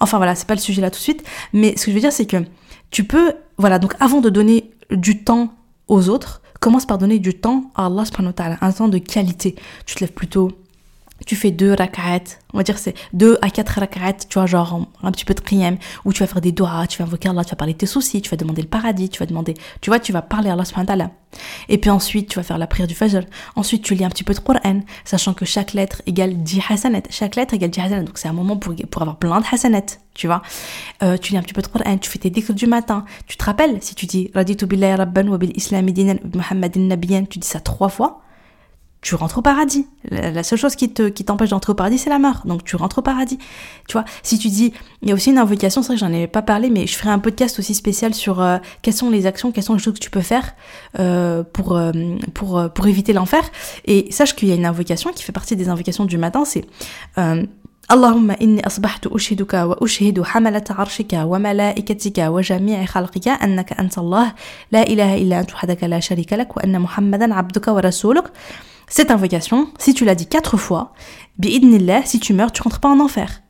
Enfin 0.00 0.16
voilà, 0.16 0.34
c'est 0.34 0.46
pas 0.46 0.54
le 0.54 0.60
sujet 0.60 0.80
là 0.80 0.90
tout 0.90 0.98
de 0.98 1.02
suite, 1.02 1.24
mais 1.52 1.76
ce 1.76 1.84
que 1.84 1.90
je 1.90 1.96
veux 1.96 2.00
dire, 2.00 2.12
c'est 2.12 2.26
que 2.26 2.38
tu 2.90 3.04
peux, 3.04 3.34
voilà, 3.58 3.78
donc 3.78 3.94
avant 4.00 4.20
de 4.20 4.30
donner 4.30 4.70
du 4.90 5.22
temps 5.22 5.54
aux 5.88 6.08
autres, 6.08 6.42
commence 6.60 6.86
par 6.86 6.98
donner 6.98 7.18
du 7.18 7.34
temps 7.34 7.70
à 7.74 7.86
Allah 7.86 8.04
subhanahu 8.04 8.34
un 8.60 8.72
temps 8.72 8.88
de 8.88 8.98
qualité. 8.98 9.54
Tu 9.86 9.94
te 9.94 10.00
lèves 10.00 10.12
plutôt, 10.12 10.52
tu 11.26 11.36
fais 11.36 11.50
deux 11.50 11.74
rak'at, 11.74 12.24
on 12.52 12.58
va 12.58 12.62
dire 12.62 12.78
c'est 12.78 12.94
deux 13.12 13.38
à 13.42 13.50
quatre 13.50 13.78
rak'at, 13.80 14.14
tu 14.28 14.34
vois, 14.34 14.46
genre 14.46 14.86
un 15.02 15.12
petit 15.12 15.24
peu 15.24 15.34
de 15.34 15.40
qiyam, 15.40 15.76
où 16.04 16.12
tu 16.12 16.20
vas 16.20 16.26
faire 16.26 16.40
des 16.40 16.52
doigts, 16.52 16.86
tu 16.88 16.98
vas 16.98 17.04
invoquer 17.04 17.28
Allah, 17.28 17.44
tu 17.44 17.50
vas 17.50 17.56
parler 17.56 17.74
de 17.74 17.78
tes 17.78 17.86
soucis, 17.86 18.22
tu 18.22 18.30
vas 18.30 18.36
demander 18.36 18.62
le 18.62 18.68
paradis, 18.68 19.08
tu 19.08 19.18
vas 19.18 19.26
demander, 19.26 19.54
tu 19.80 19.90
vois, 19.90 19.98
tu 19.98 20.12
vas 20.12 20.22
parler 20.22 20.50
à 20.50 20.54
Allah 20.54 20.64
subhanahu 20.64 20.88
wa 20.88 20.96
ta'ala. 20.96 21.10
Et 21.68 21.78
puis 21.78 21.90
ensuite, 21.90 22.28
tu 22.28 22.38
vas 22.38 22.42
faire 22.42 22.58
la 22.58 22.66
prière 22.66 22.88
du 22.88 22.94
Fajr. 22.94 23.22
Ensuite, 23.56 23.82
tu 23.82 23.94
lis 23.94 24.04
un 24.04 24.08
petit 24.08 24.24
peu 24.24 24.34
de 24.34 24.40
Qur'an, 24.40 24.80
sachant 25.04 25.34
que 25.34 25.44
chaque 25.44 25.72
lettre 25.74 26.02
égale 26.06 26.42
10 26.42 26.60
hasanat. 26.68 27.02
Chaque 27.10 27.36
lettre 27.36 27.54
égale 27.54 27.70
10 27.70 27.80
hasanat. 27.80 28.02
Donc 28.02 28.18
c'est 28.18 28.28
un 28.28 28.32
moment 28.32 28.56
pour, 28.56 28.74
pour 28.74 29.02
avoir 29.02 29.16
plein 29.16 29.40
de 29.40 29.46
hasanat, 29.50 29.98
tu 30.14 30.26
vois. 30.26 30.42
Euh, 31.02 31.16
tu 31.16 31.32
lis 31.32 31.38
un 31.38 31.42
petit 31.42 31.54
peu 31.54 31.62
de 31.62 31.68
Qur'an, 31.68 31.98
tu 31.98 32.10
fais 32.10 32.18
tes 32.18 32.30
dhikr 32.30 32.52
du 32.54 32.66
matin. 32.66 33.04
Tu 33.26 33.36
te 33.36 33.44
rappelles, 33.44 33.78
si 33.80 33.94
tu 33.94 34.06
dis 34.06 34.30
Raditu 34.34 34.66
billahi 34.66 34.94
rabban 34.94 35.28
wa 35.28 35.38
bil 35.38 35.52
islami 35.54 35.92
dinan 35.92 36.18
muhammadin 36.34 36.80
nabiyan, 36.80 37.24
tu 37.24 37.38
dis 37.38 37.48
ça 37.48 37.60
trois 37.60 37.88
fois 37.88 38.22
tu 39.05 39.13
rentres 39.13 39.37
au 39.37 39.43
paradis. 39.43 39.85
La, 40.09 40.41
seule 40.41 40.57
chose 40.57 40.75
qui 40.75 40.89
te 40.91 41.09
qui 41.09 41.23
t'empêche 41.23 41.49
d'entrer 41.49 41.71
au 41.71 41.75
paradis, 41.75 41.99
c'est 41.99 42.09
la 42.09 42.17
mort. 42.17 42.41
Donc 42.45 42.63
tu 42.63 42.75
rentres 42.75 42.97
au 42.97 43.01
paradis. 43.03 43.37
Tu 43.87 43.93
vois, 43.93 44.03
si 44.23 44.39
tu 44.39 44.47
dis, 44.47 44.73
il 45.03 45.09
y 45.09 45.11
a 45.11 45.13
aussi 45.13 45.29
une 45.29 45.37
invocation, 45.37 45.83
c'est 45.83 45.89
vrai 45.89 45.95
que 45.95 45.99
j'en 45.99 46.11
ai 46.11 46.25
pas 46.25 46.41
parlé, 46.41 46.71
mais 46.71 46.87
je 46.87 46.95
ferai 46.95 47.11
un 47.11 47.19
podcast 47.19 47.59
aussi 47.59 47.75
spécial 47.75 48.15
sur 48.15 48.41
euh, 48.41 48.57
quelles 48.81 48.95
sont 48.95 49.11
les 49.11 49.27
actions, 49.27 49.51
quelles 49.51 49.63
sont 49.63 49.75
les 49.75 49.79
choses 49.79 49.93
que 49.93 49.99
tu 49.99 50.09
peux 50.09 50.21
faire 50.21 50.55
euh, 50.97 51.43
pour 51.43 51.77
euh, 51.77 51.91
pour 52.33 52.67
pour 52.73 52.87
éviter 52.87 53.13
l'enfer. 53.13 53.43
Et 53.85 54.11
sache 54.11 54.35
qu'il 54.35 54.47
y 54.47 54.51
a 54.51 54.55
une 54.55 54.65
invocation 54.65 55.13
qui 55.13 55.23
fait 55.23 55.31
partie 55.31 55.55
des 55.55 55.69
invocations 55.69 56.05
du 56.05 56.17
matin, 56.17 56.43
c'est 56.43 56.65
اللهم 57.91 58.31
إني 58.31 58.67
أصبحت 58.67 59.07
أشهدك 59.07 59.53
وأشهد 59.53 60.21
حملة 60.21 60.63
عرشك 60.69 61.13
وملائكتك 61.13 62.17
وجميع 62.17 62.85
خلقك 62.85 63.27
أنك 63.27 63.79
أنت 63.79 63.97
الله 63.97 64.33
لا 64.71 64.83
إله 64.87 65.17
إلا 65.17 65.39
أنت 65.39 65.53
وحدك 65.53 65.83
لا 65.83 65.99
شريك 65.99 66.33
لك 66.33 66.57
وأن 66.57 66.79
محمدا 66.79 67.33
عبدك 67.33 67.67
ورسولك 67.67 68.31
cette 68.90 69.12
invocation, 69.12 69.68
si 69.78 69.94
tu 69.94 70.04
l'as 70.04 70.16
dit 70.16 70.26
quatre 70.26 70.56
fois, 70.56 70.92
bi'idnillah, 71.38 72.04
si 72.04 72.18
tu 72.18 72.34
meurs, 72.34 72.50
tu 72.50 72.60
rentres 72.60 72.80
pas 72.80 72.88
en 72.88 72.98
enfer. 72.98 73.40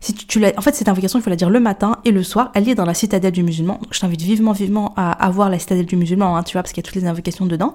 Si 0.00 0.12
tu, 0.12 0.44
en 0.44 0.60
fait, 0.60 0.74
cette 0.74 0.88
invocation, 0.88 1.20
il 1.20 1.22
faut 1.22 1.30
la 1.30 1.36
dire 1.36 1.48
le 1.48 1.60
matin 1.60 1.98
et 2.04 2.10
le 2.10 2.24
soir. 2.24 2.50
Elle 2.54 2.68
est 2.68 2.74
dans 2.74 2.84
la 2.84 2.92
citadelle 2.92 3.30
du 3.30 3.44
musulman. 3.44 3.80
Je 3.92 4.00
t'invite 4.00 4.22
vivement, 4.22 4.50
vivement 4.50 4.92
à 4.96 5.12
avoir 5.12 5.48
la 5.48 5.60
citadelle 5.60 5.86
du 5.86 5.94
musulman, 5.94 6.36
hein, 6.36 6.42
tu 6.42 6.54
vois, 6.54 6.62
parce 6.62 6.72
qu'il 6.72 6.82
y 6.82 6.84
a 6.84 6.90
toutes 6.90 7.00
les 7.00 7.06
invocations 7.06 7.46
dedans. 7.46 7.72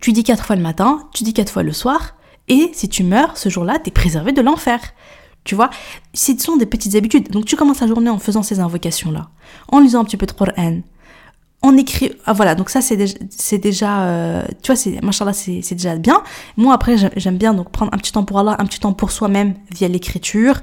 Tu 0.00 0.12
dis 0.12 0.22
quatre 0.22 0.46
fois 0.46 0.54
le 0.54 0.62
matin, 0.62 1.08
tu 1.12 1.24
dis 1.24 1.34
quatre 1.34 1.50
fois 1.50 1.64
le 1.64 1.72
soir, 1.72 2.14
et 2.46 2.70
si 2.72 2.88
tu 2.88 3.02
meurs 3.02 3.36
ce 3.36 3.48
jour-là, 3.48 3.80
tu 3.82 3.88
es 3.88 3.92
préservé 3.92 4.30
de 4.30 4.40
l'enfer. 4.40 4.78
Tu 5.42 5.56
vois, 5.56 5.70
ce 6.14 6.38
sont 6.38 6.56
des 6.56 6.66
petites 6.66 6.94
habitudes. 6.94 7.30
Donc 7.32 7.46
tu 7.46 7.56
commences 7.56 7.80
la 7.80 7.88
journée 7.88 8.10
en 8.10 8.20
faisant 8.20 8.44
ces 8.44 8.60
invocations-là, 8.60 9.30
en 9.72 9.80
lisant 9.80 10.00
un 10.00 10.04
petit 10.04 10.16
peu 10.16 10.26
de 10.26 10.32
Qur'an, 10.32 10.82
on 11.62 11.76
écrit 11.76 12.12
ah 12.26 12.32
voilà 12.32 12.54
donc 12.54 12.70
ça 12.70 12.80
c'est 12.80 12.96
déjà 12.96 13.14
c'est 13.28 13.58
déjà 13.58 14.02
euh, 14.02 14.42
tu 14.62 14.72
vois 14.72 14.76
c'est 14.76 15.02
machallah 15.02 15.32
c'est 15.32 15.60
c'est 15.62 15.74
déjà 15.74 15.96
bien. 15.96 16.22
Moi 16.56 16.74
après 16.74 16.96
j'aime 17.16 17.36
bien 17.36 17.54
donc 17.54 17.70
prendre 17.70 17.92
un 17.94 17.98
petit 17.98 18.12
temps 18.12 18.24
pour 18.24 18.38
Allah 18.38 18.56
un 18.58 18.64
petit 18.64 18.80
temps 18.80 18.92
pour 18.92 19.10
soi-même 19.10 19.54
via 19.70 19.88
l'écriture 19.88 20.62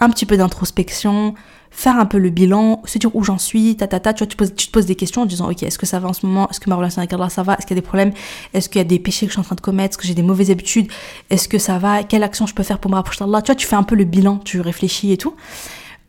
un 0.00 0.10
petit 0.10 0.26
peu 0.26 0.36
d'introspection 0.36 1.34
faire 1.70 1.96
un 1.98 2.04
peu 2.04 2.18
le 2.18 2.30
bilan 2.30 2.82
se 2.84 2.98
dire 2.98 3.14
où 3.16 3.24
j'en 3.24 3.38
suis 3.38 3.76
ta 3.76 3.86
ta 3.86 3.98
ta 3.98 4.12
tu 4.12 4.24
vois 4.24 4.46
tu, 4.46 4.54
tu 4.54 4.66
te 4.66 4.72
poses 4.72 4.86
des 4.86 4.94
questions 4.94 5.22
en 5.22 5.26
disant 5.26 5.50
ok 5.50 5.62
est-ce 5.62 5.78
que 5.78 5.86
ça 5.86 5.98
va 6.00 6.08
en 6.08 6.12
ce 6.12 6.26
moment? 6.26 6.48
Est-ce 6.50 6.60
que 6.60 6.68
ma 6.68 6.76
relation 6.76 6.98
avec 6.98 7.12
Allah 7.12 7.30
ça 7.30 7.42
va? 7.42 7.54
Est-ce 7.54 7.66
qu'il 7.66 7.76
y 7.76 7.78
a 7.78 7.80
des 7.80 7.86
problèmes? 7.86 8.12
Est-ce 8.52 8.68
qu'il 8.68 8.78
y 8.78 8.82
a 8.82 8.84
des 8.84 8.98
péchés 8.98 9.26
que 9.26 9.30
je 9.30 9.34
suis 9.34 9.40
en 9.40 9.44
train 9.44 9.54
de 9.56 9.60
commettre? 9.62 9.92
Est-ce 9.92 9.98
que 9.98 10.06
j'ai 10.06 10.14
des 10.14 10.22
mauvaises 10.22 10.50
habitudes? 10.50 10.88
Est-ce 11.30 11.48
que 11.48 11.58
ça 11.58 11.78
va? 11.78 12.02
Quelle 12.02 12.24
action 12.24 12.46
je 12.46 12.54
peux 12.54 12.62
faire 12.62 12.78
pour 12.78 12.90
me 12.90 12.96
rapprocher 12.96 13.20
d'Allah? 13.20 13.40
Tu 13.42 13.46
vois 13.46 13.54
tu 13.54 13.66
fais 13.66 13.76
un 13.76 13.84
peu 13.84 13.94
le 13.94 14.04
bilan 14.04 14.38
tu 14.38 14.60
réfléchis 14.60 15.12
et 15.12 15.16
tout 15.16 15.34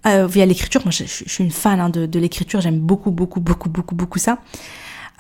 euh, 0.05 0.27
via 0.27 0.45
l'écriture. 0.45 0.81
Moi, 0.85 0.91
je, 0.91 1.03
suis 1.05 1.43
une 1.43 1.51
fan 1.51 1.79
hein, 1.79 1.89
de, 1.89 2.05
de 2.05 2.19
l'écriture. 2.19 2.61
J'aime 2.61 2.79
beaucoup, 2.79 3.11
beaucoup, 3.11 3.39
beaucoup, 3.39 3.69
beaucoup, 3.69 3.95
beaucoup 3.95 4.19
ça. 4.19 4.39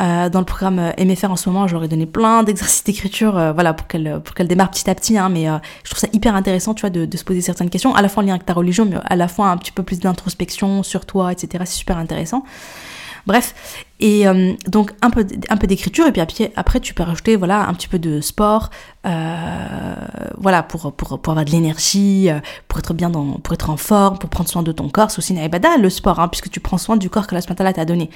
Euh, 0.01 0.27
dans 0.27 0.39
le 0.39 0.45
programme 0.45 0.79
euh, 0.79 0.91
MFR 0.97 1.29
en 1.29 1.35
ce 1.35 1.49
moment, 1.49 1.67
ai 1.67 1.87
donné 1.87 2.07
plein 2.07 2.41
d'exercices 2.41 2.83
d'écriture, 2.83 3.37
euh, 3.37 3.53
voilà, 3.53 3.73
pour 3.73 3.87
qu'elle 3.87 4.21
pour 4.23 4.33
qu'elle 4.33 4.47
démarre 4.47 4.71
petit 4.71 4.89
à 4.89 4.95
petit. 4.95 5.17
Hein, 5.17 5.29
mais 5.29 5.45
je 5.83 5.89
trouve 5.91 5.99
ça 5.99 6.07
hyper 6.13 6.35
intéressant, 6.35 6.73
tu 6.73 6.81
vois, 6.81 6.89
de, 6.89 7.05
de, 7.05 7.17
se 7.17 7.23
poser 7.23 7.41
certaines 7.41 7.69
questions, 7.69 7.93
à 7.93 8.01
la 8.01 8.09
fois 8.09 8.23
en 8.23 8.25
lien 8.25 8.33
avec 8.33 8.45
ta 8.45 8.53
religion, 8.53 8.85
mais 8.85 8.97
à 9.03 9.15
la 9.15 9.27
fois 9.27 9.49
un 9.49 9.57
petit 9.57 9.71
peu 9.71 9.83
plus 9.83 9.99
d'introspection 9.99 10.81
sur 10.81 11.05
toi, 11.05 11.31
etc. 11.31 11.63
C'est 11.67 11.77
super 11.77 11.97
intéressant. 11.97 12.43
Bref, 13.25 13.85
et 14.03 14.27
euh, 14.27 14.51
donc 14.67 14.91
un 15.01 15.09
peu, 15.09 15.25
un 15.47 15.55
peu 15.55 15.65
d'écriture, 15.65 16.05
et 16.05 16.11
puis 16.11 16.19
après, 16.19 16.51
après, 16.57 16.81
tu 16.81 16.93
peux 16.93 17.03
rajouter 17.03 17.37
voilà, 17.37 17.67
un 17.69 17.73
petit 17.73 17.87
peu 17.87 17.99
de 17.99 18.19
sport, 18.19 18.69
euh, 19.05 19.95
voilà, 20.37 20.61
pour, 20.61 20.91
pour, 20.91 21.19
pour 21.19 21.31
avoir 21.31 21.45
de 21.45 21.51
l'énergie, 21.51 22.29
euh, 22.29 22.39
pour 22.67 22.79
être 22.79 22.93
bien 22.93 23.09
dans, 23.09 23.35
pour 23.39 23.53
être 23.53 23.69
en 23.69 23.77
forme, 23.77 24.17
pour 24.17 24.29
prendre 24.29 24.49
soin 24.49 24.61
de 24.61 24.73
ton 24.73 24.89
corps. 24.89 25.09
C'est 25.09 25.19
aussi 25.19 25.33
une 25.33 25.41
ibada, 25.41 25.77
le 25.77 25.89
sport, 25.89 26.19
hein, 26.19 26.27
puisque 26.27 26.49
tu 26.49 26.59
prends 26.59 26.77
soin 26.77 26.97
du 26.97 27.09
corps 27.09 27.27
que 27.27 27.33
la 27.33 27.39
Spatala 27.39 27.71
t'a 27.71 27.85
donné. 27.85 28.09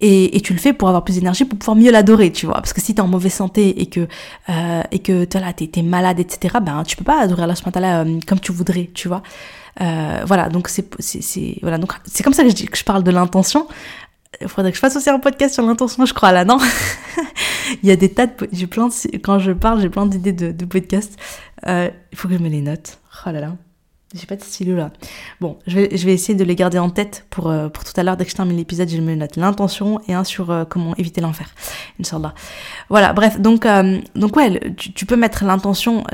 Et, 0.00 0.40
tu 0.42 0.52
le 0.54 0.58
fais 0.58 0.72
pour 0.72 0.88
avoir 0.88 1.04
plus 1.04 1.14
d'énergie, 1.14 1.44
pour 1.44 1.56
pouvoir 1.56 1.76
mieux 1.76 1.92
l'adorer, 1.92 2.32
tu 2.32 2.46
vois. 2.46 2.56
Parce 2.56 2.72
que 2.72 2.80
si 2.80 2.92
t'es 2.92 3.00
en 3.00 3.06
mauvaise 3.06 3.32
santé 3.32 3.80
et 3.80 3.86
que, 3.86 4.08
euh, 4.48 4.82
et 4.90 4.98
que 4.98 5.24
t'es, 5.24 5.70
es 5.76 5.82
malade, 5.82 6.18
etc., 6.18 6.56
ben, 6.60 6.82
tu 6.82 6.96
peux 6.96 7.04
pas 7.04 7.20
adorer 7.20 7.46
la 7.46 8.04
comme 8.26 8.40
tu 8.40 8.50
voudrais, 8.50 8.90
tu 8.92 9.06
vois. 9.06 9.22
Voilà, 9.78 10.48
donc 10.48 10.68
c'est, 10.68 10.88
voilà, 11.62 11.78
donc 11.78 11.92
c'est 12.04 12.24
comme 12.24 12.32
ça 12.32 12.42
que 12.42 12.50
je 12.50 12.84
parle 12.84 13.04
de 13.04 13.10
l'intention. 13.12 13.68
Il 14.40 14.48
faudrait 14.48 14.70
que 14.70 14.76
je 14.76 14.80
fasse 14.80 14.96
aussi 14.96 15.10
un 15.10 15.18
podcast 15.18 15.54
sur 15.54 15.64
l'intention, 15.64 16.06
je 16.06 16.14
crois, 16.14 16.32
là, 16.32 16.44
non? 16.44 16.58
Il 17.82 17.88
y 17.88 17.92
a 17.92 17.96
des 17.96 18.08
tas 18.08 18.26
de... 18.26 18.32
J'ai 18.52 18.66
plein 18.66 18.88
de... 18.88 19.16
Quand 19.18 19.38
je 19.38 19.52
parle, 19.52 19.80
j'ai 19.80 19.88
plein 19.88 20.06
d'idées 20.06 20.32
de, 20.32 20.52
de 20.52 20.64
podcasts. 20.64 21.18
Euh, 21.66 21.90
il 22.10 22.18
faut 22.18 22.28
que 22.28 22.34
je 22.34 22.42
me 22.42 22.48
les 22.48 22.60
note. 22.60 22.98
Oh 23.26 23.30
là 23.30 23.40
là. 23.40 23.56
J'ai 24.14 24.26
pas 24.26 24.36
de 24.36 24.42
stylo 24.42 24.76
là. 24.76 24.90
Bon, 25.40 25.58
je 25.66 25.78
vais, 25.78 25.96
je 25.96 26.04
vais 26.04 26.12
essayer 26.12 26.34
de 26.34 26.44
les 26.44 26.54
garder 26.54 26.78
en 26.78 26.90
tête 26.90 27.24
pour, 27.30 27.48
euh, 27.48 27.70
pour 27.70 27.82
tout 27.84 27.92
à 27.96 28.02
l'heure. 28.02 28.18
Dès 28.18 28.24
que 28.24 28.30
je 28.30 28.36
termine 28.36 28.58
l'épisode, 28.58 28.90
je 28.90 28.98
me 28.98 29.14
note 29.14 29.36
l'intention 29.36 30.00
et 30.06 30.12
un 30.12 30.22
sur 30.22 30.50
euh, 30.50 30.64
comment 30.66 30.94
éviter 30.96 31.22
l'enfer. 31.22 31.48
Inch'Allah. 31.98 32.34
Voilà, 32.90 33.14
bref, 33.14 33.40
donc, 33.40 33.66
donc 34.14 34.36
ouais, 34.36 34.74
tu, 34.76 34.92
tu 34.92 35.06
peux 35.06 35.16
mettre 35.16 35.44
l'intention 35.44 36.04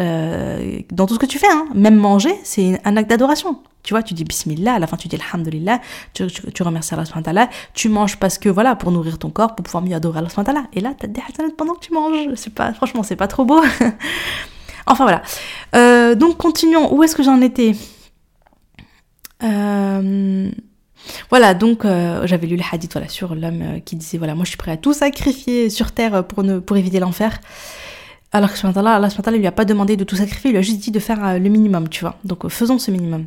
dans 0.93 1.07
tout 1.07 1.15
ce 1.15 1.19
que 1.19 1.27
tu 1.27 1.39
fais. 1.39 1.51
Hein. 1.51 1.67
Même 1.75 1.97
manger, 1.97 2.35
c'est 2.45 2.81
un 2.85 2.97
acte 2.97 3.11
d'adoration. 3.11 3.61
Tu 3.89 3.95
vois, 3.95 4.03
tu 4.03 4.13
dis 4.13 4.25
bismillah, 4.25 4.75
à 4.75 4.79
la 4.79 4.87
fin 4.87 4.99
tu 4.99 5.09
dis 5.09 5.17
alhamdulillah, 5.17 5.81
tu, 6.13 6.27
tu, 6.27 6.53
tu 6.53 6.63
remercies 6.63 6.93
Allah 6.93 7.49
tu 7.73 7.89
manges 7.89 8.19
parce 8.19 8.37
que 8.37 8.51
voilà, 8.51 8.77
pour 8.77 8.93
nourrir 8.93 9.19
ton 9.19 9.31
corps, 9.31 9.55
pour 9.55 9.65
pouvoir 9.65 9.83
mieux 9.83 9.97
adorer 9.97 10.19
Allah 10.19 10.65
Et 10.75 10.81
là, 10.83 10.93
t'as 10.93 11.07
des 11.07 11.23
hasanat 11.23 11.55
pendant 11.57 11.73
que 11.73 11.87
tu 11.87 11.95
manges. 11.95 12.35
C'est 12.35 12.53
pas, 12.53 12.75
franchement, 12.75 13.03
c'est 13.03 13.17
pas 13.17 13.29
trop 13.29 13.47
beau. 13.47 13.63
Enfin 14.87 15.05
voilà. 15.05 15.23
Euh, 15.75 16.15
donc 16.15 16.37
continuons. 16.37 16.95
Où 16.95 17.03
est-ce 17.03 17.17
que 17.17 17.23
j'en 17.23 17.41
étais? 17.41 17.73
Euh, 19.43 20.51
Voilà, 21.31 21.55
donc 21.55 21.87
euh, 21.87 22.27
j'avais 22.27 22.47
lu 22.47 22.57
le 22.57 22.65
hadith 22.71 22.93
voilà, 22.93 23.09
sur 23.09 23.35
l'homme 23.35 23.81
qui 23.87 23.97
disait 23.97 24.19
voilà, 24.19 24.35
moi 24.35 24.45
je 24.45 24.51
suis 24.51 24.59
prêt 24.59 24.73
à 24.73 24.77
tout 24.77 24.93
sacrifier 24.93 25.71
sur 25.71 25.93
terre 25.93 26.27
pour, 26.27 26.43
ne, 26.43 26.59
pour 26.59 26.77
éviter 26.77 27.01
l'enfer. 27.01 27.41
Alors 28.33 28.53
que 28.53 28.79
Allah, 28.79 28.97
Allah 28.97 29.09
il 29.29 29.39
lui 29.39 29.47
a 29.47 29.53
pas 29.53 29.65
demandé 29.65 29.97
de 29.97 30.05
tout 30.05 30.17
sacrifier, 30.17 30.51
il 30.51 30.53
lui 30.53 30.59
a 30.59 30.63
juste 30.63 30.81
dit 30.81 30.91
de 30.91 31.01
faire 31.01 31.39
le 31.39 31.49
minimum, 31.49 31.89
tu 31.89 32.03
vois. 32.03 32.17
Donc 32.25 32.47
faisons 32.49 32.79
ce 32.79 32.91
minimum 32.91 33.25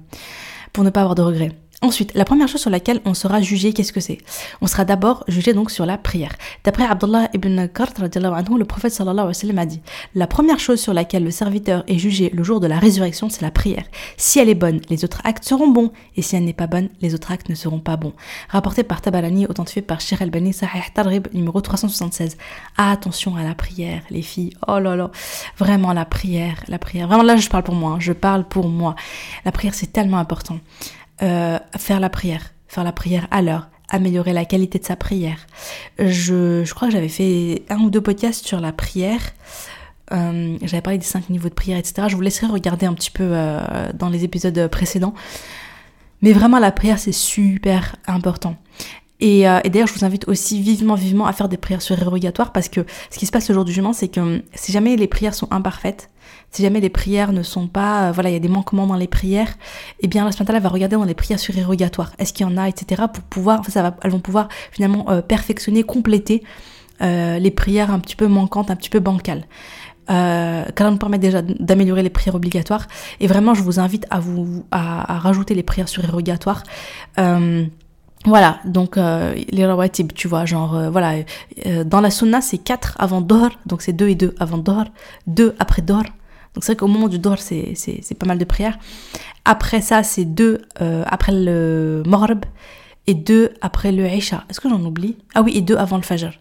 pour 0.73 0.83
ne 0.83 0.89
pas 0.89 1.01
avoir 1.01 1.15
de 1.15 1.21
regrets. 1.21 1.51
Ensuite, 1.83 2.13
la 2.13 2.25
première 2.25 2.47
chose 2.47 2.61
sur 2.61 2.69
laquelle 2.69 3.01
on 3.05 3.15
sera 3.15 3.41
jugé, 3.41 3.73
qu'est-ce 3.73 3.91
que 3.91 3.99
c'est? 3.99 4.19
On 4.61 4.67
sera 4.67 4.85
d'abord 4.85 5.23
jugé 5.27 5.51
donc 5.51 5.71
sur 5.71 5.87
la 5.87 5.97
prière. 5.97 6.35
D'après 6.63 6.85
Abdullah 6.85 7.27
ibn 7.33 7.65
Kart, 7.69 7.97
le 7.97 8.63
prophète 8.65 8.93
sallallahu 8.93 9.17
alayhi 9.17 9.27
wa 9.29 9.33
sallam 9.33 9.57
a 9.57 9.65
dit 9.65 9.81
La 10.13 10.27
première 10.27 10.59
chose 10.59 10.79
sur 10.79 10.93
laquelle 10.93 11.23
le 11.23 11.31
serviteur 11.31 11.83
est 11.87 11.97
jugé 11.97 12.29
le 12.35 12.43
jour 12.43 12.59
de 12.59 12.67
la 12.67 12.77
résurrection, 12.77 13.29
c'est 13.29 13.41
la 13.41 13.49
prière. 13.49 13.83
Si 14.15 14.37
elle 14.37 14.49
est 14.49 14.53
bonne, 14.53 14.79
les 14.91 15.03
autres 15.03 15.21
actes 15.23 15.43
seront 15.43 15.69
bons, 15.69 15.91
et 16.15 16.21
si 16.21 16.35
elle 16.35 16.45
n'est 16.45 16.53
pas 16.53 16.67
bonne, 16.67 16.89
les 17.01 17.15
autres 17.15 17.31
actes 17.31 17.49
ne 17.49 17.55
seront 17.55 17.79
pas 17.79 17.97
bons. 17.97 18.13
Rapporté 18.49 18.83
par 18.83 19.01
Tabarani, 19.01 19.47
authentifié 19.47 19.81
par 19.81 20.01
Shir 20.01 20.21
al-Bani, 20.21 20.53
Sahih 20.53 20.83
Tarib, 20.93 21.29
numéro 21.33 21.61
376. 21.61 22.37
attention 22.77 23.35
à 23.37 23.43
la 23.43 23.55
prière, 23.55 24.03
les 24.11 24.21
filles. 24.21 24.53
Oh 24.67 24.77
là 24.77 24.95
là, 24.95 25.09
vraiment 25.57 25.93
la 25.93 26.05
prière, 26.05 26.63
la 26.67 26.77
prière. 26.77 27.07
Vraiment 27.07 27.23
là, 27.23 27.37
je 27.37 27.49
parle 27.49 27.63
pour 27.63 27.73
moi, 27.73 27.93
hein. 27.93 27.99
je 27.99 28.13
parle 28.13 28.47
pour 28.47 28.69
moi. 28.69 28.95
La 29.45 29.51
prière, 29.51 29.73
c'est 29.73 29.91
tellement 29.91 30.19
important. 30.19 30.59
Euh, 31.23 31.59
faire 31.77 31.99
la 31.99 32.09
prière, 32.09 32.51
faire 32.67 32.83
la 32.83 32.91
prière 32.91 33.27
à 33.29 33.43
l'heure, 33.43 33.69
améliorer 33.89 34.33
la 34.33 34.43
qualité 34.43 34.79
de 34.79 34.85
sa 34.85 34.95
prière. 34.95 35.45
Je, 35.99 36.67
crois 36.73 36.87
que 36.87 36.93
j'avais 36.93 37.09
fait 37.09 37.63
un 37.69 37.79
ou 37.79 37.91
deux 37.91 38.01
podcasts 38.01 38.45
sur 38.45 38.59
la 38.59 38.71
prière. 38.71 39.21
Euh, 40.13 40.57
j'avais 40.63 40.81
parlé 40.81 40.97
des 40.97 41.05
cinq 41.05 41.29
niveaux 41.29 41.49
de 41.49 41.53
prière, 41.53 41.77
etc. 41.77 42.07
Je 42.09 42.15
vous 42.15 42.21
laisserai 42.21 42.47
regarder 42.47 42.87
un 42.87 42.93
petit 42.93 43.11
peu 43.11 43.23
euh, 43.23 43.91
dans 43.93 44.09
les 44.09 44.23
épisodes 44.23 44.67
précédents. 44.67 45.13
Mais 46.23 46.33
vraiment, 46.33 46.57
la 46.57 46.71
prière, 46.71 46.97
c'est 46.97 47.11
super 47.11 47.95
important. 48.07 48.55
Et, 49.19 49.43
d'ailleurs, 49.43 49.87
je 49.87 49.93
vous 49.93 50.03
invite 50.03 50.27
aussi 50.27 50.59
vivement, 50.61 50.95
vivement 50.95 51.27
à 51.27 51.33
faire 51.33 51.47
des 51.47 51.57
prières 51.57 51.83
surérogatoires 51.83 52.51
parce 52.51 52.69
que 52.69 52.87
ce 53.11 53.19
qui 53.19 53.27
se 53.27 53.31
passe 53.31 53.47
le 53.49 53.53
jour 53.53 53.65
du 53.65 53.71
jugement, 53.71 53.93
c'est 53.93 54.07
que 54.07 54.43
si 54.55 54.71
jamais 54.71 54.95
les 54.95 55.07
prières 55.07 55.35
sont 55.35 55.47
imparfaites, 55.51 56.09
si 56.51 56.61
jamais 56.61 56.79
les 56.81 56.89
prières 56.89 57.31
ne 57.31 57.43
sont 57.43 57.67
pas, 57.67 58.09
euh, 58.09 58.11
voilà, 58.11 58.29
il 58.29 58.33
y 58.33 58.35
a 58.35 58.39
des 58.39 58.47
manquements 58.47 58.87
dans 58.87 58.95
les 58.95 59.07
prières, 59.07 59.53
eh 60.01 60.07
bien 60.07 60.29
la 60.29 60.59
va 60.59 60.69
regarder 60.69 60.95
dans 60.95 61.05
les 61.05 61.15
prières 61.15 61.39
surérogatoires. 61.39 62.11
Est-ce 62.19 62.33
qu'il 62.33 62.45
y 62.45 62.49
en 62.49 62.57
a, 62.57 62.67
etc. 62.67 63.03
pour 63.13 63.23
pouvoir, 63.23 63.61
va, 63.61 63.95
elles 64.01 64.11
vont 64.11 64.19
pouvoir 64.19 64.49
finalement 64.71 65.09
euh, 65.09 65.21
perfectionner, 65.21 65.83
compléter 65.83 66.43
euh, 67.01 67.39
les 67.39 67.51
prières 67.51 67.91
un 67.91 67.99
petit 67.99 68.15
peu 68.15 68.27
manquantes, 68.27 68.69
un 68.69 68.75
petit 68.75 68.89
peu 68.89 68.99
bancales. 68.99 69.45
Euh, 70.09 70.65
nous 70.79 70.97
permet 70.97 71.19
déjà 71.19 71.41
d'améliorer 71.41 72.03
les 72.03 72.09
prières 72.09 72.35
obligatoires. 72.35 72.87
Et 73.19 73.27
vraiment, 73.27 73.53
je 73.53 73.63
vous 73.63 73.79
invite 73.79 74.05
à 74.09 74.19
vous 74.19 74.65
à, 74.71 75.17
rajouter 75.19 75.55
les 75.55 75.63
prières 75.63 75.89
surérogatoires. 75.89 76.63
Euh, 77.17 77.65
voilà, 78.25 78.59
donc 78.65 78.97
les 78.97 79.65
rawatib, 79.65 80.13
tu 80.13 80.27
vois, 80.27 80.45
genre, 80.45 80.91
voilà, 80.91 81.23
dans 81.85 82.01
la 82.01 82.11
sunna, 82.11 82.39
c'est 82.39 82.59
4 82.59 82.97
avant 82.99 83.19
Dor, 83.19 83.49
donc 83.65 83.81
c'est 83.81 83.93
2 83.93 84.09
et 84.09 84.15
2 84.15 84.35
avant 84.39 84.59
Dor, 84.59 84.85
2 85.25 85.55
après 85.57 85.81
Dor, 85.81 86.03
donc 86.53 86.63
c'est 86.63 86.73
vrai 86.73 86.77
qu'au 86.77 86.87
moment 86.87 87.07
du 87.07 87.19
Dor, 87.19 87.39
c'est, 87.39 87.75
pas 88.19 88.25
mal 88.25 88.37
de 88.37 88.45
prières. 88.45 88.77
Après 89.45 89.81
ça, 89.81 90.03
c'est 90.03 90.25
deux 90.25 90.61
euh, 90.81 91.03
après 91.07 91.31
le 91.31 92.03
Maghrib 92.05 92.45
et 93.07 93.13
deux 93.13 93.51
après 93.61 93.91
le 93.91 94.05
Isha. 94.07 94.43
Est-ce 94.49 94.59
que 94.59 94.69
j'en 94.69 94.83
oublie? 94.83 95.17
Ah 95.33 95.41
oui, 95.41 95.53
et 95.55 95.61
deux 95.61 95.77
avant 95.77 95.97
le 95.97 96.03
Fajr. 96.03 96.31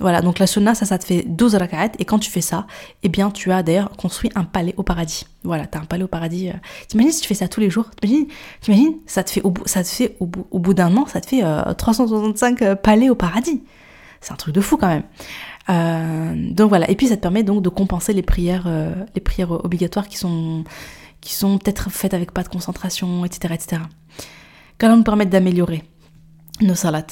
Voilà, 0.00 0.20
donc 0.20 0.38
la 0.38 0.46
sunna, 0.46 0.76
ça, 0.76 0.86
ça 0.86 0.96
te 0.96 1.04
fait 1.04 1.24
12 1.26 1.56
rak'at, 1.56 1.90
et 1.98 2.04
quand 2.04 2.20
tu 2.20 2.30
fais 2.30 2.40
ça, 2.40 2.68
eh 3.02 3.08
bien, 3.08 3.32
tu 3.32 3.50
as 3.50 3.64
d'ailleurs 3.64 3.90
construit 3.96 4.30
un 4.36 4.44
palais 4.44 4.72
au 4.76 4.84
paradis. 4.84 5.26
Voilà, 5.42 5.66
t'as 5.66 5.80
un 5.80 5.86
palais 5.86 6.04
au 6.04 6.08
paradis. 6.08 6.50
Euh. 6.50 6.52
T'imagines 6.86 7.10
si 7.10 7.22
tu 7.22 7.26
fais 7.26 7.34
ça 7.34 7.48
tous 7.48 7.58
les 7.58 7.68
jours? 7.68 7.90
T'imagines, 8.00 8.28
t'imagines 8.60 8.94
ça 9.06 9.24
te 9.24 9.30
fait 9.30 9.42
au 9.42 9.50
bout, 9.50 9.66
ça 9.66 9.82
te 9.82 9.88
fait 9.88 10.16
au 10.20 10.26
bout, 10.26 10.46
au 10.52 10.60
bout 10.60 10.74
d'un 10.74 10.96
an, 10.96 11.06
ça 11.06 11.20
te 11.20 11.26
fait 11.26 11.42
365 11.76 12.62
euh, 12.62 12.74
palais 12.76 13.10
au 13.10 13.16
paradis. 13.16 13.64
C'est 14.20 14.32
un 14.32 14.36
truc 14.36 14.54
de 14.54 14.60
fou 14.60 14.76
quand 14.76 14.88
même. 14.88 15.04
Euh, 15.70 16.34
donc 16.52 16.68
voilà, 16.70 16.90
et 16.90 16.96
puis 16.96 17.08
ça 17.08 17.16
te 17.16 17.22
permet 17.22 17.42
donc 17.42 17.62
de 17.62 17.68
compenser 17.68 18.12
les 18.12 18.22
prières, 18.22 18.64
euh, 18.66 18.94
les 19.14 19.20
prières 19.20 19.52
obligatoires 19.52 20.08
qui 20.08 20.16
sont, 20.16 20.64
qui 21.20 21.34
sont 21.34 21.58
peut-être 21.58 21.90
faites 21.90 22.14
avec 22.14 22.32
pas 22.32 22.42
de 22.42 22.48
concentration, 22.48 23.24
etc. 23.24 23.54
etc. 23.54 23.82
Quand 24.78 24.94
nous 24.96 25.02
permettent 25.02 25.30
d'améliorer 25.30 25.84
nos 26.60 26.74
salats. 26.74 27.06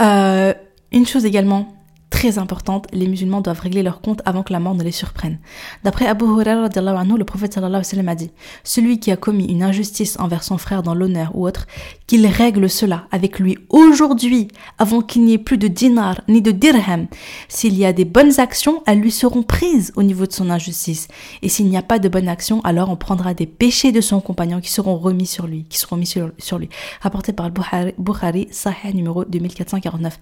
Euh, 0.00 0.52
une 0.92 1.06
chose 1.06 1.24
également 1.24 1.74
très 2.10 2.38
importante, 2.38 2.86
les 2.92 3.08
musulmans 3.08 3.40
doivent 3.40 3.60
régler 3.60 3.82
leur 3.82 4.00
compte 4.00 4.22
avant 4.24 4.42
que 4.42 4.52
la 4.52 4.60
mort 4.60 4.74
ne 4.74 4.82
les 4.82 4.92
surprenne. 4.92 5.38
D'après 5.84 6.06
Abu 6.06 6.24
Hurairah, 6.24 6.68
le 6.68 7.24
prophète 7.24 7.54
sallallahu 7.54 7.82
alayhi 7.92 8.08
a 8.08 8.14
dit 8.14 8.30
Celui 8.64 9.00
qui 9.00 9.10
a 9.10 9.16
commis 9.16 9.46
une 9.46 9.62
injustice 9.62 10.18
envers 10.18 10.42
son 10.42 10.58
frère 10.58 10.82
dans 10.82 10.94
l'honneur 10.94 11.32
ou 11.34 11.46
autre, 11.46 11.66
qu'il 12.06 12.26
règle 12.26 12.70
cela 12.70 13.06
avec 13.10 13.38
lui 13.38 13.58
aujourd'hui, 13.68 14.48
avant 14.78 15.00
qu'il 15.00 15.24
n'y 15.24 15.34
ait 15.34 15.38
plus 15.38 15.58
de 15.58 15.68
dinar 15.68 16.20
ni 16.28 16.42
de 16.42 16.52
dirham. 16.52 17.06
S'il 17.48 17.76
y 17.76 17.84
a 17.84 17.92
des 17.92 18.04
bonnes 18.04 18.38
actions, 18.38 18.82
elles 18.86 19.00
lui 19.00 19.10
seront 19.10 19.42
prises 19.42 19.92
au 19.96 20.02
niveau 20.02 20.26
de 20.26 20.32
son 20.32 20.50
injustice. 20.50 21.08
Et 21.42 21.48
s'il 21.48 21.66
n'y 21.66 21.76
a 21.76 21.82
pas 21.82 21.98
de 21.98 22.08
bonnes 22.08 22.28
actions, 22.28 22.60
alors 22.62 22.90
on 22.90 22.96
prendra 22.96 23.34
des 23.34 23.46
péchés 23.46 23.92
de 23.92 24.00
son 24.00 24.20
compagnon 24.20 24.60
qui 24.60 24.70
seront 24.70 24.96
remis 24.96 25.26
sur 25.26 25.46
lui, 25.46 25.64
qui 25.68 25.78
seront 25.78 25.96
mis 25.96 26.06
sur, 26.06 26.30
sur 26.38 26.58
lui. 26.58 26.68
Rapporté 27.00 27.32
par 27.32 27.50
Bukhari, 27.50 28.48
Sahih 28.50 28.94
numéro 28.94 29.24
2449 29.24 30.18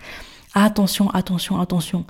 attention, 0.55 1.11
attention, 1.11 1.61
attention. 1.61 2.05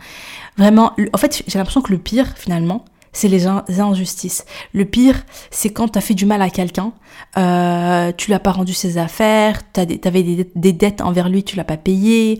Vraiment, 0.56 0.92
en 1.12 1.18
fait, 1.18 1.42
j'ai 1.46 1.58
l'impression 1.58 1.82
que 1.82 1.92
le 1.92 1.98
pire, 1.98 2.34
finalement, 2.36 2.84
c'est 3.14 3.28
les, 3.28 3.46
injustices. 3.46 4.44
Le 4.74 4.84
pire, 4.84 5.24
c'est 5.50 5.70
quand 5.70 5.88
tu 5.88 5.98
as 5.98 6.02
fait 6.02 6.14
du 6.14 6.26
mal 6.26 6.42
à 6.42 6.50
quelqu'un, 6.50 6.92
euh, 7.38 8.12
tu 8.16 8.30
l'as 8.30 8.40
pas 8.40 8.50
rendu 8.50 8.74
ses 8.74 8.98
affaires, 8.98 9.60
tu 9.72 9.80
avais 9.80 10.22
des, 10.22 10.50
des, 10.54 10.72
dettes 10.72 11.00
envers 11.00 11.28
lui, 11.28 11.44
tu 11.44 11.56
l'as 11.56 11.64
pas 11.64 11.76
payé. 11.76 12.38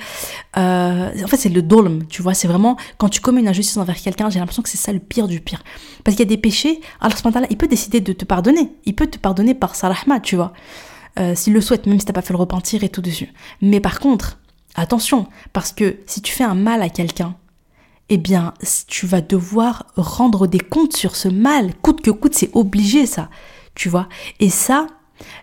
Euh, 0.56 1.10
en 1.22 1.26
fait, 1.28 1.36
c'est 1.36 1.48
le 1.48 1.62
dolm, 1.62 2.06
tu 2.08 2.22
vois. 2.22 2.34
C'est 2.34 2.48
vraiment 2.48 2.76
quand 2.98 3.08
tu 3.08 3.20
commets 3.20 3.40
une 3.40 3.48
injustice 3.48 3.76
envers 3.76 3.96
quelqu'un, 3.96 4.28
j'ai 4.30 4.40
l'impression 4.40 4.62
que 4.62 4.68
c'est 4.68 4.76
ça 4.76 4.92
le 4.92 4.98
pire 4.98 5.28
du 5.28 5.40
pire. 5.40 5.62
Parce 6.02 6.16
qu'il 6.16 6.26
y 6.26 6.28
a 6.28 6.34
des 6.34 6.40
péchés, 6.40 6.80
alors 7.00 7.16
ce 7.16 7.22
moment-là, 7.24 7.46
il 7.50 7.56
peut 7.56 7.68
décider 7.68 8.00
de 8.00 8.12
te 8.12 8.24
pardonner. 8.24 8.72
Il 8.84 8.96
peut 8.96 9.06
te 9.06 9.18
pardonner 9.18 9.54
par 9.54 9.76
sa 9.76 9.92
tu 10.22 10.34
vois. 10.34 10.52
Euh, 11.20 11.36
s'il 11.36 11.52
le 11.52 11.60
souhaite, 11.60 11.86
même 11.86 12.00
si 12.00 12.06
t'as 12.06 12.12
pas 12.12 12.22
fait 12.22 12.32
le 12.32 12.38
repentir 12.38 12.82
et 12.82 12.88
tout 12.88 13.00
dessus. 13.00 13.32
Mais 13.62 13.78
par 13.78 14.00
contre, 14.00 14.38
Attention, 14.74 15.26
parce 15.52 15.72
que 15.72 15.98
si 16.06 16.20
tu 16.20 16.32
fais 16.32 16.44
un 16.44 16.54
mal 16.54 16.82
à 16.82 16.88
quelqu'un, 16.88 17.37
eh 18.08 18.18
bien, 18.18 18.54
tu 18.87 19.06
vas 19.06 19.20
devoir 19.20 19.87
rendre 19.96 20.46
des 20.46 20.58
comptes 20.58 20.96
sur 20.96 21.16
ce 21.16 21.28
mal, 21.28 21.74
coûte 21.80 22.02
que 22.02 22.10
coûte, 22.10 22.34
c'est 22.34 22.50
obligé 22.52 23.06
ça, 23.06 23.30
tu 23.74 23.88
vois? 23.88 24.08
Et 24.40 24.50
ça, 24.50 24.87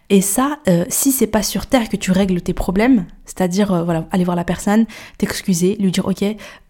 et 0.10 0.22
ça, 0.22 0.60
euh, 0.67 0.86
si 0.89 1.12
c'est 1.12 1.28
pas 1.28 1.44
sur 1.44 1.65
terre 1.65 1.88
que 1.89 1.96
tu 1.96 2.12
règles 2.12 2.41
tes 2.41 2.54
problèmes, 2.54 3.06
c'est-à-dire 3.26 3.72
euh, 3.72 3.84
voilà, 3.84 4.06
aller 4.12 4.26
voir 4.26 4.36
la 4.36 4.44
personne, 4.44 4.86
t'excuser, 5.17 5.78
lui 5.80 5.91
dire 5.91 6.06
ok, 6.06 6.24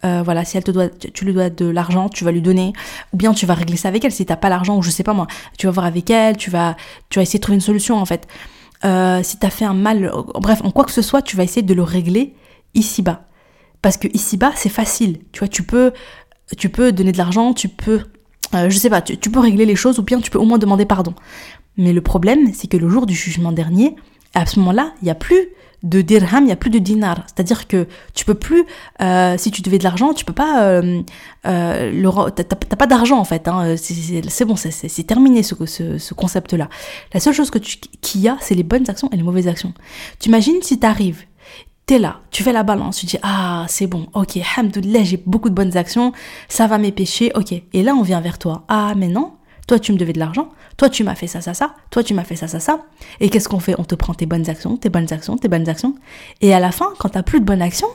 euh, 0.05 0.21
voilà, 0.23 0.45
si 0.45 0.57
elle 0.57 0.63
te 0.63 0.71
doit, 0.71 0.89
tu 0.89 1.25
lui 1.25 1.33
dois 1.33 1.49
de 1.49 1.65
l'argent, 1.65 2.09
tu 2.09 2.23
vas 2.23 2.31
lui 2.31 2.41
donner, 2.41 2.73
ou 3.13 3.17
bien 3.17 3.33
tu 3.33 3.45
vas 3.45 3.55
régler 3.55 3.77
ça 3.77 3.87
avec 3.87 4.05
elle. 4.05 4.11
Si 4.11 4.25
t'as 4.25 4.35
pas 4.35 4.49
l'argent 4.49 4.77
ou 4.77 4.83
je 4.83 4.91
sais 4.91 5.03
pas 5.03 5.13
moi, 5.13 5.27
tu 5.57 5.65
vas 5.65 5.71
voir 5.71 5.87
avec 5.87 6.09
elle, 6.09 6.37
tu 6.37 6.51
vas, 6.51 6.77
tu 7.09 7.17
vas 7.17 7.23
essayer 7.23 7.39
de 7.39 7.43
trouver 7.43 7.55
une 7.55 7.61
solution 7.61 7.97
en 7.97 8.05
fait. 8.05 8.27
si 9.23 9.37
t'as 9.39 9.49
fait 9.49 9.65
un 9.65 9.73
mal, 9.73 10.11
bref, 10.35 10.61
en 10.63 10.71
quoi 10.71 10.85
que 10.85 10.91
ce 10.91 11.01
soit, 11.01 11.21
tu 11.21 11.35
vas 11.35 11.43
essayer 11.43 11.63
de 11.63 11.73
le 11.73 11.83
régler 11.83 12.35
ici-bas. 12.73 13.27
Parce 13.81 13.97
que 13.97 14.07
ici-bas, 14.13 14.51
c'est 14.55 14.69
facile. 14.69 15.19
Tu 15.31 15.39
vois, 15.39 15.47
tu 15.47 15.63
peux, 15.63 15.91
tu 16.57 16.69
peux 16.69 16.91
donner 16.91 17.11
de 17.11 17.17
l'argent, 17.17 17.53
tu 17.53 17.67
peux, 17.67 18.01
euh, 18.53 18.69
je 18.69 18.77
sais 18.77 18.89
pas, 18.89 19.01
tu, 19.01 19.17
peux 19.17 19.39
régler 19.39 19.65
les 19.65 19.75
choses 19.75 19.99
ou 19.99 20.03
bien 20.03 20.19
tu 20.19 20.29
peux 20.29 20.39
au 20.39 20.45
moins 20.45 20.57
demander 20.57 20.85
pardon. 20.85 21.13
Mais 21.77 21.93
le 21.93 22.01
problème, 22.01 22.53
c'est 22.53 22.67
que 22.67 22.77
le 22.77 22.89
jour 22.89 23.05
du 23.05 23.15
jugement 23.15 23.51
dernier, 23.51 23.95
à 24.33 24.45
ce 24.45 24.59
moment-là, 24.59 24.93
il 25.01 25.05
n'y 25.05 25.11
a 25.11 25.15
plus 25.15 25.49
de 25.83 26.01
dirham, 26.01 26.43
il 26.43 26.47
n'y 26.47 26.51
a 26.51 26.57
plus 26.57 26.69
de 26.69 26.77
dinar. 26.77 27.25
C'est-à-dire 27.25 27.67
que 27.67 27.87
tu 28.13 28.23
peux 28.25 28.35
plus, 28.35 28.65
euh, 29.01 29.35
si 29.37 29.49
tu 29.49 29.61
devais 29.61 29.79
de 29.79 29.83
l'argent, 29.83 30.13
tu 30.13 30.25
peux 30.25 30.33
pas, 30.33 30.63
euh, 30.63 31.01
euh, 31.47 32.29
t'as 32.29 32.75
pas 32.75 32.87
d'argent 32.87 33.17
en 33.17 33.23
fait. 33.23 33.47
Hein, 33.47 33.75
c'est 33.77 34.45
bon, 34.45 34.55
c'est 34.55 35.03
terminé 35.07 35.41
ce, 35.41 35.55
ce, 35.65 35.97
ce 35.97 36.13
concept-là. 36.13 36.69
La 37.13 37.19
seule 37.19 37.33
chose 37.33 37.49
que 37.49 37.57
qu'il 37.57 38.21
y 38.21 38.27
a, 38.27 38.37
c'est 38.41 38.55
les 38.55 38.63
bonnes 38.63 38.89
actions 38.89 39.09
et 39.11 39.17
les 39.17 39.23
mauvaises 39.23 39.47
actions. 39.47 39.73
Tu 40.19 40.29
imagines 40.29 40.61
si 40.61 40.79
tu 40.79 40.85
arrives 40.85 41.23
t'es 41.85 41.99
là, 41.99 42.21
tu 42.31 42.43
fais 42.43 42.53
la 42.53 42.63
balance, 42.63 42.97
tu 42.97 43.05
dis 43.05 43.17
ah 43.23 43.65
c'est 43.67 43.87
bon, 43.87 44.07
ok, 44.13 44.39
hamdoulilah, 44.57 45.03
j'ai 45.03 45.17
beaucoup 45.17 45.49
de 45.49 45.55
bonnes 45.55 45.75
actions, 45.77 46.13
ça 46.47 46.67
va 46.67 46.77
m'épêcher, 46.77 47.31
ok. 47.35 47.53
Et 47.73 47.83
là 47.83 47.93
on 47.93 48.01
vient 48.01 48.21
vers 48.21 48.37
toi, 48.37 48.63
ah 48.67 48.93
mais 48.95 49.07
non, 49.07 49.33
toi 49.67 49.79
tu 49.79 49.91
me 49.91 49.97
devais 49.97 50.13
de 50.13 50.19
l'argent, 50.19 50.49
toi 50.77 50.89
tu 50.89 51.03
m'as 51.03 51.15
fait 51.15 51.27
ça, 51.27 51.41
ça, 51.41 51.53
ça, 51.53 51.75
toi 51.89 52.03
tu 52.03 52.13
m'as 52.13 52.23
fait 52.23 52.35
ça, 52.35 52.47
ça, 52.47 52.59
ça. 52.59 52.85
Et 53.19 53.29
qu'est-ce 53.29 53.49
qu'on 53.49 53.59
fait? 53.59 53.75
On 53.77 53.83
te 53.83 53.95
prend 53.95 54.13
tes 54.13 54.25
bonnes 54.25 54.49
actions, 54.49 54.77
tes 54.77 54.89
bonnes 54.89 55.11
actions, 55.11 55.37
tes 55.37 55.47
bonnes 55.47 55.69
actions. 55.69 55.95
Et 56.41 56.53
à 56.53 56.59
la 56.59 56.71
fin, 56.71 56.87
quand 56.97 57.09
t'as 57.09 57.23
plus 57.23 57.39
de 57.39 57.45
bonnes 57.45 57.61
actions, 57.61 57.89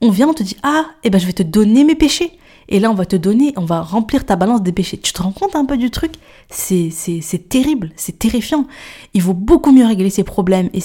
on 0.00 0.10
vient, 0.10 0.28
on 0.28 0.34
te 0.34 0.42
dit, 0.42 0.56
ah, 0.62 0.86
eh 1.04 1.10
ben 1.10 1.18
je 1.18 1.26
vais 1.26 1.32
te 1.32 1.42
donner 1.42 1.84
mes 1.84 1.94
péchés. 1.94 2.38
Et 2.68 2.80
là, 2.80 2.90
on 2.90 2.94
va 2.94 3.06
te 3.06 3.16
donner, 3.16 3.52
on 3.56 3.64
va 3.64 3.80
remplir 3.80 4.24
ta 4.24 4.36
balance 4.36 4.62
des 4.62 4.72
péchés. 4.72 4.98
Tu 4.98 5.12
te 5.12 5.22
rends 5.22 5.32
compte 5.32 5.56
un 5.56 5.64
peu 5.64 5.76
du 5.76 5.90
truc? 5.90 6.12
C'est 6.48 7.48
terrible, 7.48 7.90
c'est 7.96 8.18
terrifiant. 8.18 8.66
Il 9.14 9.22
vaut 9.22 9.34
beaucoup 9.34 9.72
mieux 9.72 9.86
régler 9.86 10.10
ses 10.10 10.24
problèmes 10.24 10.68
et 10.72 10.80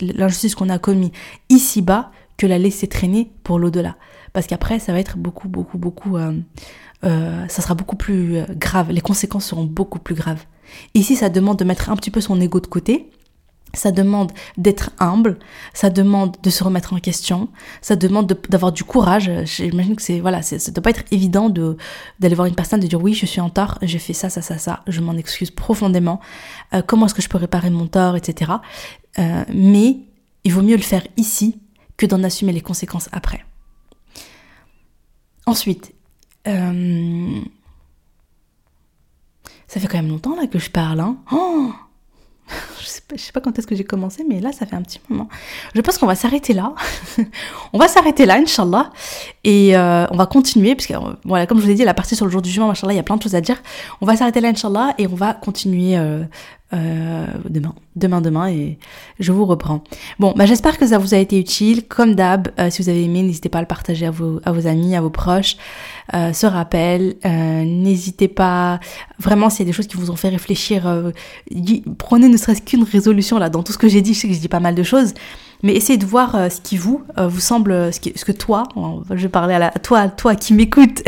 l'injustice 0.00 0.54
qu'on 0.54 0.68
a 0.68 0.78
commis 0.78 1.12
ici-bas 1.48 2.10
que 2.36 2.46
la 2.46 2.58
laisser 2.58 2.86
traîner 2.86 3.30
pour 3.42 3.58
l'au-delà. 3.58 3.96
Parce 4.32 4.46
qu'après, 4.46 4.78
ça 4.78 4.92
va 4.92 5.00
être 5.00 5.16
beaucoup, 5.16 5.48
beaucoup, 5.48 5.78
beaucoup... 5.78 6.16
Euh, 6.16 6.32
euh, 7.04 7.46
ça 7.48 7.62
sera 7.62 7.74
beaucoup 7.74 7.96
plus 7.96 8.36
euh, 8.36 8.44
grave. 8.50 8.90
Les 8.90 9.00
conséquences 9.00 9.46
seront 9.46 9.64
beaucoup 9.64 9.98
plus 9.98 10.14
graves. 10.14 10.44
Ici, 10.94 11.16
ça 11.16 11.28
demande 11.28 11.58
de 11.58 11.64
mettre 11.64 11.90
un 11.90 11.96
petit 11.96 12.10
peu 12.10 12.20
son 12.20 12.40
ego 12.40 12.60
de 12.60 12.66
côté 12.66 13.10
ça 13.74 13.92
demande 13.92 14.32
d'être 14.56 14.90
humble, 14.98 15.38
ça 15.74 15.90
demande 15.90 16.36
de 16.42 16.50
se 16.50 16.64
remettre 16.64 16.94
en 16.94 16.98
question, 16.98 17.48
ça 17.82 17.96
demande 17.96 18.32
d'avoir 18.48 18.72
du 18.72 18.84
courage. 18.84 19.30
J'imagine 19.44 19.96
que 19.96 20.02
c'est 20.02 20.20
voilà, 20.20 20.42
ça 20.42 20.70
doit 20.70 20.82
pas 20.82 20.90
être 20.90 21.04
évident 21.10 21.48
de 21.50 21.76
d'aller 22.18 22.34
voir 22.34 22.46
une 22.46 22.54
personne 22.54 22.80
de 22.80 22.86
dire 22.86 23.00
oui, 23.00 23.14
je 23.14 23.26
suis 23.26 23.40
en 23.40 23.50
tort, 23.50 23.78
j'ai 23.82 23.98
fait 23.98 24.12
ça, 24.14 24.30
ça, 24.30 24.42
ça, 24.42 24.58
ça, 24.58 24.80
je 24.86 25.00
m'en 25.00 25.14
excuse 25.14 25.50
profondément. 25.50 26.20
Euh, 26.72 26.82
comment 26.86 27.06
est-ce 27.06 27.14
que 27.14 27.22
je 27.22 27.28
peux 27.28 27.38
réparer 27.38 27.70
mon 27.70 27.86
tort, 27.86 28.16
etc. 28.16 28.52
Euh, 29.18 29.44
mais 29.52 29.98
il 30.44 30.52
vaut 30.52 30.62
mieux 30.62 30.76
le 30.76 30.82
faire 30.82 31.06
ici 31.16 31.60
que 31.96 32.06
d'en 32.06 32.22
assumer 32.22 32.52
les 32.52 32.60
conséquences 32.60 33.08
après. 33.12 33.44
Ensuite, 35.46 35.92
euh, 36.46 37.40
ça 39.66 39.80
fait 39.80 39.88
quand 39.88 39.98
même 39.98 40.08
longtemps 40.08 40.36
là 40.36 40.46
que 40.46 40.58
je 40.58 40.70
parle. 40.70 41.00
Hein. 41.00 41.18
Oh 41.32 41.72
je 43.16 43.20
sais 43.22 43.32
pas, 43.32 43.40
quand 43.40 43.58
est-ce 43.58 43.66
que 43.66 43.74
j'ai 43.74 43.84
commencé, 43.84 44.24
mais 44.28 44.40
là, 44.40 44.52
ça 44.52 44.66
fait 44.66 44.76
un 44.76 44.82
petit 44.82 45.00
moment. 45.08 45.28
Je 45.74 45.80
pense 45.80 45.96
qu'on 45.96 46.06
va 46.06 46.14
s'arrêter 46.14 46.52
là. 46.52 46.74
on 47.72 47.78
va 47.78 47.88
s'arrêter 47.88 48.26
là, 48.26 48.36
Inch'Allah. 48.36 48.90
Et 49.44 49.76
euh, 49.76 50.06
on 50.10 50.16
va 50.16 50.26
continuer, 50.26 50.74
puisque, 50.74 50.94
voilà, 51.24 51.46
comme 51.46 51.58
je 51.58 51.64
vous 51.64 51.70
ai 51.70 51.74
dit, 51.74 51.84
la 51.84 51.94
partie 51.94 52.16
sur 52.16 52.26
le 52.26 52.30
jour 52.30 52.42
du 52.42 52.50
juin, 52.50 52.68
Inch'Allah, 52.68 52.92
il 52.92 52.96
y 52.96 53.00
a 53.00 53.02
plein 53.02 53.16
de 53.16 53.22
choses 53.22 53.34
à 53.34 53.40
dire. 53.40 53.62
On 54.00 54.06
va 54.06 54.16
s'arrêter 54.16 54.40
là, 54.40 54.48
Inch'Allah, 54.48 54.94
et 54.98 55.06
on 55.06 55.14
va 55.14 55.32
continuer 55.32 55.96
euh, 55.96 56.24
euh, 56.74 57.24
demain, 57.48 57.74
demain, 57.96 58.20
demain, 58.20 58.50
et 58.50 58.78
je 59.18 59.32
vous 59.32 59.46
reprends. 59.46 59.82
Bon, 60.18 60.34
bah, 60.36 60.44
j'espère 60.44 60.76
que 60.76 60.86
ça 60.86 60.98
vous 60.98 61.14
a 61.14 61.16
été 61.16 61.38
utile. 61.38 61.86
Comme 61.88 62.14
d'hab, 62.14 62.48
euh, 62.58 62.68
si 62.68 62.82
vous 62.82 62.90
avez 62.90 63.04
aimé, 63.04 63.22
n'hésitez 63.22 63.48
pas 63.48 63.58
à 63.58 63.60
le 63.62 63.66
partager 63.66 64.04
à 64.04 64.10
vos, 64.10 64.40
amis, 64.66 64.94
à 64.94 65.00
vos 65.00 65.08
proches. 65.08 65.56
Euh, 66.12 66.34
ce 66.34 66.46
rappel, 66.46 67.16
n'hésitez 67.24 68.28
pas, 68.28 68.80
vraiment, 69.18 69.48
s'il 69.48 69.60
y 69.60 69.62
a 69.62 69.70
des 69.70 69.72
choses 69.72 69.86
qui 69.86 69.96
vous 69.96 70.10
ont 70.10 70.16
fait 70.16 70.28
réfléchir, 70.28 71.10
prenez 71.96 72.28
ne 72.28 72.36
serait-ce 72.36 72.60
qu'une 72.60 72.84
résolution 72.84 73.38
là 73.38 73.48
dans 73.48 73.62
tout 73.62 73.72
ce 73.72 73.78
que 73.78 73.88
j'ai 73.88 74.02
dit. 74.02 74.12
Je 74.12 74.20
sais 74.20 74.28
que 74.28 74.34
je 74.34 74.40
dis 74.40 74.48
pas 74.48 74.60
mal 74.60 74.74
de 74.74 74.82
choses. 74.82 75.14
Mais 75.62 75.72
essayez 75.74 75.98
de 75.98 76.06
voir 76.06 76.36
ce 76.52 76.60
qui 76.60 76.76
vous 76.76 77.02
vous 77.16 77.40
semble, 77.40 77.92
ce, 77.92 77.98
que 77.98 78.32
toi, 78.32 78.64
je 79.10 79.22
vais 79.22 79.28
parler 79.28 79.54
à, 79.54 79.58
la, 79.58 79.68
à 79.68 79.78
toi, 79.78 80.08
toi 80.08 80.34
qui 80.36 80.52
m'écoute, 80.52 81.02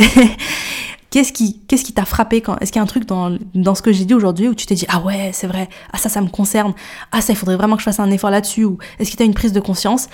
Qu'est-ce 1.11 1.33
qui 1.33 1.61
qu'est-ce 1.66 1.85
qui 1.85 1.92
t'a 1.92 2.05
frappé 2.05 2.40
quand 2.40 2.57
Est-ce 2.59 2.70
qu'il 2.70 2.79
y 2.79 2.81
a 2.81 2.85
un 2.85 2.87
truc 2.87 3.05
dans, 3.05 3.37
dans 3.55 3.75
ce 3.75 3.83
que 3.83 3.92
j'ai 3.92 4.05
dit 4.05 4.14
aujourd'hui 4.14 4.49
où 4.49 4.55
tu 4.55 4.66
t'es 4.66 4.77
dit 4.77 4.87
ah 4.88 5.01
ouais 5.01 5.31
c'est 5.33 5.49
vrai 5.49 5.68
ah 5.92 5.99
ça 5.99 6.09
ça 6.09 6.20
me 6.20 6.29
concerne 6.29 6.73
ah 7.11 7.20
ça 7.20 7.33
il 7.33 7.37
faudrait 7.37 7.57
vraiment 7.57 7.75
que 7.75 7.81
je 7.81 7.85
fasse 7.85 7.99
un 7.99 8.11
effort 8.11 8.31
là-dessus 8.31 8.64
ou 8.64 8.79
est-ce 8.99 9.11
que 9.11 9.16
tu 9.16 9.23
as 9.23 9.27
une 9.27 9.35
prise 9.35 9.53
de 9.53 9.61
conscience? 9.61 10.09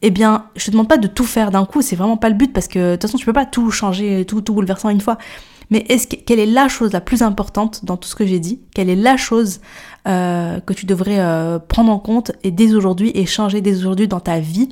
Eh 0.00 0.10
bien 0.10 0.46
je 0.56 0.64
te 0.64 0.70
demande 0.70 0.88
pas 0.88 0.96
de 0.96 1.06
tout 1.06 1.24
faire 1.24 1.50
d'un 1.50 1.66
coup 1.66 1.82
c'est 1.82 1.96
vraiment 1.96 2.16
pas 2.16 2.30
le 2.30 2.34
but 2.34 2.52
parce 2.52 2.66
que 2.66 2.92
de 2.92 2.92
toute 2.94 3.02
façon 3.02 3.18
tu 3.18 3.26
peux 3.26 3.32
pas 3.32 3.46
tout 3.46 3.70
changer 3.70 4.24
tout 4.24 4.40
tout 4.40 4.54
bouleverser 4.54 4.88
une 4.90 5.02
fois. 5.02 5.18
Mais 5.70 5.84
est-ce 5.88 6.06
que, 6.06 6.16
quelle 6.16 6.38
est 6.38 6.46
la 6.46 6.68
chose 6.68 6.92
la 6.92 7.00
plus 7.00 7.22
importante 7.22 7.84
dans 7.84 7.96
tout 7.96 8.08
ce 8.08 8.14
que 8.14 8.26
j'ai 8.26 8.38
dit? 8.38 8.60
Quelle 8.74 8.88
est 8.88 8.96
la 8.96 9.16
chose 9.16 9.60
euh, 10.06 10.60
que 10.60 10.72
tu 10.72 10.86
devrais 10.86 11.20
euh, 11.20 11.58
prendre 11.58 11.92
en 11.92 11.98
compte 11.98 12.32
et 12.42 12.50
dès 12.50 12.74
aujourd'hui 12.74 13.12
et 13.14 13.26
changer 13.26 13.60
dès 13.60 13.76
aujourd'hui 13.76 14.08
dans 14.08 14.20
ta 14.20 14.40
vie? 14.40 14.70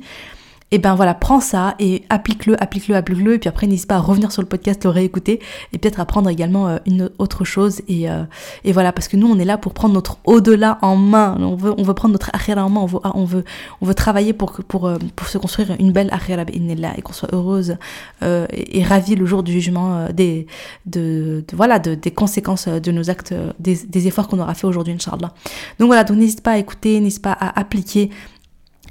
Et 0.69 0.75
eh 0.75 0.79
ben 0.79 0.95
voilà, 0.95 1.13
prends 1.13 1.39
ça 1.39 1.75
et 1.79 2.03
applique-le, 2.09 2.61
applique-le, 2.61 2.93
applique-le, 2.93 3.35
et 3.35 3.39
puis 3.39 3.47
après 3.47 3.67
n'hésite 3.67 3.87
pas 3.87 3.95
à 3.95 3.99
revenir 3.99 4.33
sur 4.33 4.41
le 4.41 4.49
podcast, 4.49 4.83
le 4.83 4.89
réécouter, 4.89 5.39
et 5.71 5.77
peut-être 5.77 6.01
apprendre 6.01 6.29
également 6.29 6.67
euh, 6.67 6.77
une 6.85 7.09
autre 7.19 7.45
chose, 7.45 7.81
et, 7.87 8.09
euh, 8.09 8.23
et 8.65 8.73
voilà, 8.73 8.91
parce 8.91 9.07
que 9.07 9.15
nous 9.15 9.27
on 9.27 9.39
est 9.39 9.45
là 9.45 9.57
pour 9.57 9.73
prendre 9.73 9.93
notre 9.93 10.17
au-delà 10.25 10.77
en 10.81 10.97
main, 10.97 11.37
on 11.39 11.55
veut, 11.55 11.73
on 11.77 11.83
veut 11.83 11.93
prendre 11.93 12.11
notre 12.11 12.31
akhira 12.33 12.65
en 12.65 12.69
main, 12.69 12.81
on 12.81 12.85
veut, 12.85 12.99
on 13.01 13.23
veut, 13.23 13.45
on 13.79 13.85
veut 13.85 13.93
travailler 13.93 14.33
pour, 14.33 14.51
pour, 14.67 14.87
euh, 14.87 14.97
pour 15.15 15.29
se 15.29 15.37
construire 15.37 15.73
une 15.79 15.93
belle 15.93 16.09
akhira 16.11 16.43
et 16.51 17.01
qu'on 17.01 17.13
soit 17.13 17.33
heureuse 17.33 17.77
et, 18.21 18.79
et 18.79 18.83
ravie 18.83 19.15
le 19.15 19.25
jour 19.25 19.43
du 19.43 19.53
jugement 19.53 20.07
des, 20.13 20.47
de, 20.85 21.45
voilà, 21.53 21.79
de, 21.79 21.95
des 21.95 22.11
conséquences 22.11 22.67
de 22.67 22.91
nos 22.91 23.09
actes, 23.09 23.33
des, 23.59 23.77
des 23.87 24.07
efforts 24.07 24.27
qu'on 24.27 24.39
aura 24.39 24.53
fait 24.53 24.67
aujourd'hui, 24.67 24.93
Inch'Allah. 24.93 25.33
Donc 25.79 25.87
voilà, 25.87 26.03
donc 26.03 26.17
n'hésite 26.17 26.41
pas 26.41 26.51
à 26.51 26.57
écouter, 26.57 26.99
n'hésite 26.99 27.21
pas 27.21 27.31
à 27.31 27.57
appliquer, 27.57 28.09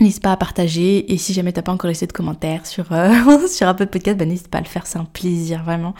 N'hésite 0.00 0.22
pas 0.22 0.32
à 0.32 0.36
partager 0.36 1.12
et 1.12 1.16
si 1.16 1.32
jamais 1.32 1.52
t'as 1.52 1.62
pas 1.62 1.72
encore 1.72 1.88
laissé 1.88 2.06
de 2.06 2.12
commentaires 2.12 2.66
sur, 2.66 2.92
euh, 2.92 3.46
sur 3.48 3.66
un 3.66 3.74
peu 3.74 3.86
de 3.86 3.90
podcast, 3.90 4.18
bah, 4.18 4.26
n'hésite 4.26 4.48
pas 4.48 4.58
à 4.58 4.60
le 4.60 4.66
faire, 4.66 4.86
c'est 4.86 4.98
un 4.98 5.04
plaisir 5.04 5.62
vraiment. 5.64 5.94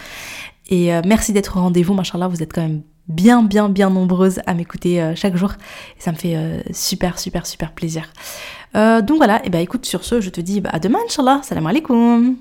Et 0.69 0.93
euh, 0.95 1.01
merci 1.05 1.33
d'être 1.33 1.57
au 1.57 1.61
rendez-vous, 1.61 1.95
machallah, 1.95 2.29
vous 2.29 2.43
êtes 2.43 2.53
quand 2.53 2.63
même 2.63 2.83
bien 3.09 3.45
bien 3.45 3.69
bien 3.69 3.89
nombreuses 3.89 4.41
à 4.47 4.55
m'écouter 4.55 5.01
euh, 5.01 5.15
chaque 5.15 5.37
jour 5.37 5.53
et 5.97 6.01
ça 6.01 6.11
me 6.11 6.17
fait 6.17 6.37
super 6.73 7.21
super 7.21 7.47
super 7.47 7.73
plaisir. 7.73 8.13
donc 8.75 9.17
voilà, 9.17 9.45
et 9.47 9.51
bah 9.51 9.61
écoute 9.61 9.87
sur 9.87 10.05
ce, 10.05 10.21
je 10.21 10.31
te 10.31 10.41
dis 10.41 10.61
bah, 10.61 10.71
à 10.73 10.81
demain, 10.81 10.99
Inch'Allah, 11.07 11.41
salam 11.43 11.67
alaikum 11.67 12.37